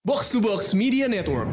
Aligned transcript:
Box 0.00 0.32
to 0.32 0.40
Box 0.40 0.72
Media 0.72 1.04
Network. 1.04 1.44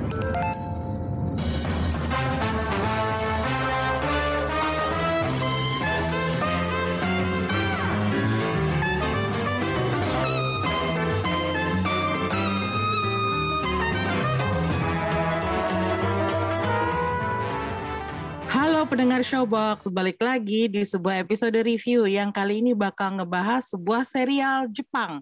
Halo 18.47 18.87
pendengar 18.87 19.27
Showbox, 19.27 19.91
balik 19.91 20.23
lagi 20.23 20.71
di 20.71 20.87
sebuah 20.87 21.19
episode 21.19 21.59
review 21.67 22.07
yang 22.07 22.31
kali 22.31 22.63
ini 22.63 22.71
bakal 22.71 23.19
ngebahas 23.19 23.67
sebuah 23.75 24.07
serial 24.07 24.71
Jepang. 24.71 25.19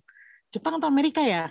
Jepang 0.53 0.77
atau 0.77 0.93
Amerika 0.93 1.25
ya? 1.25 1.49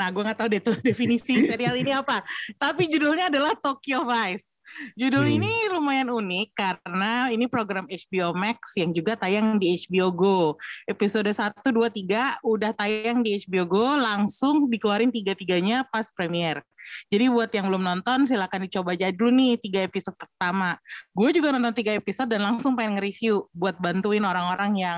Nah, 0.00 0.08
gue 0.08 0.22
nggak 0.24 0.38
tahu 0.40 0.48
deh 0.48 0.62
tuh 0.64 0.76
definisi 0.88 1.44
serial 1.44 1.76
ini 1.76 1.92
apa. 1.92 2.24
Tapi 2.56 2.88
judulnya 2.88 3.28
adalah 3.28 3.52
Tokyo 3.52 4.08
Vice. 4.08 4.56
Judul 4.96 5.26
Hmm. 5.26 5.36
ini 5.42 5.52
lumayan 5.68 6.08
unik 6.08 6.48
karena 6.54 7.28
ini 7.28 7.50
program 7.50 7.84
HBO 7.90 8.32
Max 8.32 8.78
yang 8.78 8.94
juga 8.94 9.18
tayang 9.18 9.58
di 9.60 9.76
HBO 9.76 10.08
Go. 10.14 10.38
Episode 10.86 11.28
1, 11.28 11.68
2, 11.68 11.90
3 11.90 12.40
udah 12.40 12.70
tayang 12.72 13.20
di 13.20 13.36
HBO 13.44 13.66
Go, 13.66 13.86
langsung 13.98 14.70
dikeluarin 14.70 15.12
tiga-tiganya 15.12 15.84
pas 15.90 16.08
premiere. 16.14 16.62
Jadi 17.10 17.30
buat 17.30 17.50
yang 17.54 17.70
belum 17.70 17.82
nonton 17.82 18.26
silakan 18.26 18.66
dicoba 18.66 18.94
aja 18.98 19.14
dulu 19.14 19.30
nih 19.30 19.60
tiga 19.62 19.80
episode 19.86 20.16
pertama. 20.18 20.74
Gue 21.14 21.30
juga 21.30 21.54
nonton 21.54 21.74
tiga 21.74 21.94
episode 21.94 22.30
dan 22.30 22.42
langsung 22.42 22.74
pengen 22.74 22.98
nge-review 22.98 23.46
buat 23.54 23.78
bantuin 23.78 24.24
orang-orang 24.26 24.72
yang 24.78 24.96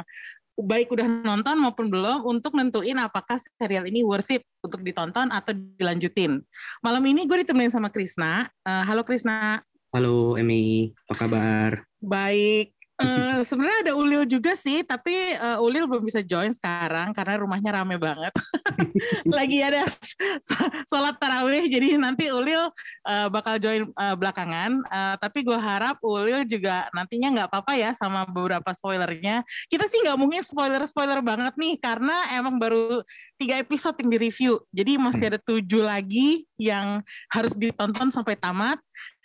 baik 0.58 0.92
udah 0.92 1.06
nonton 1.08 1.56
maupun 1.60 1.88
belum 1.88 2.28
untuk 2.28 2.52
nentuin 2.52 2.98
apakah 3.00 3.40
serial 3.56 3.88
ini 3.88 4.04
worth 4.04 4.28
it 4.32 4.44
untuk 4.60 4.84
ditonton 4.84 5.32
atau 5.32 5.56
dilanjutin. 5.56 6.44
Malam 6.84 7.02
ini 7.08 7.24
gue 7.24 7.40
ditemenin 7.40 7.72
sama 7.72 7.88
Krisna. 7.88 8.50
Eh, 8.66 8.84
halo 8.84 9.02
Krisna. 9.06 9.64
Halo 9.92 10.40
Emi, 10.40 10.92
apa 11.08 11.14
kabar? 11.28 11.70
Baik. 12.00 12.81
Eh, 13.00 13.40
sebenarnya 13.48 13.78
ada 13.88 13.92
Ulil 13.96 14.22
juga 14.28 14.52
sih, 14.52 14.84
tapi 14.84 15.12
eh, 15.32 15.58
Ulil 15.64 15.88
belum 15.88 16.04
bisa 16.04 16.20
join 16.20 16.52
sekarang 16.52 17.16
karena 17.16 17.40
rumahnya 17.40 17.70
rame 17.80 17.96
banget. 17.96 18.32
Lagi 19.38 19.58
ada 19.64 19.82
sholat 20.90 21.16
tarawih, 21.16 21.66
jadi 21.72 21.96
nanti 21.96 22.28
Ulil 22.28 22.68
eh, 23.08 23.28
bakal 23.32 23.56
join 23.56 23.88
eh, 23.88 24.16
belakangan. 24.16 24.70
Eh, 24.84 25.14
tapi 25.18 25.40
gue 25.46 25.56
harap 25.56 25.98
Ulil 26.04 26.44
juga 26.44 26.88
nantinya 26.92 27.28
nggak 27.40 27.48
apa-apa 27.48 27.72
ya 27.80 27.90
sama 27.96 28.28
beberapa 28.28 28.70
spoilernya. 28.76 29.40
Kita 29.72 29.88
sih 29.88 30.04
nggak 30.04 30.18
mungkin 30.18 30.42
spoiler-spoiler 30.44 31.24
banget 31.24 31.54
nih, 31.56 31.80
karena 31.80 32.36
emang 32.36 32.60
baru 32.60 33.00
tiga 33.40 33.58
episode 33.58 33.98
yang 33.98 34.12
di-review. 34.12 34.60
Jadi 34.70 34.92
masih 35.00 35.24
ada 35.34 35.40
tujuh 35.40 35.82
lagi 35.82 36.46
yang 36.60 37.02
harus 37.32 37.56
ditonton 37.58 38.14
sampai 38.14 38.38
tamat 38.38 38.78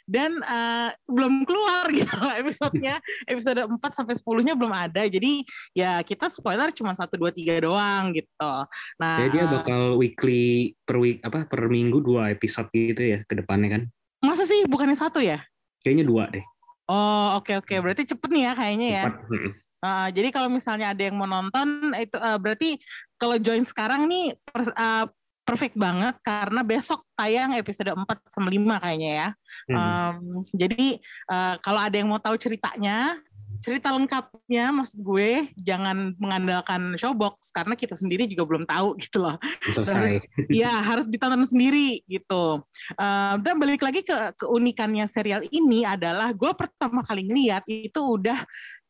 dan 0.07 0.39
eh, 0.39 0.89
belum 1.05 1.43
keluar 1.43 1.83
gitu 1.99 2.15
loh 2.15 2.31
episodenya 2.33 2.95
episode 3.27 3.59
4 3.59 3.75
sampai 3.91 4.15
10-nya 4.15 4.55
belum 4.55 4.71
ada 4.71 5.03
jadi 5.03 5.43
ya 5.75 5.99
kita 6.01 6.31
spoiler 6.31 6.71
cuma 6.71 6.95
1 6.95 7.11
2 7.11 7.27
3 7.27 7.59
doang 7.61 8.15
gitu 8.15 8.51
nah 8.97 9.19
Jadi 9.19 9.35
dia 9.35 9.45
bakal 9.45 9.99
weekly 9.99 10.73
per 10.81 10.97
week 10.97 11.19
apa 11.21 11.43
per 11.43 11.67
minggu 11.67 11.99
dua 11.99 12.31
episode 12.31 12.71
gitu 12.71 13.03
ya 13.03 13.19
ke 13.21 13.35
depannya 13.35 13.69
kan? 13.77 13.83
masa 14.17 14.47
sih 14.47 14.63
bukannya 14.65 14.95
satu 14.95 15.19
ya 15.19 15.43
Kayaknya 15.83 16.05
dua 16.07 16.23
deh. 16.31 16.45
oh 16.87 17.37
oke 17.37 17.59
oke 17.59 17.75
berarti 17.77 18.07
cepet 18.07 18.29
nih 18.31 18.43
ya 18.47 18.51
kayaknya 18.55 18.87
ya 18.89 19.03
Empat. 19.11 19.27
Mm-mm. 19.29 19.51
Eh, 19.77 20.07
jadi 20.09 20.33
kalau 20.33 20.49
misalnya 20.49 20.89
ada 20.89 21.03
yang 21.05 21.13
mau 21.13 21.29
nonton 21.29 21.93
itu 21.93 22.17
eh, 22.17 22.37
berarti 22.41 22.69
kalau 23.13 23.37
join 23.37 23.61
sekarang 23.61 24.09
nih 24.09 24.33
pers- 24.41 24.73
eh, 24.73 25.05
perfect 25.47 25.79
banget 25.79 26.19
karena 26.19 26.59
besok 26.67 27.07
tayang 27.15 27.55
episode 27.55 27.95
4 27.95 28.03
sama 28.27 28.51
5 28.51 28.83
kayaknya 28.83 29.11
ya 29.15 29.29
Mm. 29.67 29.75
Um, 29.75 30.47
jadi 30.55 30.99
eh, 31.03 31.55
kalau 31.59 31.79
ada 31.83 31.95
yang 31.95 32.07
mau 32.07 32.21
tahu 32.23 32.39
ceritanya, 32.39 33.19
cerita 33.57 33.89
lengkapnya 33.89 34.69
maksud 34.69 35.01
gue 35.01 35.49
jangan 35.57 36.13
mengandalkan 36.21 36.93
showbox 36.93 37.49
karena 37.49 37.73
kita 37.73 37.97
sendiri 37.97 38.29
juga 38.29 38.45
belum 38.45 38.63
tahu 38.63 38.95
gitu 39.03 39.27
loh. 39.27 39.35
Selesai. 39.75 40.23
ya 40.51 40.71
harus 40.71 41.09
ditonton 41.09 41.43
sendiri 41.43 41.99
gitu. 42.07 42.63
Eh, 42.95 43.35
dan 43.43 43.55
balik 43.59 43.83
lagi 43.83 44.05
ke 44.05 44.15
keunikannya 44.39 45.03
serial 45.09 45.43
ini 45.51 45.83
adalah 45.83 46.31
gue 46.31 46.51
pertama 46.55 47.03
kali 47.03 47.27
ngeliat 47.27 47.65
itu 47.67 47.99
udah 47.99 48.39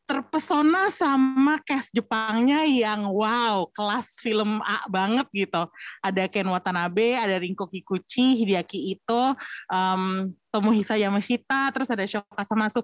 terpesona 0.07 0.87
sama 0.87 1.59
cast 1.67 1.91
Jepangnya 1.91 2.63
yang 2.63 3.11
wow 3.11 3.67
kelas 3.75 4.15
film 4.23 4.63
A 4.63 4.87
banget 4.87 5.27
gitu. 5.35 5.67
Ada 5.99 6.31
Ken 6.31 6.47
Watanabe, 6.47 7.19
ada 7.19 7.35
Rinko 7.35 7.67
Kikuchi, 7.67 8.39
Hideaki 8.39 8.95
Ito, 8.95 9.35
um, 9.67 10.31
Tomohisa 10.47 10.95
Yamashita, 10.95 11.75
terus 11.75 11.91
ada 11.91 12.07
Shoka 12.07 12.43
Samasu. 12.47 12.81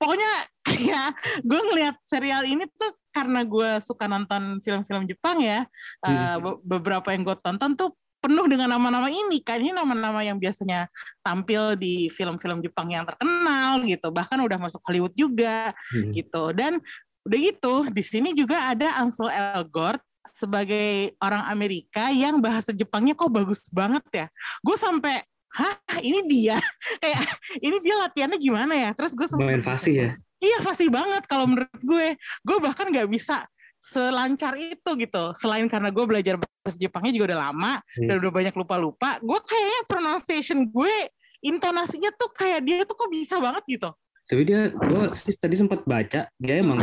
Pokoknya 0.00 0.32
ya 0.90 1.12
gue 1.44 1.60
ngelihat 1.60 2.00
serial 2.08 2.48
ini 2.48 2.64
tuh 2.74 2.96
karena 3.12 3.44
gue 3.44 3.76
suka 3.84 4.08
nonton 4.08 4.58
film-film 4.64 5.04
Jepang 5.04 5.44
ya. 5.44 5.68
eh, 6.08 6.36
be- 6.40 6.60
beberapa 6.64 7.12
yang 7.12 7.28
gue 7.28 7.36
tonton 7.44 7.76
tuh 7.76 7.92
penuh 8.22 8.46
dengan 8.46 8.70
nama-nama 8.70 9.10
ini. 9.10 9.42
Kan 9.42 9.58
ini 9.58 9.74
nama-nama 9.74 10.22
yang 10.22 10.38
biasanya 10.38 10.86
tampil 11.20 11.74
di 11.74 12.06
film-film 12.06 12.62
Jepang 12.62 12.86
yang 12.88 13.02
terkenal 13.02 13.82
gitu. 13.82 14.14
Bahkan 14.14 14.38
udah 14.38 14.58
masuk 14.62 14.78
Hollywood 14.86 15.12
juga 15.18 15.74
Mm. 15.90 16.14
gitu. 16.14 16.42
Dan 16.54 16.78
udah 17.26 17.38
gitu 17.38 17.74
di 17.90 18.02
sini 18.02 18.30
juga 18.32 18.70
ada 18.70 19.02
Ansel 19.02 19.30
Elgort 19.30 19.98
sebagai 20.30 21.18
orang 21.18 21.50
Amerika 21.50 22.14
yang 22.14 22.38
bahasa 22.38 22.70
Jepangnya 22.70 23.18
kok 23.18 23.26
bagus 23.28 23.66
banget 23.74 24.04
ya. 24.14 24.26
Gue 24.62 24.78
sampai 24.78 25.18
hah? 25.52 25.74
Ini 25.98 26.22
dia? 26.24 26.56
Kayak 27.02 27.26
ini 27.58 27.76
dia 27.82 27.94
latihannya 27.98 28.38
gimana 28.38 28.74
ya? 28.78 28.90
Terus 28.94 29.18
gue 29.18 29.26
sempat 29.26 29.42
Lumayan 29.42 29.66
fasih 29.66 29.94
ya. 29.98 30.10
iya 30.38 30.58
fasih 30.62 30.88
banget 30.90 31.26
kalau 31.26 31.50
menurut 31.50 31.74
gue. 31.82 32.14
Gue 32.46 32.58
bahkan 32.62 32.86
nggak 32.86 33.10
bisa 33.10 33.42
selancar 33.82 34.54
itu 34.54 34.90
gitu 34.94 35.34
selain 35.34 35.66
karena 35.66 35.90
gue 35.90 36.04
belajar 36.06 36.38
bahasa 36.38 36.78
Jepangnya 36.78 37.12
juga 37.18 37.34
udah 37.34 37.40
lama 37.50 37.72
Hmm. 37.98 38.06
dan 38.06 38.14
udah 38.22 38.30
banyak 38.30 38.54
lupa-lupa 38.54 39.18
gue 39.18 39.38
kayaknya 39.42 39.80
pronunciation 39.90 40.70
gue 40.70 41.10
intonasinya 41.42 42.14
tuh 42.14 42.30
kayak 42.30 42.62
dia 42.62 42.86
tuh 42.86 42.94
kok 42.94 43.10
bisa 43.10 43.42
banget 43.42 43.66
gitu 43.66 43.90
Tapi 44.22 44.46
dia, 44.46 44.70
gue 44.70 45.04
tadi 45.34 45.58
sempat 45.58 45.82
baca 45.82 46.30
dia 46.38 46.54
emang 46.62 46.78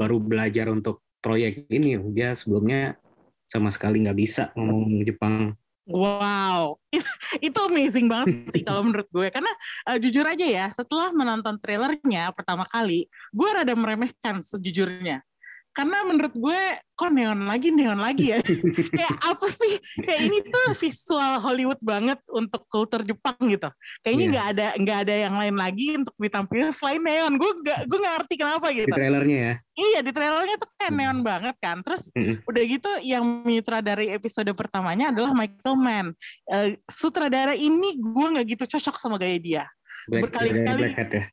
baru 0.00 0.16
belajar 0.16 0.72
untuk 0.72 1.04
proyek 1.20 1.68
ini. 1.68 2.00
Dia 2.16 2.32
sebelumnya 2.32 2.96
sama 3.44 3.68
sekali 3.68 4.00
nggak 4.08 4.18
bisa 4.18 4.48
ngomong 4.56 5.04
Jepang. 5.04 5.52
Wow, 5.88 6.76
itu 7.44 7.58
amazing 7.64 8.12
banget 8.12 8.48
sih 8.52 8.60
kalau 8.64 8.84
menurut 8.84 9.08
gue. 9.08 9.28
Karena 9.32 9.48
eh, 9.88 10.00
jujur 10.00 10.24
aja 10.24 10.44
ya, 10.44 10.66
setelah 10.68 11.12
menonton 11.16 11.56
trailernya 11.60 12.32
pertama 12.36 12.68
kali, 12.68 13.08
gue 13.32 13.48
rada 13.48 13.72
meremehkan 13.72 14.44
sejujurnya. 14.44 15.24
Karena 15.78 16.02
menurut 16.02 16.34
gue, 16.34 16.58
kok 16.92 17.14
neon 17.14 17.46
lagi, 17.46 17.70
neon 17.70 18.02
lagi 18.02 18.34
ya. 18.34 18.42
Kayak 18.98 19.14
apa 19.22 19.46
sih? 19.46 19.78
Kayak 19.94 20.20
ini 20.26 20.38
tuh 20.42 20.66
visual 20.74 21.38
Hollywood 21.38 21.78
banget 21.78 22.18
untuk 22.28 22.66
kultur 22.66 23.06
Jepang 23.06 23.38
gitu. 23.46 23.70
Kayaknya 24.02 24.18
Iya. 24.18 24.30
nggak 24.34 24.46
ada 24.50 24.66
nggak 24.74 24.98
ada 25.06 25.14
yang 25.14 25.34
lain 25.38 25.54
lagi 25.54 25.86
untuk 25.94 26.14
ditampilkan 26.18 26.74
selain 26.74 26.98
neon. 26.98 27.38
Gue 27.38 27.50
nggak 27.62 27.78
gue 27.86 27.98
nggak 28.02 28.14
ngerti 28.18 28.34
kenapa 28.34 28.66
Di 28.68 28.82
gitu. 28.82 28.90
trailernya 28.90 29.38
ya. 29.38 29.54
Iya 29.78 29.98
di 30.02 30.10
trailernya 30.10 30.56
tuh 30.58 30.68
kayak 30.74 30.90
Hmm. 30.90 30.98
neon 30.98 31.18
banget 31.22 31.56
kan. 31.62 31.76
Terus 31.86 32.10
Mm-mm. 32.10 32.42
udah 32.42 32.62
gitu 32.66 32.90
yang 33.06 33.22
menyutradari 33.46 34.10
episode 34.10 34.50
pertamanya 34.52 35.14
adalah 35.14 35.30
Michael 35.30 35.78
Mann. 35.78 36.06
Eh, 36.50 36.82
sutradara 36.90 37.54
ini 37.54 37.94
gue 37.94 38.26
nggak 38.34 38.46
gitu 38.58 38.74
cocok 38.74 38.98
sama 38.98 39.14
gaya 39.14 39.38
dia. 39.38 39.64
Berkali-kali. 40.08 40.80
Ya. 40.88 41.24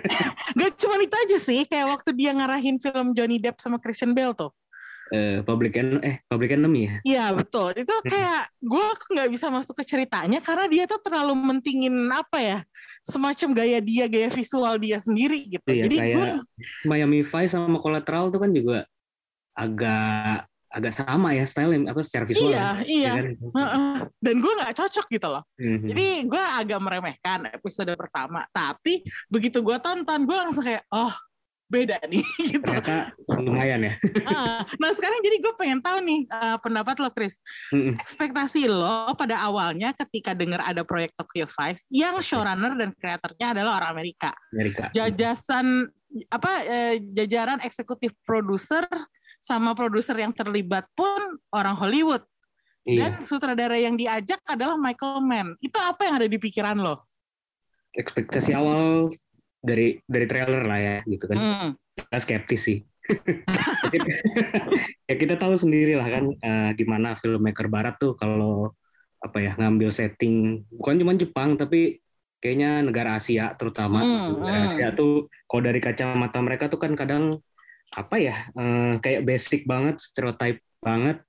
Gak 0.58 0.72
cuma 0.80 0.96
itu 0.98 1.16
aja 1.16 1.38
sih, 1.38 1.60
kayak 1.68 1.86
waktu 2.00 2.10
dia 2.16 2.32
ngarahin 2.32 2.80
film 2.80 3.12
Johnny 3.12 3.36
Depp 3.36 3.60
sama 3.60 3.76
Christian 3.76 4.16
Bale 4.16 4.32
tuh. 4.32 4.52
Eh, 5.12 5.44
Public 5.44 5.76
En 5.76 6.00
eh 6.00 6.24
Public 6.24 6.56
Enemy 6.56 6.80
ya. 6.88 6.94
Iya 7.04 7.24
betul. 7.36 7.76
Itu 7.76 7.92
kayak 8.08 8.48
gue 8.64 8.86
nggak 9.12 9.28
bisa 9.28 9.52
masuk 9.52 9.76
ke 9.76 9.84
ceritanya 9.84 10.40
karena 10.40 10.64
dia 10.72 10.84
tuh 10.88 11.04
terlalu 11.04 11.36
mentingin 11.36 11.92
apa 12.08 12.40
ya, 12.40 12.58
semacam 13.04 13.52
gaya 13.52 13.78
dia, 13.84 14.08
gaya 14.08 14.32
visual 14.32 14.80
dia 14.80 15.04
sendiri 15.04 15.52
gitu. 15.52 15.68
Iya, 15.68 15.84
Jadi 15.84 15.96
kayak 16.00 16.16
gue 16.16 16.28
Miami 16.88 17.20
Vice 17.20 17.52
sama 17.52 17.76
Collateral 17.76 18.32
tuh 18.32 18.40
kan 18.40 18.56
juga 18.56 18.88
agak 19.52 20.48
agak 20.72 20.92
sama 20.96 21.36
ya 21.36 21.44
style 21.44 21.76
apa 21.84 22.00
secara 22.00 22.24
visual. 22.24 22.48
iya 22.48 22.80
ya. 22.80 22.88
iya. 22.88 23.12
Kan? 23.12 23.26
Dan 24.18 24.40
gue 24.40 24.52
nggak 24.56 24.74
cocok 24.74 25.06
gitu 25.12 25.28
loh. 25.28 25.44
Mhm. 25.60 25.86
Jadi 25.92 26.06
gue 26.26 26.42
agak 26.42 26.80
meremehkan 26.80 27.40
episode 27.52 27.92
pertama, 27.94 28.48
tapi 28.50 29.04
begitu 29.28 29.60
gue 29.60 29.76
tonton, 29.78 30.24
gue 30.24 30.36
langsung 30.36 30.64
kayak, 30.64 30.82
oh 30.88 31.12
beda 31.72 31.96
nih 32.04 32.20
gitu. 32.52 32.60
ternyata 32.60 33.16
lumayan 33.40 33.80
ya. 33.80 33.94
Ah, 34.28 34.60
nah 34.76 34.92
sekarang 34.92 35.24
jadi 35.24 35.40
gue 35.40 35.52
pengen 35.56 35.80
tahu 35.80 36.04
nih 36.04 36.20
eh, 36.28 36.56
pendapat 36.60 37.00
lo, 37.00 37.08
Chris. 37.08 37.40
Mhm. 37.72 37.96
Ekspektasi 37.96 38.68
lo 38.68 39.16
pada 39.16 39.40
awalnya 39.40 39.96
ketika 39.96 40.36
dengar 40.36 40.60
ada 40.60 40.84
proyek 40.84 41.16
Tokyo 41.16 41.48
Vice, 41.48 41.88
yang 41.88 42.20
showrunner 42.20 42.76
dan 42.76 42.92
kreatornya 42.92 43.56
adalah 43.56 43.80
orang 43.80 43.90
Amerika. 43.96 44.36
Amerika. 44.52 44.92
Jajasan 44.92 45.88
apa 46.28 46.52
eh, 46.68 47.00
jajaran 47.16 47.64
eksekutif 47.64 48.12
produser 48.28 48.84
sama 49.42 49.74
produser 49.74 50.14
yang 50.14 50.30
terlibat 50.30 50.86
pun 50.94 51.42
orang 51.50 51.74
Hollywood. 51.74 52.22
Iya. 52.86 53.18
Dan 53.18 53.26
sutradara 53.26 53.74
yang 53.78 53.98
diajak 53.98 54.38
adalah 54.46 54.78
Michael 54.78 55.22
Mann. 55.26 55.58
Itu 55.58 55.78
apa 55.82 56.06
yang 56.06 56.22
ada 56.22 56.28
di 56.30 56.38
pikiran 56.38 56.78
lo? 56.78 57.02
Ekspektasi 57.94 58.54
awal 58.54 59.10
dari 59.58 59.98
dari 60.06 60.26
trailer 60.30 60.62
lah 60.62 60.78
ya 60.78 60.96
gitu 61.06 61.24
kan. 61.26 61.36
Hmm. 61.36 61.68
Kita 61.98 62.18
skeptis 62.22 62.62
sih. 62.62 62.78
ya 65.10 65.14
kita 65.18 65.34
tahu 65.34 65.58
sendiri 65.58 65.98
lah 65.98 66.06
kan 66.06 66.24
eh, 66.38 66.70
gimana 66.78 67.18
filmmaker 67.18 67.66
barat 67.66 67.98
tuh 67.98 68.14
kalau 68.14 68.70
apa 69.18 69.38
ya 69.42 69.52
ngambil 69.58 69.90
setting 69.90 70.62
bukan 70.70 71.02
cuma 71.02 71.18
Jepang 71.18 71.58
tapi 71.58 71.98
kayaknya 72.42 72.82
negara 72.82 73.18
Asia 73.18 73.54
terutama 73.58 74.02
Hmm, 74.02 74.42
negara 74.42 74.58
hmm. 74.58 74.66
Asia 74.70 74.88
tuh 74.94 75.30
kalau 75.46 75.62
dari 75.66 75.82
kacamata 75.82 76.38
mereka 76.42 76.70
tuh 76.70 76.78
kan 76.78 76.94
kadang 76.98 77.42
apa 77.92 78.16
ya 78.16 78.36
eh, 78.52 78.94
kayak 78.98 79.22
basic 79.22 79.68
banget 79.68 80.00
stereotype 80.00 80.60
banget 80.80 81.20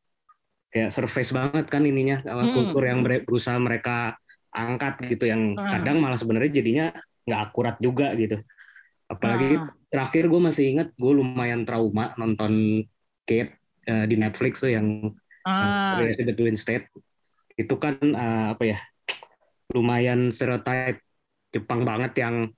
kayak 0.72 0.90
surface 0.90 1.36
banget 1.36 1.66
kan 1.68 1.84
ininya 1.84 2.24
eh, 2.24 2.34
Hmm. 2.34 2.54
kultur 2.56 2.84
yang 2.88 3.04
berusaha 3.04 3.60
mereka 3.60 4.16
angkat 4.54 5.04
gitu 5.12 5.28
yang 5.28 5.60
Hmm. 5.60 5.70
kadang 5.70 5.98
malah 6.00 6.18
sebenarnya 6.18 6.52
jadinya 6.64 6.86
nggak 7.28 7.42
akurat 7.52 7.76
juga 7.80 8.16
gitu 8.16 8.40
apalagi 9.08 9.60
Ah. 9.60 9.70
terakhir 9.92 10.26
gue 10.32 10.42
masih 10.42 10.66
ingat 10.74 10.88
gue 10.96 11.14
lumayan 11.14 11.68
trauma 11.68 12.16
nonton 12.18 12.84
Kate 13.28 13.60
eh, 13.84 14.06
di 14.08 14.16
Netflix 14.16 14.64
tuh 14.64 14.72
yang 14.72 14.88
Ah. 15.44 16.00
The 16.00 16.32
Twin 16.32 16.56
State 16.56 16.88
itu 17.60 17.76
kan 17.76 18.00
eh, 18.00 18.46
apa 18.56 18.64
ya 18.64 18.80
lumayan 19.76 20.32
stereotype 20.32 21.04
Jepang 21.54 21.86
banget 21.86 22.18
yang 22.18 22.50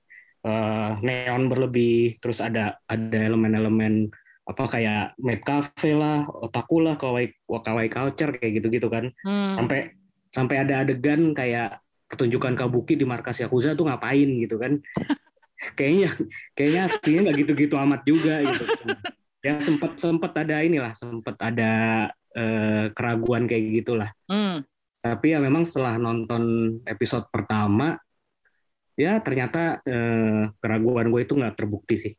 eh, 0.46 0.90
neon 1.02 1.50
berlebih 1.50 2.16
terus 2.22 2.38
ada 2.38 2.78
ada 2.86 3.18
elemen-elemen 3.18 4.06
apa 4.46 4.62
kayak 4.70 5.18
maid 5.18 5.42
cafe 5.42 5.90
lah 5.90 6.22
otaku 6.30 6.78
lah 6.78 6.94
kawaii 6.94 7.34
kawaii 7.50 7.90
culture 7.90 8.30
kayak 8.30 8.62
gitu-gitu 8.62 8.86
kan 8.86 9.10
Hmm. 9.26 9.58
sampai 9.58 9.90
sampai 10.30 10.56
ada 10.62 10.86
adegan 10.86 11.34
kayak 11.34 11.82
pertunjukan 12.06 12.54
kabuki 12.54 12.94
di 12.94 13.02
markas 13.02 13.42
yakuza 13.42 13.74
tuh 13.74 13.90
ngapain 13.90 14.30
gitu 14.38 14.54
kan 14.62 14.78
kayaknya 15.78 16.14
kayaknya 16.54 16.80
aslinya 16.86 17.20
nggak 17.26 17.38
gitu-gitu 17.42 17.74
amat 17.74 18.00
juga 18.06 18.38
gitu 18.46 18.64
ya 19.42 19.58
sempat 19.58 19.98
sempat 19.98 20.32
ada 20.38 20.62
inilah 20.62 20.94
sempat 20.94 21.34
ada 21.42 21.72
eh, 22.38 22.86
keraguan 22.94 23.50
kayak 23.50 23.82
gitulah 23.82 24.10
Hmm. 24.30 24.62
tapi 25.02 25.34
ya 25.34 25.42
memang 25.42 25.66
setelah 25.66 25.98
nonton 25.98 26.42
episode 26.86 27.26
pertama 27.34 27.98
ya 28.96 29.20
ternyata 29.20 29.78
eh, 29.84 30.50
keraguan 30.58 31.12
gue 31.12 31.20
itu 31.22 31.36
nggak 31.36 31.54
terbukti 31.54 31.96
sih 31.96 32.14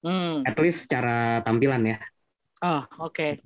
Hmm. 0.00 0.40
at 0.48 0.56
least 0.56 0.88
secara 0.88 1.44
tampilan 1.44 1.84
ya 1.84 1.98
Oh, 2.60 2.84
oke. 3.00 3.40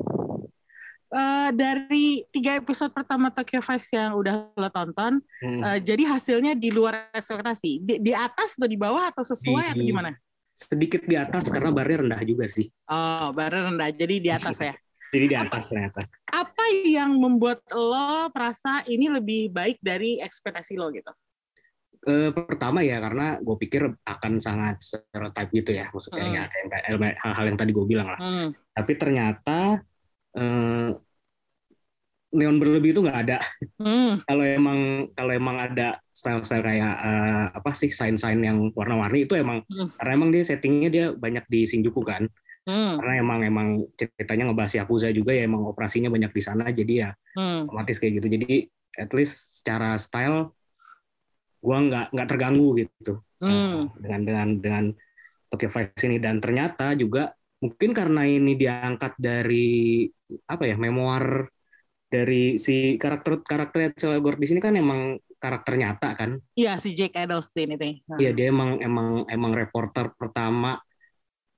Eh, 1.14 1.48
dari 1.54 2.26
tiga 2.34 2.58
episode 2.58 2.90
pertama 2.90 3.30
Tokyo 3.30 3.62
Vice 3.62 3.94
yang 3.94 4.18
udah 4.18 4.50
lo 4.50 4.66
tonton, 4.66 5.22
Hmm. 5.38 5.62
eh, 5.62 5.78
jadi 5.78 6.02
hasilnya 6.10 6.58
di 6.58 6.74
luar 6.74 7.14
ekspektasi. 7.14 7.78
Di, 7.78 7.94
di 8.02 8.10
atas 8.10 8.58
atau 8.58 8.66
di 8.66 8.74
bawah 8.74 9.14
atau 9.14 9.22
sesuai 9.22 9.70
atau 9.70 9.82
Di- 9.82 9.90
gimana? 9.90 10.10
sedikit 10.54 11.02
di 11.02 11.18
atas 11.18 11.50
karena 11.50 11.74
barnya 11.74 12.06
rendah 12.06 12.22
juga 12.22 12.46
sih 12.46 12.70
Oh, 12.86 13.30
baru 13.34 13.70
rendah. 13.74 13.90
Jadi 13.90 14.22
di 14.22 14.30
atas 14.30 14.58
ya. 14.58 14.74
jadi 15.14 15.26
di 15.30 15.36
atas 15.38 15.70
ternyata 15.70 16.06
Apa 16.30 16.64
yang 16.86 17.14
membuat 17.18 17.62
lo 17.70 18.30
merasa 18.30 18.82
ini 18.86 19.10
lebih 19.10 19.50
baik 19.50 19.78
dari 19.82 20.18
ekspektasi 20.18 20.74
lo 20.78 20.90
gitu? 20.90 21.10
Eh, 22.04 22.30
pertama 22.36 22.84
ya 22.84 23.00
karena 23.00 23.40
gue 23.40 23.56
pikir 23.56 23.88
akan 24.04 24.32
sangat 24.36 24.76
stereotype 24.84 25.48
gitu 25.56 25.70
ya 25.72 25.88
maksudnya 25.88 26.24
Hmm. 26.28 26.36
ya 26.36 26.44
hal-hal 27.24 27.44
yang 27.48 27.56
tadi 27.56 27.72
gue 27.72 27.86
bilang 27.88 28.12
lah 28.12 28.20
Hmm. 28.20 28.52
tapi 28.76 28.92
ternyata 29.00 29.80
eh, 30.36 30.90
neon 32.34 32.58
berlebih 32.58 32.92
itu 32.92 33.00
nggak 33.00 33.20
ada 33.24 33.38
Hmm. 33.80 34.20
kalau 34.28 34.44
emang 34.44 35.08
kalau 35.16 35.32
emang 35.32 35.56
ada 35.64 35.96
style-style 36.12 36.60
kayak 36.66 36.94
eh, 37.08 37.44
apa 37.56 37.70
sih 37.72 37.88
sign-sign 37.88 38.42
yang 38.44 38.58
warna-warni 38.76 39.24
itu 39.24 39.34
emang 39.38 39.64
Hmm. 39.70 39.88
karena 39.96 40.12
emang 40.12 40.30
dia 40.34 40.42
settingnya 40.44 40.88
dia 40.92 41.06
banyak 41.14 41.44
di 41.48 41.64
Shinjuku 41.64 42.02
kan 42.04 42.28
Hmm. 42.68 42.96
karena 43.00 43.12
emang 43.20 43.40
emang 43.44 43.68
ceritanya 43.96 44.50
ngebahas 44.50 44.72
Yakuza 44.82 45.08
juga 45.12 45.32
ya 45.36 45.44
emang 45.48 45.64
operasinya 45.68 46.08
banyak 46.12 46.32
di 46.36 46.42
sana 46.42 46.68
jadi 46.68 46.94
ya 47.06 47.10
Hmm. 47.36 47.64
otomatis 47.68 47.96
kayak 47.96 48.20
gitu 48.20 48.28
jadi 48.36 48.68
at 49.00 49.10
least 49.16 49.62
secara 49.62 49.96
style 49.96 50.52
gua 51.64 51.76
nggak 51.80 52.06
nggak 52.12 52.28
terganggu 52.28 52.68
gitu 52.84 53.24
Hmm. 53.44 53.92
Dengan 54.00 54.20
dengan 54.24 54.48
dengan 54.56 54.84
Tokyo 55.52 55.68
Vice 55.68 56.04
ini 56.08 56.16
dan 56.16 56.40
ternyata 56.40 56.96
juga 56.96 57.30
mungkin 57.60 57.92
karena 57.92 58.24
ini 58.24 58.56
diangkat 58.56 59.20
dari 59.20 60.08
apa 60.48 60.64
ya 60.64 60.76
memoir 60.80 61.46
dari 62.08 62.56
si 62.56 62.96
karakter 62.96 63.44
karakter 63.44 63.92
Elgort 63.94 64.40
di 64.40 64.46
sini 64.48 64.60
kan 64.64 64.74
emang 64.74 65.20
karakter 65.36 65.76
nyata 65.76 66.08
kan 66.16 66.30
Iya 66.56 66.80
si 66.80 66.96
Jake 66.96 67.20
Edelstein 67.20 67.76
itu. 67.76 68.00
Nah. 68.08 68.16
Iya 68.16 68.30
dia 68.32 68.46
emang 68.48 68.80
emang 68.80 69.28
emang 69.28 69.52
reporter 69.52 70.08
pertama 70.16 70.80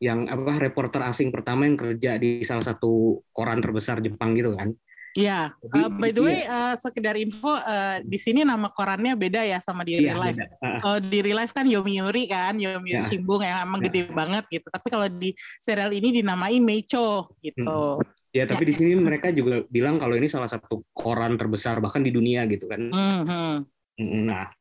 yang 0.03 0.29
apa 0.29 0.61
reporter 0.61 1.07
asing 1.09 1.33
pertama 1.33 1.65
yang 1.65 1.79
kerja 1.79 2.21
di 2.21 2.45
salah 2.45 2.67
satu 2.67 3.23
koran 3.33 3.63
terbesar 3.63 4.03
Jepang 4.03 4.37
gitu 4.37 4.53
kan. 4.59 4.75
Iya. 5.17 5.41
Jadi, 5.65 5.81
Uh, 5.81 5.89
by 5.97 6.11
the 6.13 6.23
way, 6.23 6.41
uh, 6.45 6.77
sekedar 6.77 7.17
info 7.17 7.49
uh, 7.49 7.99
di 8.05 8.21
sini 8.21 8.45
nama 8.45 8.69
korannya 8.69 9.17
beda 9.17 9.43
ya 9.43 9.59
sama 9.59 9.83
di 9.83 9.97
Iya, 9.97 10.13
real 10.13 10.21
life. 10.21 10.39
Kalau 10.85 10.99
di 11.01 11.19
real 11.25 11.39
life 11.41 11.57
kan 11.57 11.65
Yomiuri 11.65 12.29
kan, 12.29 12.61
Yomiuri 12.61 13.01
Ya. 13.01 13.09
Shimbun 13.09 13.41
yang 13.43 13.65
emang 13.65 13.81
Ya. 13.81 13.85
gede 13.89 14.01
banget 14.13 14.45
gitu. 14.53 14.69
Tapi 14.69 14.87
kalau 14.93 15.09
di 15.09 15.33
serial 15.57 15.91
ini 15.91 16.21
dinamai 16.21 16.61
Meicho 16.61 17.33
gitu. 17.41 17.99
Ya 18.37 18.45
tapi 18.45 18.69
di 18.69 18.77
sini 18.77 18.93
mereka 18.93 19.33
juga 19.33 19.65
bilang 19.73 19.97
kalau 19.97 20.13
ini 20.13 20.29
salah 20.29 20.53
satu 20.53 20.85
koran 20.93 21.41
terbesar 21.41 21.81
bahkan 21.81 22.05
di 22.05 22.13
dunia 22.13 22.45
gitu 22.45 22.69
kan. 22.69 22.93
Hmm, 22.93 23.23
hmm. 23.25 23.55
Mm, 23.97 24.23
Nah, 24.29 24.53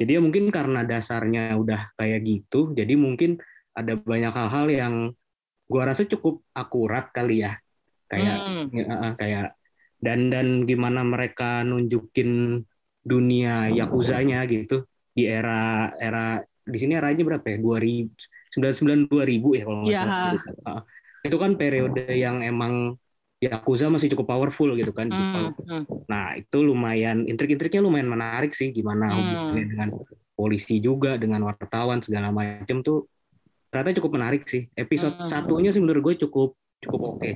jadi 0.00 0.16
ya 0.16 0.20
mungkin 0.24 0.48
karena 0.48 0.80
dasarnya 0.80 1.52
udah 1.60 1.92
kayak 2.00 2.24
gitu, 2.24 2.72
jadi 2.72 2.96
mungkin 2.96 3.36
ada 3.76 4.00
banyak 4.00 4.32
hal-hal 4.32 4.66
yang 4.72 4.94
gua 5.68 5.92
rasa 5.92 6.08
cukup 6.08 6.40
akurat 6.56 7.12
kali 7.12 7.44
ya. 7.44 7.60
Kayak 8.08 8.36
Hmm. 8.40 8.64
ya, 8.72 8.84
uh, 8.88 9.12
kayak 9.20 9.46
dan 9.98 10.30
dan 10.30 10.62
gimana 10.62 11.02
mereka 11.02 11.62
nunjukin 11.62 12.62
dunia 13.02 13.68
yakuzanya 13.68 14.44
gitu 14.44 14.84
di 15.10 15.24
era 15.24 15.90
era 15.96 16.38
di 16.62 16.78
sini 16.78 16.94
eranya 16.94 17.24
berapa 17.24 17.46
ya? 17.46 17.58
2000 17.58 18.12
99 18.48 19.08
2000 19.08 19.56
ya 19.56 19.62
kalau 19.64 19.78
nggak 19.82 19.90
Iya. 19.90 20.02
salah. 20.04 20.32
gitu. 20.34 20.50
Uh, 20.62 20.82
Itu 21.18 21.36
kan 21.36 21.50
periode 21.54 22.04
yang 22.08 22.40
emang 22.40 22.94
Yakuza 23.38 23.86
masih 23.86 24.10
cukup 24.10 24.26
powerful 24.28 24.74
gitu 24.74 24.90
kan. 24.90 25.06
Hmm, 25.10 25.54
hmm. 25.54 25.82
Nah, 26.06 26.34
itu 26.34 26.58
lumayan 26.58 27.22
intrik-intriknya 27.22 27.78
lumayan 27.78 28.10
menarik 28.10 28.50
sih 28.50 28.70
gimana 28.70 29.06
Hmm. 29.06 29.14
hubungannya 29.14 29.64
dengan 29.68 29.88
polisi 30.34 30.78
juga 30.78 31.14
dengan 31.14 31.42
wartawan 31.42 31.98
segala 31.98 32.30
macam 32.30 32.82
tuh 32.82 33.06
ternyata 33.70 33.94
cukup 33.98 34.18
menarik 34.18 34.42
sih. 34.42 34.66
Episode 34.74 35.22
Hmm. 35.22 35.26
satunya 35.26 35.70
sih 35.70 35.78
menurut 35.78 36.02
gue 36.02 36.26
cukup 36.26 36.54
cukup 36.78 37.00
oke. 37.14 37.30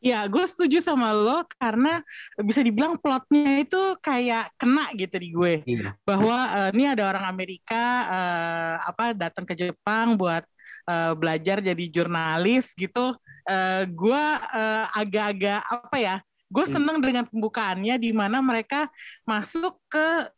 Ya, 0.00 0.24
gue 0.24 0.44
setuju 0.48 0.80
sama 0.80 1.12
lo 1.12 1.44
karena 1.60 2.00
bisa 2.40 2.64
dibilang 2.64 2.96
plotnya 2.96 3.60
itu 3.60 4.00
kayak 4.00 4.48
kena 4.56 4.88
gitu 4.96 5.16
di 5.20 5.28
gue. 5.28 5.54
Iya. 5.68 5.92
bahwa 6.08 6.38
eh, 6.56 6.68
ini 6.72 6.88
ada 6.88 7.04
orang 7.04 7.28
Amerika 7.28 7.82
eh, 8.08 8.74
apa 8.80 9.12
datang 9.12 9.44
ke 9.44 9.52
Jepang 9.52 10.16
buat 10.16 10.40
eh, 10.88 11.12
belajar 11.12 11.60
jadi 11.60 11.84
jurnalis 11.92 12.72
gitu. 12.72 13.12
Eh, 13.44 13.84
gue 13.92 14.24
eh, 14.56 14.84
agak-agak 14.96 15.60
apa 15.68 15.96
ya? 16.00 16.16
Gue 16.48 16.64
Hmm. 16.64 16.74
seneng 16.80 16.98
dengan 16.98 17.24
pembukaannya 17.28 17.94
di 18.00 18.10
mana 18.10 18.40
mereka 18.40 18.88
masuk 19.22 19.76
ke 19.86 20.32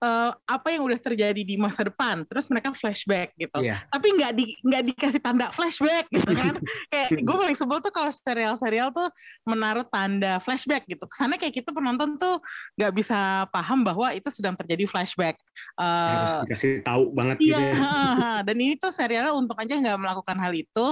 eh, 0.00 0.30
apa 0.32 0.68
yang 0.72 0.82
udah 0.88 0.96
terjadi 0.96 1.42
di 1.44 1.60
masa 1.60 1.84
depan, 1.84 2.24
terus 2.24 2.48
mereka 2.48 2.72
flashback 2.72 3.36
gitu. 3.36 3.60
Iya. 3.60 3.84
Tapi 3.92 4.06
nggak 4.16 4.32
di 4.32 4.44
nggak 4.64 4.82
dikasih 4.92 5.20
tanda 5.20 5.52
flashback 5.52 6.08
gitu 6.08 6.32
kan? 6.32 6.56
kayak 6.92 7.08
gue 7.20 7.36
paling 7.36 7.56
sebel 7.56 7.78
tuh 7.84 7.92
kalau 7.92 8.08
serial-serial 8.08 8.88
tuh 8.90 9.08
menaruh 9.44 9.84
tanda 9.84 10.40
flashback 10.40 10.88
gitu. 10.88 11.04
Kesannya 11.04 11.36
kayak 11.36 11.60
kita 11.60 11.70
penonton 11.70 12.16
tuh 12.16 12.40
nggak 12.80 12.92
bisa 12.96 13.44
paham 13.52 13.84
bahwa 13.84 14.08
itu 14.16 14.32
sedang 14.32 14.56
terjadi 14.56 14.88
flashback. 14.88 15.36
Eh, 15.76 15.84
Harus 15.84 16.48
dikasih 16.48 16.72
tahu 16.80 17.12
banget 17.12 17.36
Iya, 17.44 17.46
gitu. 17.46 17.60
ya. 17.60 18.32
dan 18.46 18.56
ini 18.56 18.74
tuh 18.80 18.92
serialnya 18.92 19.36
untuk 19.36 19.56
aja 19.60 19.76
nggak 19.76 19.98
melakukan 20.00 20.36
hal 20.40 20.52
itu. 20.56 20.86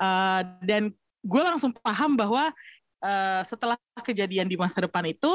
Eh, 0.00 0.40
dan 0.64 0.88
gue 1.24 1.42
langsung 1.44 1.72
paham 1.72 2.16
bahwa 2.16 2.52
eh, 3.04 3.42
setelah 3.44 3.76
kejadian 4.00 4.48
di 4.48 4.56
masa 4.56 4.80
depan 4.82 5.04
itu, 5.04 5.30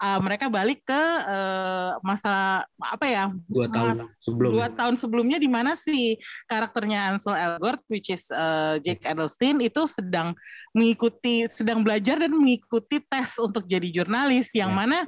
eh, 0.00 0.18
mereka 0.24 0.48
balik 0.48 0.80
ke 0.88 1.02
eh, 1.28 1.92
masa 2.00 2.64
apa 2.80 3.04
ya? 3.04 3.28
Dua 3.44 3.68
tahun 3.68 4.08
sebelum. 4.24 4.50
Dua 4.56 4.68
tahun 4.72 4.94
sebelumnya 4.96 5.36
di 5.36 5.46
mana 5.52 5.76
si 5.76 6.16
karakternya 6.48 7.12
Ansel 7.12 7.36
Elgort, 7.36 7.84
which 7.92 8.08
is 8.08 8.32
eh, 8.32 8.80
Jake 8.80 9.04
Edelstein 9.04 9.60
itu 9.60 9.84
sedang 9.84 10.32
mengikuti, 10.72 11.50
sedang 11.50 11.82
belajar 11.82 12.16
dan 12.22 12.30
mengikuti 12.32 13.02
tes 13.02 13.36
untuk 13.42 13.66
jadi 13.66 13.90
jurnalis, 13.90 14.54
yang 14.54 14.70
Ya. 14.70 14.78
mana 14.86 14.98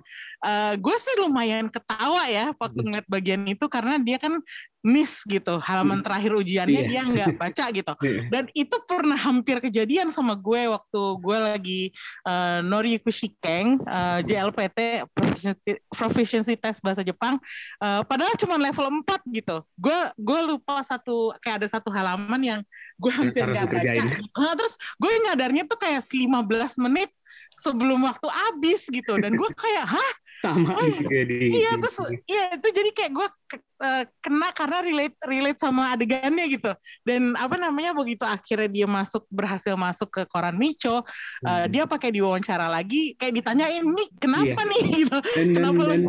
uh, 0.43 0.75
gue 0.77 0.97
sih 0.99 1.15
lumayan 1.19 1.71
ketawa 1.71 2.27
ya 2.29 2.51
waktu 2.59 2.81
ngeliat 2.83 3.07
bagian 3.09 3.43
itu 3.47 3.65
karena 3.67 3.97
dia 3.99 4.19
kan 4.19 4.39
miss 4.83 5.23
gitu 5.31 5.63
halaman 5.63 6.03
terakhir 6.03 6.35
ujiannya 6.35 6.83
Iya. 6.83 6.91
dia 6.91 7.03
nggak 7.07 7.31
baca 7.39 7.65
gitu. 7.71 7.93
Iya. 8.03 8.23
dan 8.35 8.45
itu 8.51 8.77
pernah 8.83 9.15
hampir 9.15 9.63
kejadian 9.63 10.11
sama 10.11 10.35
gue 10.35 10.67
waktu 10.67 11.03
gue 11.23 11.39
lagi 11.39 11.83
uh, 12.27 12.59
Nori 12.67 12.99
Kushikeng 12.99 13.79
uh, 13.87 14.19
JLPT 14.27 15.07
proficiency, 15.15 15.73
proficiency 15.87 16.55
test 16.59 16.83
bahasa 16.83 17.07
Jepang 17.07 17.39
uh, 17.79 18.03
padahal 18.03 18.35
cuma 18.35 18.59
level 18.59 19.03
4 19.07 19.23
gitu. 19.31 19.63
Gue 19.79 19.99
gue 20.19 20.41
lupa 20.51 20.83
satu 20.83 21.31
kayak 21.39 21.63
ada 21.63 21.69
satu 21.71 21.89
halaman 21.95 22.43
yang 22.43 22.61
gue 22.99 23.13
hampir 23.15 23.47
nggak 23.47 23.67
baca. 23.71 24.03
Nah, 24.35 24.55
terus 24.59 24.75
gue 24.99 25.11
ngadarnya 25.31 25.63
tuh 25.71 25.79
kayak 25.79 26.03
15 26.11 26.83
menit 26.83 27.11
sebelum 27.55 28.03
waktu 28.03 28.27
habis 28.27 28.87
gitu. 28.91 29.15
Dan 29.19 29.39
gue 29.39 29.51
kayak 29.55 29.87
hah 29.87 30.13
sama 30.43 30.75
Oh, 30.75 30.83
iya. 30.83 31.23
Di- 31.23 31.55
terus 31.79 31.97
iya 32.27 32.59
itu 32.59 32.69
jadi 32.75 32.91
kayak 32.91 33.13
gue 33.15 33.29
ke- 33.47 33.63
eh, 33.79 34.05
kena 34.19 34.51
karena 34.51 34.83
relate 34.83 35.15
relate 35.23 35.61
sama 35.63 35.95
adegannya 35.95 36.51
gitu. 36.51 36.75
Dan 37.07 37.39
apa 37.39 37.55
namanya 37.55 37.95
begitu 37.95 38.27
akhirnya 38.27 38.67
dia 38.67 38.87
masuk 38.91 39.23
berhasil 39.31 39.79
masuk 39.79 40.11
ke 40.11 40.23
koran 40.27 40.59
Micho 40.59 41.07
eh, 41.47 41.47
Hmm. 41.47 41.71
dia 41.71 41.87
pakai 41.87 42.11
diwawancara 42.11 42.67
lagi 42.67 43.15
kayak 43.15 43.39
ditanyain 43.39 43.87
nih 43.87 44.09
kenapa 44.19 44.61
Iya. 44.67 44.71
nih? 44.75 44.83
Gitu. 45.07 45.19
Dan 45.23 45.47
dan, 45.47 45.47
Kenapa 45.55 45.81
lu- 45.81 45.91
dan 45.95 46.03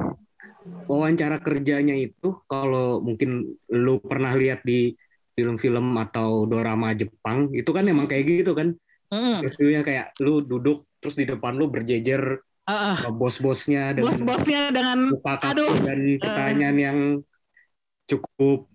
wawancara 0.87 1.37
kerjanya 1.37 1.93
itu 1.93 2.41
kalau 2.45 2.99
mungkin 2.99 3.53
lu 3.69 3.99
pernah 4.01 4.33
lihat 4.33 4.63
di 4.63 4.95
film-film 5.33 5.97
atau 5.97 6.45
dorama 6.45 6.93
Jepang 6.93 7.49
itu 7.51 7.69
kan 7.69 7.85
emang 7.85 8.05
kayak 8.05 8.43
gitu 8.45 8.53
kan. 8.53 8.73
Mm, 9.09 9.45
interviewnya 9.45 9.81
kayak 9.85 10.05
lu 10.21 10.41
duduk 10.41 10.89
terus 10.97 11.13
di 11.13 11.25
depan 11.25 11.53
lu 11.53 11.69
berjejer 11.69 12.41
sama 12.63 13.11
bos-bosnya 13.11 13.91
dengan 13.91 14.07
bos-bosnya 14.07 14.61
dengan 14.71 14.97
muka 15.11 15.33
kaku 15.35 15.51
aduh. 15.51 15.73
dan 15.83 15.99
pertanyaan 16.15 16.77
yang 16.79 16.99
cukup 18.07 18.71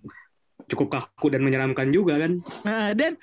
cukup 0.68 0.88
kaku 0.92 1.32
dan 1.32 1.40
menyeramkan 1.40 1.88
juga 1.88 2.20
kan. 2.20 2.32
Eh, 2.68 2.90
dan 2.92 3.16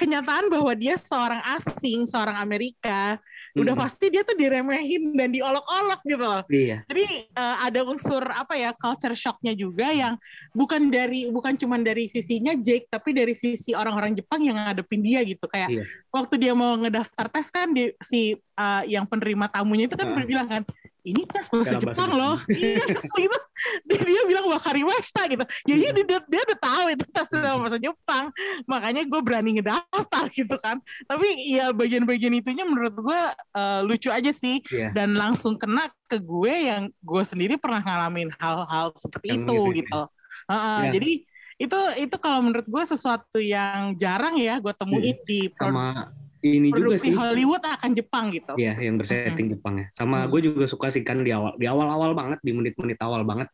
kenyataan 0.00 0.48
bahwa 0.48 0.72
dia 0.72 0.96
seorang 0.96 1.44
asing 1.60 2.08
seorang 2.08 2.40
Amerika 2.40 3.20
udah 3.56 3.72
Hmm. 3.72 3.82
pasti 3.82 4.06
dia 4.08 4.20
tuh 4.20 4.36
diremehin 4.36 5.10
dan 5.12 5.32
diolok-olok 5.32 6.00
gitu 6.04 6.20
loh 6.20 6.42
iya 6.46 6.84
Jadi 6.84 7.04
eh, 7.26 7.56
ada 7.64 7.80
unsur 7.82 8.20
apa 8.22 8.52
ya 8.52 8.70
culture 8.70 9.16
shocknya 9.16 9.52
juga 9.52 9.88
yang 9.88 10.20
bukan 10.52 10.88
dari 10.88 11.26
bukan 11.26 11.56
cuma 11.56 11.76
dari 11.76 12.06
sisinya 12.06 12.52
Jake 12.52 12.84
tapi 12.86 13.10
dari 13.10 13.32
sisi 13.32 13.72
orang-orang 13.72 14.12
Jepang 14.12 14.44
yang 14.44 14.56
ngadepin 14.56 15.00
dia 15.00 15.24
gitu 15.24 15.48
kayak 15.48 15.72
Iya. 15.72 15.82
waktu 16.08 16.34
dia 16.36 16.52
mau 16.52 16.76
ngedaftar 16.76 17.26
tes 17.26 17.48
kan 17.48 17.72
di, 17.72 17.90
si 17.98 18.20
eh, 18.36 18.82
yang 18.86 19.04
penerima 19.04 19.48
tamunya 19.48 19.88
itu 19.88 19.96
kan 19.96 20.06
Ah. 20.06 20.14
berbilang 20.14 20.46
kan 20.46 20.62
ini 21.06 21.22
tes 21.30 21.46
bahasa 21.46 21.78
bahasa 21.78 21.78
Jepang. 21.78 21.94
Jepang. 21.94 22.10
loh 22.18 22.36
iya 22.50 22.82
gitu 22.82 23.38
dia, 23.86 24.00
dia 24.04 24.22
bilang 24.28 24.46
wakarimashita 24.52 25.22
gitu. 25.32 25.44
Ya 25.64 25.74
iya 25.78 25.90
dia, 25.94 26.04
dia, 26.04 26.20
dia 26.28 26.40
udah 26.44 26.58
tahu 26.60 26.84
itu 26.92 27.04
tes 27.08 27.26
dalam 27.32 27.62
bahasa 27.62 27.78
Jepang. 27.80 28.28
Makanya 28.68 29.02
gue 29.06 29.20
berani 29.22 29.50
ngedaftar 29.56 30.24
gitu 30.38 30.56
kan. 30.60 30.76
Tapi 31.08 31.28
ya 31.56 31.72
bagian-bagian 31.72 32.34
itunya 32.36 32.66
menurut 32.68 32.92
gue 32.92 33.20
eh, 33.56 33.80
lucu 33.86 34.10
aja 34.12 34.28
sih. 34.34 34.60
Iya. 34.68 34.92
Dan 34.92 35.16
langsung 35.16 35.56
kena 35.56 35.88
ke 36.10 36.20
gue 36.20 36.52
yang 36.68 36.90
gue 37.00 37.22
sendiri 37.24 37.56
pernah 37.56 37.80
ngalamin 37.80 38.28
hal-hal 38.36 38.92
seperti 38.98 39.32
Yang 39.32 39.38
itu 39.40 39.46
gitu 39.46 39.56
ya. 39.56 39.76
gitu. 39.80 40.00
Heeh, 40.46 40.78
Ya. 40.86 40.90
Jadi 40.92 41.12
itu 41.56 41.78
itu 41.96 42.16
kalau 42.20 42.44
menurut 42.44 42.68
gue 42.68 42.82
sesuatu 42.84 43.40
yang 43.40 43.96
jarang 43.96 44.36
ya 44.36 44.60
gue 44.60 44.74
temuin 44.76 45.16
di 45.24 45.48
produ- 45.48 45.72
sama 45.72 46.12
ini 46.44 46.68
juga 46.70 46.96
sih 47.00 47.12
Hollywood 47.12 47.64
akan 47.64 47.90
Jepang 47.96 48.28
gitu. 48.32 48.52
Iya, 48.56 48.76
yang 48.80 48.96
bersetting 49.00 49.48
Jepang 49.52 49.74
ya. 49.80 49.86
Sama 49.96 50.24
Hmm. 50.24 50.30
gue 50.32 50.40
juga 50.52 50.64
suka 50.68 50.92
sih 50.92 51.00
kan 51.00 51.24
di 51.24 51.32
awal, 51.32 51.56
di 51.56 51.64
awal-awal 51.64 52.12
banget, 52.12 52.38
di 52.44 52.52
menit-menit 52.52 52.98
awal 53.00 53.24
banget, 53.24 53.48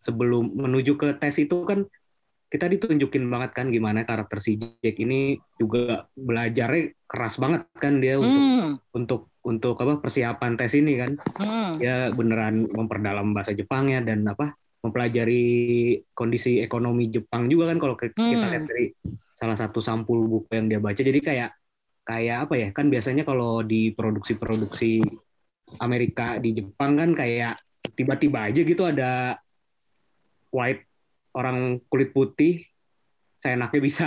sebelum 0.00 0.50
menuju 0.52 0.96
ke 0.98 1.14
tes 1.20 1.36
itu 1.38 1.62
kan 1.62 1.84
kita 2.52 2.68
ditunjukin 2.68 3.24
banget 3.32 3.56
kan 3.56 3.72
gimana 3.72 4.04
karakter 4.04 4.36
si 4.36 4.60
Jack 4.60 5.00
ini 5.00 5.40
juga 5.56 6.04
belajarnya 6.12 6.92
keras 7.08 7.40
banget 7.40 7.64
kan 7.80 7.96
dia 7.96 8.20
untuk 8.20 8.44
Hmm, 8.44 8.70
untuk 8.92 9.20
untuk 9.40 9.74
apa 9.80 10.04
persiapan 10.04 10.52
tes 10.60 10.76
ini 10.76 11.00
kan. 11.00 11.16
hmm, 11.16 11.80
Dia 11.80 12.12
beneran 12.12 12.68
memperdalam 12.68 13.32
bahasa 13.32 13.56
Jepangnya 13.56 14.04
dan 14.04 14.28
apa 14.28 14.52
mempelajari 14.84 15.42
kondisi 16.12 16.60
ekonomi 16.60 17.08
Jepang 17.08 17.48
juga 17.48 17.70
kan 17.72 17.78
kalau 17.80 17.94
kita 17.96 18.12
kita 18.12 18.44
Hmm. 18.44 18.52
lihat 18.52 18.64
dari 18.68 18.86
salah 19.32 19.56
satu 19.56 19.80
sampul 19.80 20.26
buku 20.28 20.52
yang 20.52 20.68
dia 20.68 20.80
baca. 20.82 21.00
Jadi 21.00 21.20
kayak 21.24 21.50
kayak 22.02 22.48
apa 22.48 22.54
ya? 22.56 22.68
Kan 22.70 22.86
biasanya 22.88 23.22
kalau 23.22 23.62
di 23.62 23.90
produksi-produksi 23.90 25.02
Amerika 25.78 26.36
di 26.36 26.52
Jepang 26.52 26.94
kan 26.94 27.10
kayak 27.12 27.56
tiba-tiba 27.94 28.48
aja 28.48 28.60
gitu 28.60 28.82
ada 28.84 29.36
white 30.52 30.84
orang 31.32 31.80
kulit 31.88 32.12
putih 32.12 32.64
seenaknya 33.36 33.80
bisa 33.80 34.06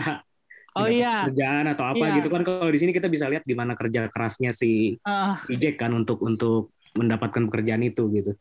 Oh 0.75 0.92
iya. 0.92 1.24
kerjaan 1.24 1.72
atau 1.72 1.88
apa 1.88 2.04
Iya. 2.04 2.20
gitu 2.20 2.28
kan 2.28 2.44
kalau 2.44 2.68
di 2.68 2.75
sini 2.75 2.92
kita 2.92 3.08
bisa 3.08 3.32
lihat 3.32 3.48
gimana 3.48 3.80
kerja 3.80 4.12
kerasnya 4.12 4.52
si 4.52 4.92
si 5.48 5.54
Jack 5.56 5.80
kan 5.80 5.96
untuk 5.96 6.20
untuk 6.20 6.75
mendapatkan 7.00 7.48
pekerjaan 7.48 7.80
itu 7.80 8.04
gitu 8.12 8.36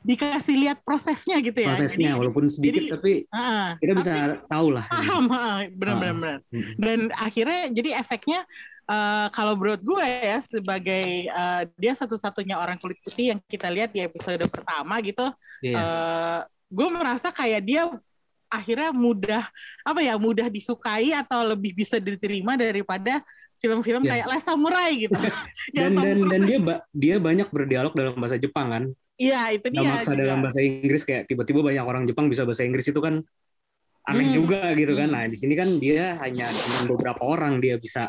dikasih 0.00 0.56
lihat 0.58 0.78
prosesnya 0.80 1.36
gitu 1.38 1.56
ya. 1.56 1.70
prosesnya 1.70 2.10
Jadi, 2.10 2.18
walaupun 2.18 2.44
sedikit 2.46 2.72
jadi- 2.78 2.90
tapi 2.90 3.12
heeh, 3.26 3.68
kita 3.78 3.92
bisa 3.94 4.10
tapi 4.10 4.46
tahu 4.46 4.66
lah 4.70 4.84
paham, 4.86 5.24
heeh, 5.28 5.58
benar-benar. 5.70 6.14
benar. 6.14 6.38
Mm. 6.48 6.72
dan 6.76 6.98
akhirnya 7.12 7.60
jadi 7.70 7.90
efeknya 7.96 8.40
eh, 8.86 9.26
kalau 9.30 9.52
menurut 9.54 9.78
gue 9.80 10.00
ya 10.02 10.38
sebagai 10.40 11.04
eh, 11.26 11.62
dia 11.74 11.92
satu-satunya 11.94 12.56
orang 12.56 12.76
kulit 12.76 12.96
putih 12.98 13.30
yang 13.30 13.40
kita 13.44 13.68
lihat 13.68 13.90
di 13.90 14.00
episode 14.00 14.40
pertama 14.46 14.98
gitu 15.00 15.28
Iya. 15.60 15.76
eh, 15.76 16.40
gue 16.66 16.88
merasa 16.88 17.28
kayak 17.28 17.60
dia 17.60 17.82
akhirnya 18.46 18.90
mudah 18.90 19.44
apa 19.80 20.00
ya 20.00 20.16
mudah 20.16 20.48
disukai 20.48 21.12
atau 21.12 21.44
lebih 21.44 21.70
bisa 21.72 21.98
diterima 21.98 22.56
daripada 22.56 23.20
film-film 23.56 24.02
Iya. 24.02 24.10
kayak 24.16 24.26
Les 24.28 24.42
Samurai 24.42 24.90
gitu 24.98 25.14
dan 25.76 25.92
dan 25.92 26.16
dan 26.24 26.40
dia 26.42 26.58
ba- 26.58 26.82
dia 26.90 27.16
banyak 27.16 27.46
berdialog 27.46 27.92
dalam 27.92 28.16
bahasa 28.16 28.34
Jepang 28.34 28.68
kan 28.68 28.84
iya 29.20 29.52
itu 29.52 29.66
dia 29.68 29.84
maksa 29.84 30.16
juga. 30.16 30.20
dalam 30.24 30.38
bahasa 30.40 30.60
Inggris 30.64 31.02
kayak 31.04 31.28
tiba-tiba 31.28 31.60
banyak 31.60 31.84
orang 31.84 32.02
Jepang 32.08 32.32
bisa 32.32 32.48
bahasa 32.48 32.64
Inggris 32.64 32.88
itu 32.88 32.98
kan 32.98 33.20
aneh 34.08 34.32
Hmm. 34.32 34.36
juga 34.40 34.72
gitu 34.72 34.96
kan 34.96 35.12
Hmm. 35.12 35.16
nah 35.20 35.24
di 35.28 35.36
sini 35.36 35.52
kan 35.52 35.68
dia 35.76 36.16
hanya 36.24 36.48
dengan 36.48 36.84
beberapa 36.88 37.20
orang 37.20 37.60
dia 37.60 37.76
bisa 37.76 38.08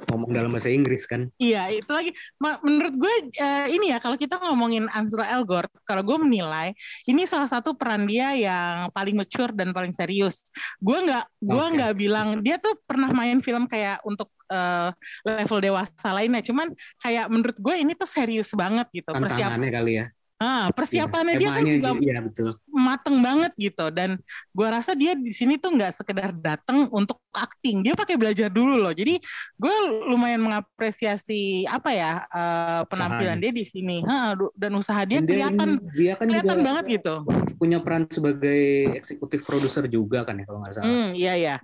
ngomong 0.00 0.32
dalam 0.32 0.48
bahasa 0.48 0.72
Inggris 0.72 1.04
kan 1.04 1.28
Iya, 1.36 1.76
itu 1.76 1.92
lagi. 1.92 2.08
Menurut 2.40 2.96
gue 2.96 3.12
eh, 3.36 3.68
ini 3.68 3.92
ya 3.92 4.00
kalau 4.00 4.16
kita 4.16 4.40
ngomongin 4.40 4.88
Ansel 4.88 5.20
Elgort, 5.20 5.68
kalau 5.84 6.00
gue 6.00 6.16
menilai 6.16 6.72
ini 7.04 7.28
salah 7.28 7.44
satu 7.44 7.76
peran 7.76 8.08
dia 8.08 8.32
yang 8.32 8.88
paling 8.96 9.12
mature 9.12 9.52
dan 9.52 9.76
paling 9.76 9.92
serius. 9.92 10.40
Gue 10.80 11.04
nggak, 11.04 11.24
gue 11.44 11.52
Oke. 11.68 11.72
nggak 11.76 11.92
bilang 12.00 12.28
dia 12.40 12.56
tuh 12.56 12.80
pernah 12.88 13.12
main 13.12 13.44
film 13.44 13.68
kayak 13.68 14.00
untuk 14.00 14.32
eh, 14.48 14.88
level 15.28 15.60
dewasa 15.60 16.08
lainnya. 16.16 16.40
Cuman 16.40 16.72
kayak 16.96 17.28
menurut 17.28 17.56
gue 17.60 17.74
ini 17.76 17.92
tuh 17.92 18.08
serius 18.08 18.56
banget 18.56 18.88
gitu. 18.96 19.12
Persiap, 19.12 19.52
tantangannya 19.52 19.68
kali 19.68 19.92
ya 20.00 20.06
ah, 20.40 20.72
persiapannya 20.72 21.36
dia 21.36 21.50
kan 21.52 21.62
juga 21.62 21.90
iya 22.00 22.18
betul. 22.24 22.56
mateng 22.72 23.20
banget 23.20 23.52
gitu. 23.60 23.86
Dan 23.92 24.16
gua 24.56 24.80
rasa 24.80 24.96
dia 24.96 25.12
di 25.12 25.30
sini 25.36 25.60
tuh 25.60 25.76
nggak 25.76 26.00
sekedar 26.00 26.32
datang 26.32 26.88
untuk 26.90 27.20
acting 27.30 27.84
dia 27.84 27.92
pakai 27.94 28.16
belajar 28.16 28.48
dulu 28.48 28.80
loh. 28.80 28.90
Jadi 28.96 29.20
gue 29.54 29.74
lumayan 30.10 30.42
mengapresiasi 30.42 31.68
apa 31.68 31.90
ya 31.92 32.12
eh, 32.26 32.82
penampilan 32.88 33.38
Usahanya. 33.38 33.44
dia 33.44 33.52
di 33.52 33.64
sini. 33.68 33.96
Ha, 34.02 34.34
dan 34.56 34.72
usaha 34.74 35.00
dia 35.04 35.20
Dan 35.22 35.28
kelihatan 35.28 35.68
dia 35.94 36.12
kan 36.18 36.26
kelihatan 36.26 36.58
juga 36.58 36.66
banget 36.66 36.84
gitu 36.98 37.14
punya 37.60 37.84
peran 37.84 38.08
sebagai 38.08 38.96
eksekutif 38.96 39.44
produser 39.44 39.84
juga 39.84 40.24
kan 40.24 40.40
ya 40.40 40.48
kalau 40.48 40.64
nggak 40.64 40.72
salah 40.80 40.88
hmm 40.88 41.08
iya 41.12 41.34
iya 41.36 41.56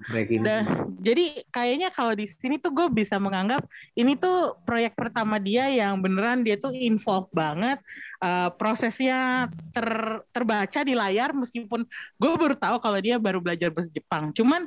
Dan 0.45 0.65
jadi 1.01 1.25
kayaknya 1.49 1.89
kalau 1.89 2.13
di 2.13 2.29
sini 2.29 2.61
tuh 2.61 2.77
gue 2.77 2.93
bisa 2.93 3.17
menganggap 3.17 3.65
ini 3.97 4.13
tuh 4.21 4.61
proyek 4.69 4.93
pertama 4.93 5.41
dia 5.41 5.73
yang 5.73 5.97
beneran 6.05 6.45
dia 6.45 6.61
tuh 6.61 6.77
involved 6.77 7.33
banget 7.33 7.81
Eh, 8.17 8.51
prosesnya 8.57 9.45
ter, 9.77 9.89
terbaca 10.33 10.81
di 10.81 10.97
layar 10.97 11.37
meskipun 11.37 11.85
gue 12.17 12.31
baru 12.33 12.57
tahu 12.57 12.81
kalau 12.81 12.97
dia 12.97 13.21
baru 13.21 13.45
belajar 13.45 13.69
bahasa 13.69 13.93
Jepang. 13.93 14.33
Cuman 14.33 14.65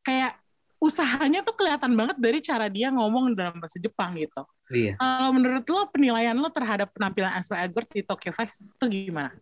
kayak 0.00 0.40
usahanya 0.80 1.44
tuh 1.44 1.52
kelihatan 1.52 1.92
banget 1.92 2.16
dari 2.16 2.40
cara 2.40 2.72
dia 2.72 2.88
ngomong 2.88 3.36
dalam 3.36 3.60
bahasa 3.60 3.76
Jepang 3.76 4.16
gitu. 4.16 4.42
iya 4.72 4.96
Kalau 4.96 5.30
menurut 5.36 5.68
lo 5.68 5.84
penilaian 5.92 6.32
lo 6.32 6.48
terhadap 6.48 6.88
penampilan 6.96 7.36
Ansel 7.36 7.60
Elgort 7.60 7.92
di 7.92 8.00
Tokyo 8.00 8.32
Vice 8.32 8.72
itu 8.72 8.84
gimana? 8.88 9.36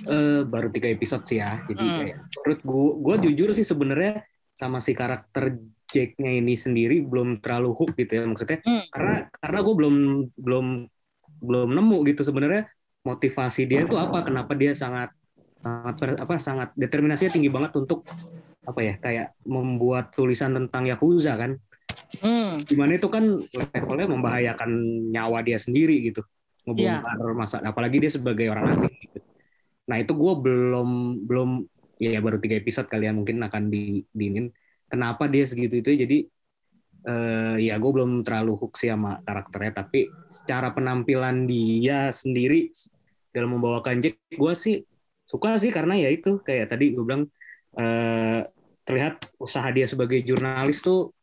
Eh, 0.00 0.42
baru 0.42 0.72
tiga 0.72 0.88
episode 0.88 1.28
sih 1.28 1.38
ya 1.38 1.60
jadi 1.68 1.76
Hmm. 1.78 1.96
kayak 2.00 2.16
menurut 2.40 2.60
gua 2.64 2.88
gua 2.96 3.14
jujur 3.20 3.52
sih 3.52 3.62
sebenarnya 3.62 4.24
sama 4.50 4.80
si 4.80 4.92
karakter 4.92 5.60
Jack-nya 5.86 6.40
ini 6.40 6.54
sendiri 6.54 7.02
belum 7.02 7.42
terlalu 7.42 7.74
hook 7.74 7.98
gitu 7.98 8.16
ya 8.16 8.24
maksudnya 8.24 8.62
Hmm. 8.62 8.86
karena 8.88 9.14
karena 9.28 9.58
gue 9.60 9.74
belum 9.74 9.94
belum 10.38 10.66
belum 11.40 11.68
nemu 11.74 11.96
gitu 12.06 12.22
sebenarnya 12.22 12.64
motivasi 13.02 13.64
dia 13.64 13.84
itu 13.84 13.96
apa 13.96 14.22
kenapa 14.22 14.52
dia 14.54 14.72
sangat 14.72 15.10
sangat 15.60 16.16
apa 16.16 16.34
sangat 16.38 16.68
determinasinya 16.74 17.32
tinggi 17.32 17.50
banget 17.50 17.74
untuk 17.74 18.06
apa 18.62 18.80
ya 18.80 18.94
kayak 18.96 19.26
membuat 19.42 20.14
tulisan 20.14 20.56
tentang 20.56 20.86
yakuza 20.86 21.36
kan 21.36 21.58
Hmm. 22.22 22.62
di 22.62 22.74
mana 22.74 22.96
itu 22.96 23.06
kan 23.06 23.22
levelnya 23.50 24.06
membahayakan 24.08 24.70
nyawa 25.10 25.42
dia 25.42 25.58
sendiri 25.58 26.08
gitu 26.08 26.22
Iya. 26.70 27.02
ngebongkar 27.02 27.34
masa 27.34 27.56
apalagi 27.60 27.98
dia 27.98 28.10
sebagai 28.10 28.46
orang 28.48 28.72
asing 28.72 28.90
gitu. 28.94 29.18
Nah 29.90 29.98
itu 29.98 30.14
gue 30.14 30.34
belum 30.38 30.88
belum 31.26 31.50
ya 31.98 32.22
baru 32.22 32.38
tiga 32.38 32.62
episode 32.62 32.86
kalian 32.86 33.18
mungkin 33.18 33.42
akan 33.42 33.66
di 33.66 34.06
diinin. 34.14 34.54
Kenapa 34.86 35.26
dia 35.26 35.42
segitu 35.42 35.82
itu? 35.82 35.90
Jadi 36.06 36.18
eh, 37.10 37.56
ya 37.58 37.74
gue 37.82 37.90
belum 37.90 38.22
terlalu 38.22 38.54
hook 38.54 38.78
sih 38.78 38.94
sama 38.94 39.18
karakternya. 39.26 39.82
Tapi 39.82 40.06
secara 40.30 40.70
penampilan 40.70 41.50
dia 41.50 42.14
sendiri 42.14 42.70
dalam 43.34 43.58
membawakan 43.58 43.98
Jack, 43.98 44.22
gue 44.30 44.54
sih 44.54 44.78
suka 45.26 45.58
sih 45.58 45.74
karena 45.74 45.98
ya 45.98 46.10
itu 46.10 46.38
kayak 46.42 46.70
tadi 46.70 46.94
gue 46.94 47.02
bilang 47.02 47.26
eh, 47.74 48.46
terlihat 48.86 49.38
usaha 49.38 49.66
dia 49.74 49.90
sebagai 49.90 50.22
jurnalis 50.22 50.82
tuh 50.82 51.14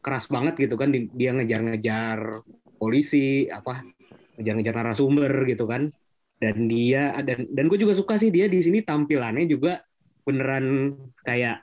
keras 0.00 0.28
banget 0.32 0.56
gitu 0.56 0.80
kan 0.80 0.92
dia 0.92 1.36
ngejar-ngejar 1.36 2.44
polisi 2.80 3.44
apa 3.48 3.84
ngejar-ngejar 4.40 4.74
narasumber 4.80 5.32
gitu 5.44 5.68
kan 5.68 5.92
dan 6.40 6.66
dia 6.66 7.12
dan 7.20 7.44
dan 7.52 7.64
gue 7.68 7.78
juga 7.78 7.92
suka 7.92 8.16
sih 8.16 8.32
dia 8.32 8.48
di 8.48 8.56
sini 8.64 8.80
tampilannya 8.80 9.44
juga 9.44 9.84
beneran 10.24 10.96
kayak 11.22 11.60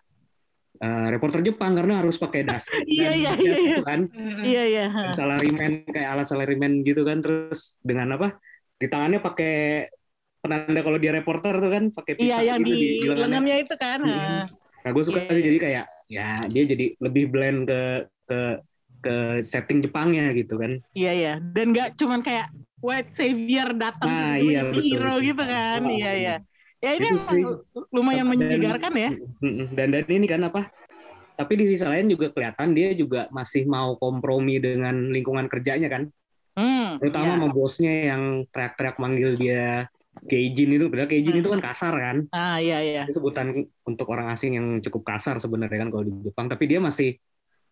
uh, 0.85 1.09
reporter 1.09 1.41
Jepang 1.41 1.73
karena 1.73 1.97
harus 1.99 2.21
pakai 2.21 2.45
das 2.45 2.69
iya 2.85 3.11
iya 3.17 3.31
iya. 3.33 3.55
gitu 3.57 3.83
kan. 3.83 4.05
Iya 4.45 4.63
iya. 4.69 4.85
Salaryman 5.17 5.81
kayak 5.89 6.09
ala 6.13 6.23
salaryman 6.23 6.85
gitu 6.85 7.01
kan. 7.01 7.25
Terus 7.25 7.81
dengan 7.81 8.21
apa? 8.21 8.37
Di 8.77 8.85
tangannya 8.85 9.17
pakai 9.17 9.89
penanda 10.37 10.79
kalau 10.85 11.01
dia 11.01 11.11
reporter 11.11 11.57
tuh 11.57 11.71
kan 11.73 11.83
pakai 11.89 12.13
iya 12.21 12.45
yang 12.45 12.61
gitu 12.61 12.77
di, 12.77 13.03
di 13.03 13.07
lengannya 13.09 13.57
itu 13.65 13.73
kan 13.73 13.99
hmm. 14.05 14.45
nah 14.85 14.89
gue 14.93 15.03
suka 15.03 15.25
yeah. 15.25 15.33
sih 15.33 15.43
jadi 15.43 15.57
kayak 15.59 15.85
ya 16.07 16.27
dia 16.47 16.63
jadi 16.63 16.85
lebih 17.03 17.33
blend 17.33 17.67
ke 17.67 18.07
ke 18.29 18.39
ke 19.01 19.15
setting 19.45 19.79
Jepangnya 19.79 20.33
gitu 20.33 20.57
kan. 20.57 20.81
Iya 20.97 21.11
iya. 21.13 21.33
Dan 21.39 21.73
nggak 21.73 21.95
cuman 21.99 22.25
kayak 22.25 22.49
white 22.81 23.11
savior 23.13 23.73
datang 23.73 24.09
nah, 24.09 24.35
iya, 24.37 24.61
betul, 24.69 24.83
hero 24.85 25.13
betul. 25.17 25.27
gitu 25.33 25.43
kan 25.43 25.81
oh, 25.81 25.91
iya 25.93 26.11
iya 26.13 26.35
ya 26.77 26.91
ini 26.93 27.09
sih, 27.25 27.43
lumayan 27.89 28.29
menyegarkan 28.29 28.93
ya 28.93 29.11
dan 29.73 29.87
dan 29.97 30.05
ini 30.05 30.27
kan 30.29 30.41
apa 30.45 30.69
tapi 31.37 31.53
di 31.57 31.65
sisi 31.69 31.85
lain 31.85 32.09
juga 32.09 32.29
kelihatan 32.33 32.73
dia 32.73 32.93
juga 32.93 33.29
masih 33.33 33.65
mau 33.65 33.97
kompromi 33.97 34.61
dengan 34.61 35.09
lingkungan 35.09 35.49
kerjanya 35.49 35.89
kan 35.89 36.03
hmm, 36.53 37.01
terutama 37.01 37.33
iya. 37.33 37.35
sama 37.37 37.47
bosnya 37.49 37.93
yang 38.13 38.23
teriak-teriak 38.53 38.97
manggil 39.01 39.33
dia 39.37 39.89
Keijin 40.25 40.73
itu, 40.73 40.89
padahal 40.89 41.05
Keijin 41.05 41.37
hmm. 41.37 41.41
itu 41.45 41.49
kan 41.53 41.61
kasar 41.61 41.93
kan? 41.93 42.17
Ah 42.33 42.57
iya 42.57 42.81
iya. 42.81 43.03
Itu 43.05 43.21
sebutan 43.21 43.69
untuk 43.85 44.07
orang 44.09 44.33
asing 44.33 44.57
yang 44.57 44.81
cukup 44.81 45.13
kasar 45.13 45.37
sebenarnya 45.37 45.85
kan 45.85 45.89
kalau 45.93 46.03
di 46.09 46.13
Jepang, 46.25 46.49
tapi 46.49 46.65
dia 46.65 46.81
masih 46.81 47.21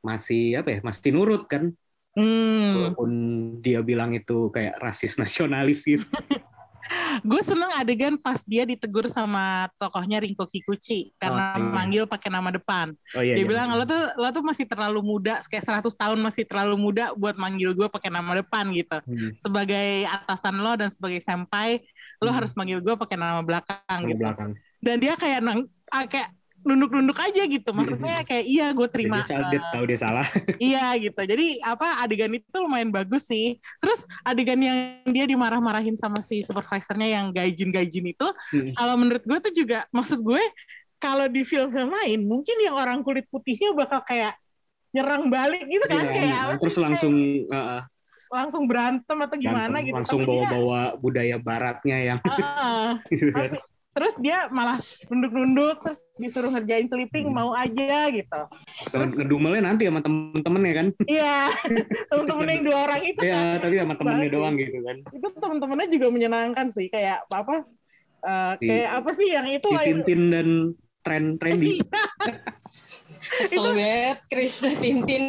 masih 0.06 0.62
apa 0.62 0.78
ya? 0.78 0.80
Masih 0.86 1.10
nurut 1.10 1.50
kan? 1.50 1.74
Hmm. 2.16 2.96
Walaupun 2.96 3.12
dia 3.60 3.84
bilang 3.84 4.16
itu 4.16 4.48
kayak 4.50 4.80
rasis 4.80 5.16
nasionalis 5.22 5.84
gitu. 5.84 6.08
gue 7.26 7.42
seneng 7.42 7.72
adegan 7.74 8.14
pas 8.14 8.46
dia 8.46 8.62
ditegur 8.62 9.10
sama 9.10 9.66
tokohnya 9.82 10.22
Rinko 10.22 10.46
Kikuchi 10.46 11.18
karena 11.18 11.58
oh, 11.58 11.66
iya. 11.66 11.74
manggil 11.74 12.04
pakai 12.06 12.30
nama 12.30 12.54
depan. 12.54 12.94
Oh, 13.18 13.26
iya, 13.26 13.34
dia 13.34 13.42
iya, 13.42 13.50
bilang 13.50 13.74
iya. 13.74 13.78
lo 13.82 13.84
tuh 13.90 14.04
lo 14.22 14.28
tuh 14.30 14.44
masih 14.46 14.66
terlalu 14.70 15.02
muda, 15.02 15.42
kayak 15.50 15.66
100 15.66 15.82
tahun 15.98 16.20
masih 16.22 16.46
terlalu 16.46 16.76
muda 16.78 17.12
buat 17.18 17.34
manggil 17.36 17.74
gue 17.74 17.88
pakai 17.90 18.14
nama 18.14 18.38
depan 18.38 18.70
gitu. 18.78 19.02
Hmm. 19.02 19.32
Sebagai 19.34 20.06
atasan 20.06 20.62
lo 20.62 20.78
dan 20.78 20.90
sebagai 20.94 21.22
senpai, 21.26 21.82
lo 22.22 22.30
Hmm. 22.30 22.38
harus 22.38 22.52
manggil 22.54 22.80
gue 22.86 22.96
pakai 22.96 23.18
nama 23.18 23.42
belakang 23.42 24.02
Nama 24.06 24.10
gitu. 24.14 24.22
belakang. 24.22 24.52
Dan 24.78 24.96
dia 25.02 25.14
kayak 25.18 25.40
nang, 25.42 25.66
ah, 25.90 26.06
kayak 26.06 26.30
nunduk-nunduk 26.66 27.16
aja 27.16 27.46
gitu. 27.46 27.70
Maksudnya 27.72 28.26
kayak 28.26 28.44
iya 28.44 28.74
gue 28.74 28.88
terima. 28.90 29.22
Dia, 29.22 29.30
salah, 29.30 29.50
dia 29.54 29.62
eh, 29.62 29.70
tahu 29.72 29.84
dia 29.86 30.00
salah. 30.02 30.26
Iya 30.74 30.86
gitu. 30.98 31.22
Jadi 31.22 31.62
apa 31.62 32.02
adegan 32.02 32.34
itu 32.34 32.58
lumayan 32.58 32.90
bagus 32.90 33.30
sih. 33.30 33.62
Terus 33.78 34.04
adegan 34.22 34.58
yang 34.58 34.78
dia 35.06 35.24
dimarah-marahin 35.24 35.94
sama 35.94 36.20
si 36.20 36.42
supervisornya 36.42 37.06
yang 37.08 37.26
gaijin-gaijin 37.30 38.06
itu, 38.10 38.28
Hmm. 38.50 38.74
kalau 38.74 38.98
menurut 38.98 39.22
gue 39.22 39.38
tuh 39.40 39.54
juga 39.54 39.86
maksud 39.90 40.20
gue 40.20 40.42
kalau 40.98 41.28
di 41.28 41.44
film-film 41.44 41.94
lain 41.94 42.26
mungkin 42.26 42.58
yang 42.58 42.74
orang 42.74 43.06
kulit 43.06 43.30
putihnya 43.30 43.70
bakal 43.72 44.02
kayak 44.02 44.34
nyerang 44.90 45.28
balik 45.28 45.68
gitu 45.68 45.86
kan 45.86 46.02
Iya, 46.02 46.10
kayak 46.10 46.38
apa 46.40 46.54
terus 46.58 46.78
langsung 46.80 47.14
uh, 47.52 47.84
kayak 47.84 47.84
langsung 48.32 48.64
berantem 48.66 49.18
atau 49.20 49.36
gimana 49.38 49.68
berantem, 49.70 49.86
gitu. 49.86 49.96
langsung 50.02 50.20
dia- 50.20 50.28
bawa-bawa 50.28 50.82
budaya 50.98 51.38
baratnya 51.38 51.98
yang 52.02 52.20
kan. 52.26 53.04
tapi- 53.06 53.60
terus 53.96 54.20
dia 54.20 54.52
malah 54.52 54.76
nunduk-nunduk 55.08 55.80
terus 55.80 56.04
disuruh 56.16 56.52
ngerjain 56.52 56.86
clipping 56.86 57.26
Hmm. 57.26 57.36
mau 57.38 57.52
aja 57.52 58.12
gitu. 58.12 58.42
Terus 58.92 59.16
ngedumelnya 59.16 59.64
nanti 59.66 59.88
sama 59.88 60.04
temen-temennya 60.04 60.74
kan. 60.76 60.88
Iya, 61.08 61.40
temen-temen 62.12 62.46
yang 62.46 62.64
dua 62.64 62.78
orang 62.84 63.02
itu 63.02 63.22
kan. 63.24 63.26
Iya, 63.26 63.44
tapi 63.58 63.76
sama 63.80 63.94
temennya 63.96 64.30
doang 64.30 64.56
gitu 64.56 64.78
kan. 64.84 64.98
itu 65.08 65.28
temen-temennya 65.34 65.88
juga 65.90 66.08
menyenangkan 66.12 66.68
sih 66.70 66.88
kayak 66.88 67.24
apa 67.26 67.64
eh, 68.22 68.54
Si- 68.60 68.68
kayak 68.68 68.90
apa 68.94 69.10
sih 69.12 69.28
yang 69.32 69.48
itu 69.48 69.68
Si 69.68 69.80
Tintin 69.82 70.22
dan 70.28 70.48
tren 71.00 71.24
trendy. 71.38 71.80
Banget 73.56 74.18
Chris 74.28 74.60
dan 74.60 74.76
Tintin. 74.78 75.24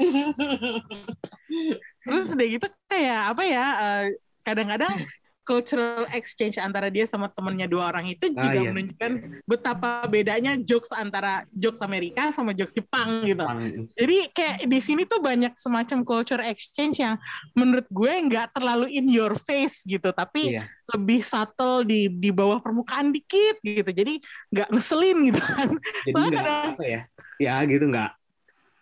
terus 2.02 2.28
udah 2.32 2.46
gitu 2.46 2.66
kayak 2.86 3.20
apa 3.30 3.42
ya 3.42 3.64
eh, 3.76 4.04
kadang-kadang 4.42 4.94
cultural 5.46 6.10
exchange 6.10 6.58
antara 6.58 6.90
dia 6.90 7.06
sama 7.06 7.30
temennya 7.30 7.70
dua 7.70 7.94
orang 7.94 8.10
itu 8.10 8.26
Ah, 8.34 8.50
juga 8.50 8.58
iya. 8.58 8.70
menunjukkan 8.74 9.12
betapa 9.46 10.02
bedanya 10.10 10.58
jokes 10.58 10.90
antara 10.90 11.46
jokes 11.54 11.78
Amerika 11.78 12.34
sama 12.34 12.50
jokes 12.50 12.74
Jepang 12.74 13.22
gitu. 13.22 13.46
Jepang. 13.46 13.62
Jadi 13.94 14.16
kayak 14.34 14.56
di 14.66 14.78
sini 14.82 15.06
tuh 15.06 15.22
banyak 15.22 15.54
semacam 15.54 16.02
culture 16.02 16.42
exchange 16.42 16.98
yang 16.98 17.14
menurut 17.54 17.86
gue 17.86 18.12
nggak 18.26 18.50
terlalu 18.52 18.90
in 18.90 19.06
your 19.06 19.38
face 19.38 19.86
gitu, 19.86 20.10
tapi 20.10 20.58
Iya. 20.58 20.66
lebih 20.92 21.22
subtle 21.22 21.86
di 21.86 22.10
di 22.10 22.34
bawah 22.34 22.58
permukaan 22.58 23.14
dikit 23.14 23.62
gitu. 23.62 23.86
Jadi 23.86 24.18
nggak 24.50 24.68
ngeselin 24.74 25.30
gitu 25.30 25.40
kan. 25.40 25.70
Jadi 26.04 26.14
nggak 26.34 26.46
apa 26.74 26.84
ya? 26.84 27.00
Ya 27.38 27.54
gitu 27.62 27.86
nggak 27.86 28.10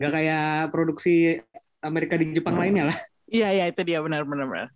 nggak 0.01 0.11
kayak 0.11 0.47
produksi 0.73 1.39
Amerika 1.79 2.17
di 2.17 2.33
Jepang 2.33 2.57
lainnya 2.57 2.89
lah. 2.89 2.99
Iya 3.29 3.53
iya 3.53 3.65
itu 3.69 3.85
dia 3.85 4.01
benar-benar. 4.01 4.49
benar. 4.49 4.69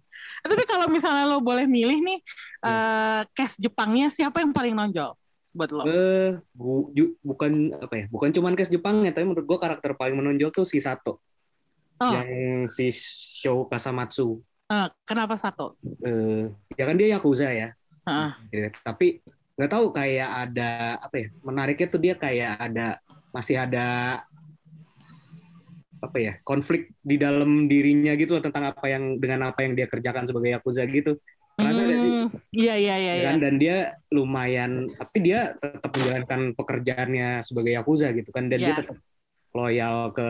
Eh, 0.45 0.49
Tapi 0.49 0.65
kalau 0.65 0.87
misalnya 0.89 1.25
lo 1.27 1.41
boleh 1.41 1.65
milih 1.67 1.99
nih 2.03 2.19
eh 2.59 3.21
cast 3.33 3.63
Jepangnya 3.63 4.11
siapa 4.11 4.43
yang 4.43 4.51
paling 4.51 4.75
nonjol 4.75 5.15
buat 5.55 5.71
lo? 5.73 5.83
Eh, 5.87 6.39
bu- 6.55 6.91
ju- 6.95 7.17
bukan 7.23 7.75
apa 7.79 7.95
ya? 7.95 8.05
Bukan 8.11 8.31
cuman 8.31 8.55
case 8.55 8.71
Jepang 8.71 9.03
ya, 9.03 9.11
tapi 9.11 9.27
menurut 9.27 9.47
gua 9.47 9.59
karakter 9.59 9.95
paling 9.95 10.15
menonjol 10.15 10.51
tuh 10.55 10.67
si 10.69 10.79
Sato. 10.79 11.19
Oh. 11.99 12.15
Yang 12.15 12.31
si 12.75 12.87
Sho 13.43 13.67
Kasamatsu. 13.67 14.39
Eh, 14.69 14.87
kenapa 15.03 15.35
satu? 15.35 15.75
Eh, 16.05 16.53
ya 16.77 16.85
kan 16.87 16.95
dia 16.95 17.19
Yakuza 17.19 17.51
ya. 17.51 17.75
Heeh. 18.07 18.31
Ya, 18.55 18.69
tapi 18.85 19.19
nggak 19.59 19.71
tahu 19.73 19.91
kayak 19.91 20.31
ada 20.47 21.01
apa 21.03 21.17
ya? 21.19 21.29
Menariknya 21.43 21.87
tuh 21.91 22.01
dia 22.01 22.15
kayak 22.15 22.53
ada 22.61 22.87
masih 23.35 23.59
ada 23.59 23.87
apa 25.99 26.17
ya 26.23 26.33
konflik 26.47 26.95
di 27.03 27.17
dalam 27.19 27.67
dirinya 27.67 28.15
gitu 28.15 28.39
loh 28.39 28.43
tentang 28.45 28.71
apa 28.71 28.87
yang 28.87 29.19
dengan 29.19 29.51
apa 29.51 29.67
yang 29.67 29.75
dia 29.75 29.87
kerjakan 29.91 30.25
sebagai 30.27 30.55
yakuza 30.55 30.87
gitu 30.87 31.19
Kerasa 31.59 31.81
nggak 31.83 31.99
sih? 31.99 32.13
Hmm, 32.15 32.29
Iya 32.55 32.75
iya 32.79 32.95
iya. 33.03 33.11
Ya 33.11 33.15
iya. 33.19 33.27
kan? 33.35 33.37
dan 33.43 33.55
dia 33.59 33.77
lumayan 34.15 34.71
tapi 34.87 35.19
dia 35.27 35.41
tetap 35.59 35.91
menjalankan 35.91 36.41
pekerjaannya 36.55 37.29
sebagai 37.43 37.73
yakuza 37.75 38.07
gitu 38.15 38.31
kan 38.31 38.47
dan 38.47 38.63
dia 38.63 38.73
Iya. 38.73 38.79
tetap 38.79 38.97
loyal 39.53 39.97
ke 40.15 40.29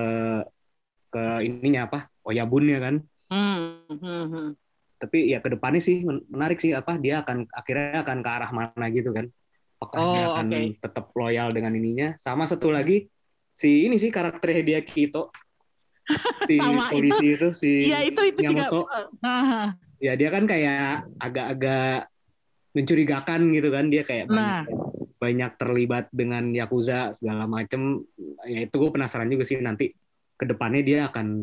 ke 1.08 1.22
ininya 1.44 1.88
apa 1.88 1.98
oyabunnya 2.24 2.78
kan 2.80 2.94
Hmm, 3.28 3.84
hmm, 3.92 4.24
hmm. 4.32 4.48
tapi 4.96 5.28
ya 5.28 5.44
ke 5.44 5.52
depannya 5.52 5.84
sih 5.84 6.00
men- 6.00 6.24
menarik 6.32 6.56
sih 6.64 6.72
apa 6.72 6.96
dia 6.96 7.20
akan 7.20 7.44
akhirnya 7.52 8.00
akan 8.00 8.18
ke 8.24 8.30
arah 8.32 8.50
mana 8.56 8.86
gitu 8.88 9.12
kan 9.12 9.28
apakah 9.76 10.00
dia 10.00 10.24
Oh, 10.24 10.32
akan 10.32 10.46
oke. 10.48 10.60
tetap 10.80 11.04
loyal 11.12 11.48
dengan 11.52 11.72
ininya 11.76 12.08
sama 12.16 12.48
satu 12.48 12.72
lagi 12.72 13.04
si 13.52 13.84
ini 13.84 14.00
sih 14.00 14.08
karakter 14.08 14.48
Hideaki 14.56 15.12
Ito 15.12 15.28
si 16.48 16.56
Sama 16.56 16.88
polisi 16.88 17.26
itu, 17.36 17.48
si 17.52 17.70
Iya 17.92 18.00
itu 18.08 18.20
itu 18.24 18.40
juga. 18.48 18.68
Miyamoto. 18.68 18.82
Ah, 19.20 19.76
ya 19.98 20.12
dia 20.14 20.28
kan 20.30 20.44
kayak 20.46 21.10
agak-agak 21.18 22.08
mencurigakan 22.72 23.40
gitu 23.50 23.68
kan 23.74 23.90
dia 23.90 24.02
kayak 24.06 24.30
Nah. 24.30 24.62
banyak, 24.62 24.70
banyak 25.18 25.52
terlibat 25.58 26.04
dengan 26.14 26.54
yakuza 26.54 27.10
segala 27.16 27.50
macem 27.50 28.06
ya 28.46 28.64
itu 28.68 28.74
gue 28.78 28.90
penasaran 28.94 29.26
juga 29.26 29.42
sih 29.42 29.58
nanti 29.58 29.90
ke 30.38 30.44
depannya 30.46 30.82
dia 30.86 30.98
akan 31.10 31.42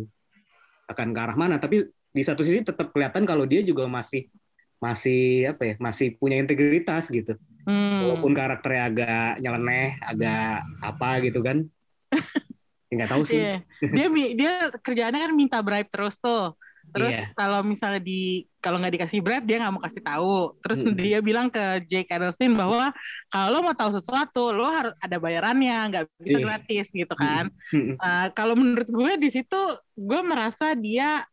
akan 0.87 1.07
ke 1.11 1.19
arah 1.19 1.35
mana 1.35 1.59
tapi 1.59 1.83
di 2.15 2.23
satu 2.23 2.39
sisi 2.39 2.63
tetap 2.63 2.95
kelihatan 2.95 3.27
kalau 3.27 3.43
dia 3.43 3.59
juga 3.59 3.83
masih 3.91 4.31
masih 4.79 5.51
apa 5.51 5.63
ya 5.65 5.75
masih 5.83 6.15
punya 6.15 6.39
integritas 6.39 7.11
gitu 7.11 7.35
hmm. 7.67 7.99
walaupun 8.07 8.31
karakternya 8.31 8.83
agak 8.87 9.31
nyeleneh 9.43 9.99
agak 9.99 10.63
apa 10.79 11.09
gitu 11.27 11.39
kan 11.43 11.67
ya 12.15 12.21
nggak 12.91 13.09
tahu 13.09 13.23
sih 13.25 13.41
Iya. 13.41 13.57
Dia 13.81 14.07
dia 14.37 14.53
kerjaannya 14.79 15.19
kan 15.25 15.33
minta 15.33 15.57
bribe 15.65 15.89
terus 15.89 16.15
tuh. 16.17 16.53
Terus 16.85 17.17
Iya. 17.17 17.33
kalau 17.33 17.65
misalnya 17.65 17.97
di 17.97 18.45
kalau 18.61 18.77
nggak 18.77 18.93
dikasih 18.93 19.19
bribe 19.25 19.45
dia 19.49 19.57
nggak 19.57 19.73
mau 19.73 19.81
kasih 19.81 20.03
tahu. 20.05 20.53
Terus 20.61 20.79
Mm-mm. 20.85 20.95
dia 20.95 21.17
bilang 21.19 21.49
ke 21.49 21.81
Jake 21.89 22.13
Adelstein 22.13 22.53
bahwa 22.53 22.93
kalau 23.27 23.65
mau 23.65 23.73
tahu 23.73 23.89
sesuatu 23.97 24.53
lo 24.53 24.69
harus 24.69 24.93
ada 25.01 25.17
bayarannya, 25.17 25.77
nggak 25.89 26.03
bisa 26.21 26.37
Iya. 26.37 26.45
gratis 26.45 26.87
gitu 26.93 27.15
kan. 27.17 27.49
Mm-mm. 27.73 27.97
Uh, 27.97 28.27
kalau 28.37 28.53
menurut 28.53 28.85
gue 28.85 29.11
di 29.17 29.29
situ 29.33 29.59
gue 29.97 30.21
merasa 30.21 30.77
dia 30.77 31.25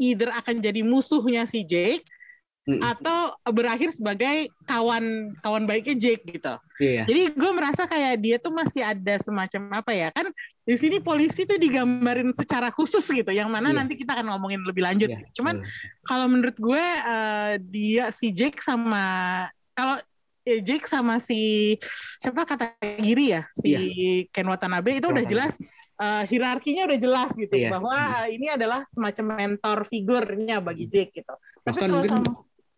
either 0.00 0.32
akan 0.32 0.58
jadi 0.58 0.80
musuhnya 0.82 1.44
si 1.46 1.62
Jake 1.62 2.02
Mm. 2.64 2.80
atau 2.80 3.36
berakhir 3.52 3.92
sebagai 3.92 4.48
kawan 4.64 5.36
kawan 5.44 5.68
baiknya 5.68 6.00
Jake 6.00 6.24
gitu. 6.24 6.56
Iya. 6.80 7.04
Jadi 7.04 7.36
gue 7.36 7.50
merasa 7.52 7.84
kayak 7.84 8.16
dia 8.24 8.40
tuh 8.40 8.56
masih 8.56 8.80
ada 8.80 9.20
semacam 9.20 9.84
apa 9.84 9.92
ya 9.92 10.08
kan 10.08 10.32
di 10.64 10.72
sini 10.80 10.96
polisi 10.96 11.44
tuh 11.44 11.60
digambarin 11.60 12.32
secara 12.32 12.72
khusus 12.72 13.04
gitu, 13.04 13.28
yang 13.36 13.52
mana 13.52 13.68
Iya. 13.68 13.84
nanti 13.84 14.00
kita 14.00 14.16
akan 14.16 14.32
ngomongin 14.32 14.64
lebih 14.64 14.80
lanjut. 14.80 15.12
Iya, 15.12 15.20
gitu. 15.20 15.44
Cuman 15.44 15.60
kalau 16.08 16.24
menurut 16.24 16.56
gue 16.56 16.80
eh, 17.04 17.52
dia 17.60 18.08
si 18.16 18.32
Jake 18.32 18.56
sama 18.64 19.04
kalau 19.76 20.00
eh, 20.48 20.64
Jake 20.64 20.88
sama 20.88 21.20
si 21.20 21.76
siapa 22.16 22.48
kata 22.48 22.80
Giri 22.96 23.36
ya 23.36 23.44
si 23.52 23.76
Ken 24.32 24.48
Watanabe 24.48 25.04
itu 25.04 25.12
udah 25.12 25.24
jelas 25.28 25.52
eh, 26.00 26.22
hierarkinya 26.32 26.88
udah 26.88 26.96
jelas 26.96 27.28
gitu 27.36 27.60
Iya. 27.60 27.76
bahwa 27.76 28.24
ini 28.32 28.48
adalah 28.48 28.88
semacam 28.88 29.36
mentor 29.36 29.84
figurnya 29.84 30.64
bagi 30.64 30.88
Jake 30.88 31.12
gitu. 31.12 31.36
Tapi 31.60 31.76
Bahkan 31.76 31.80
kalau 31.84 32.00
mungkin 32.00 32.12
sama 32.24 32.32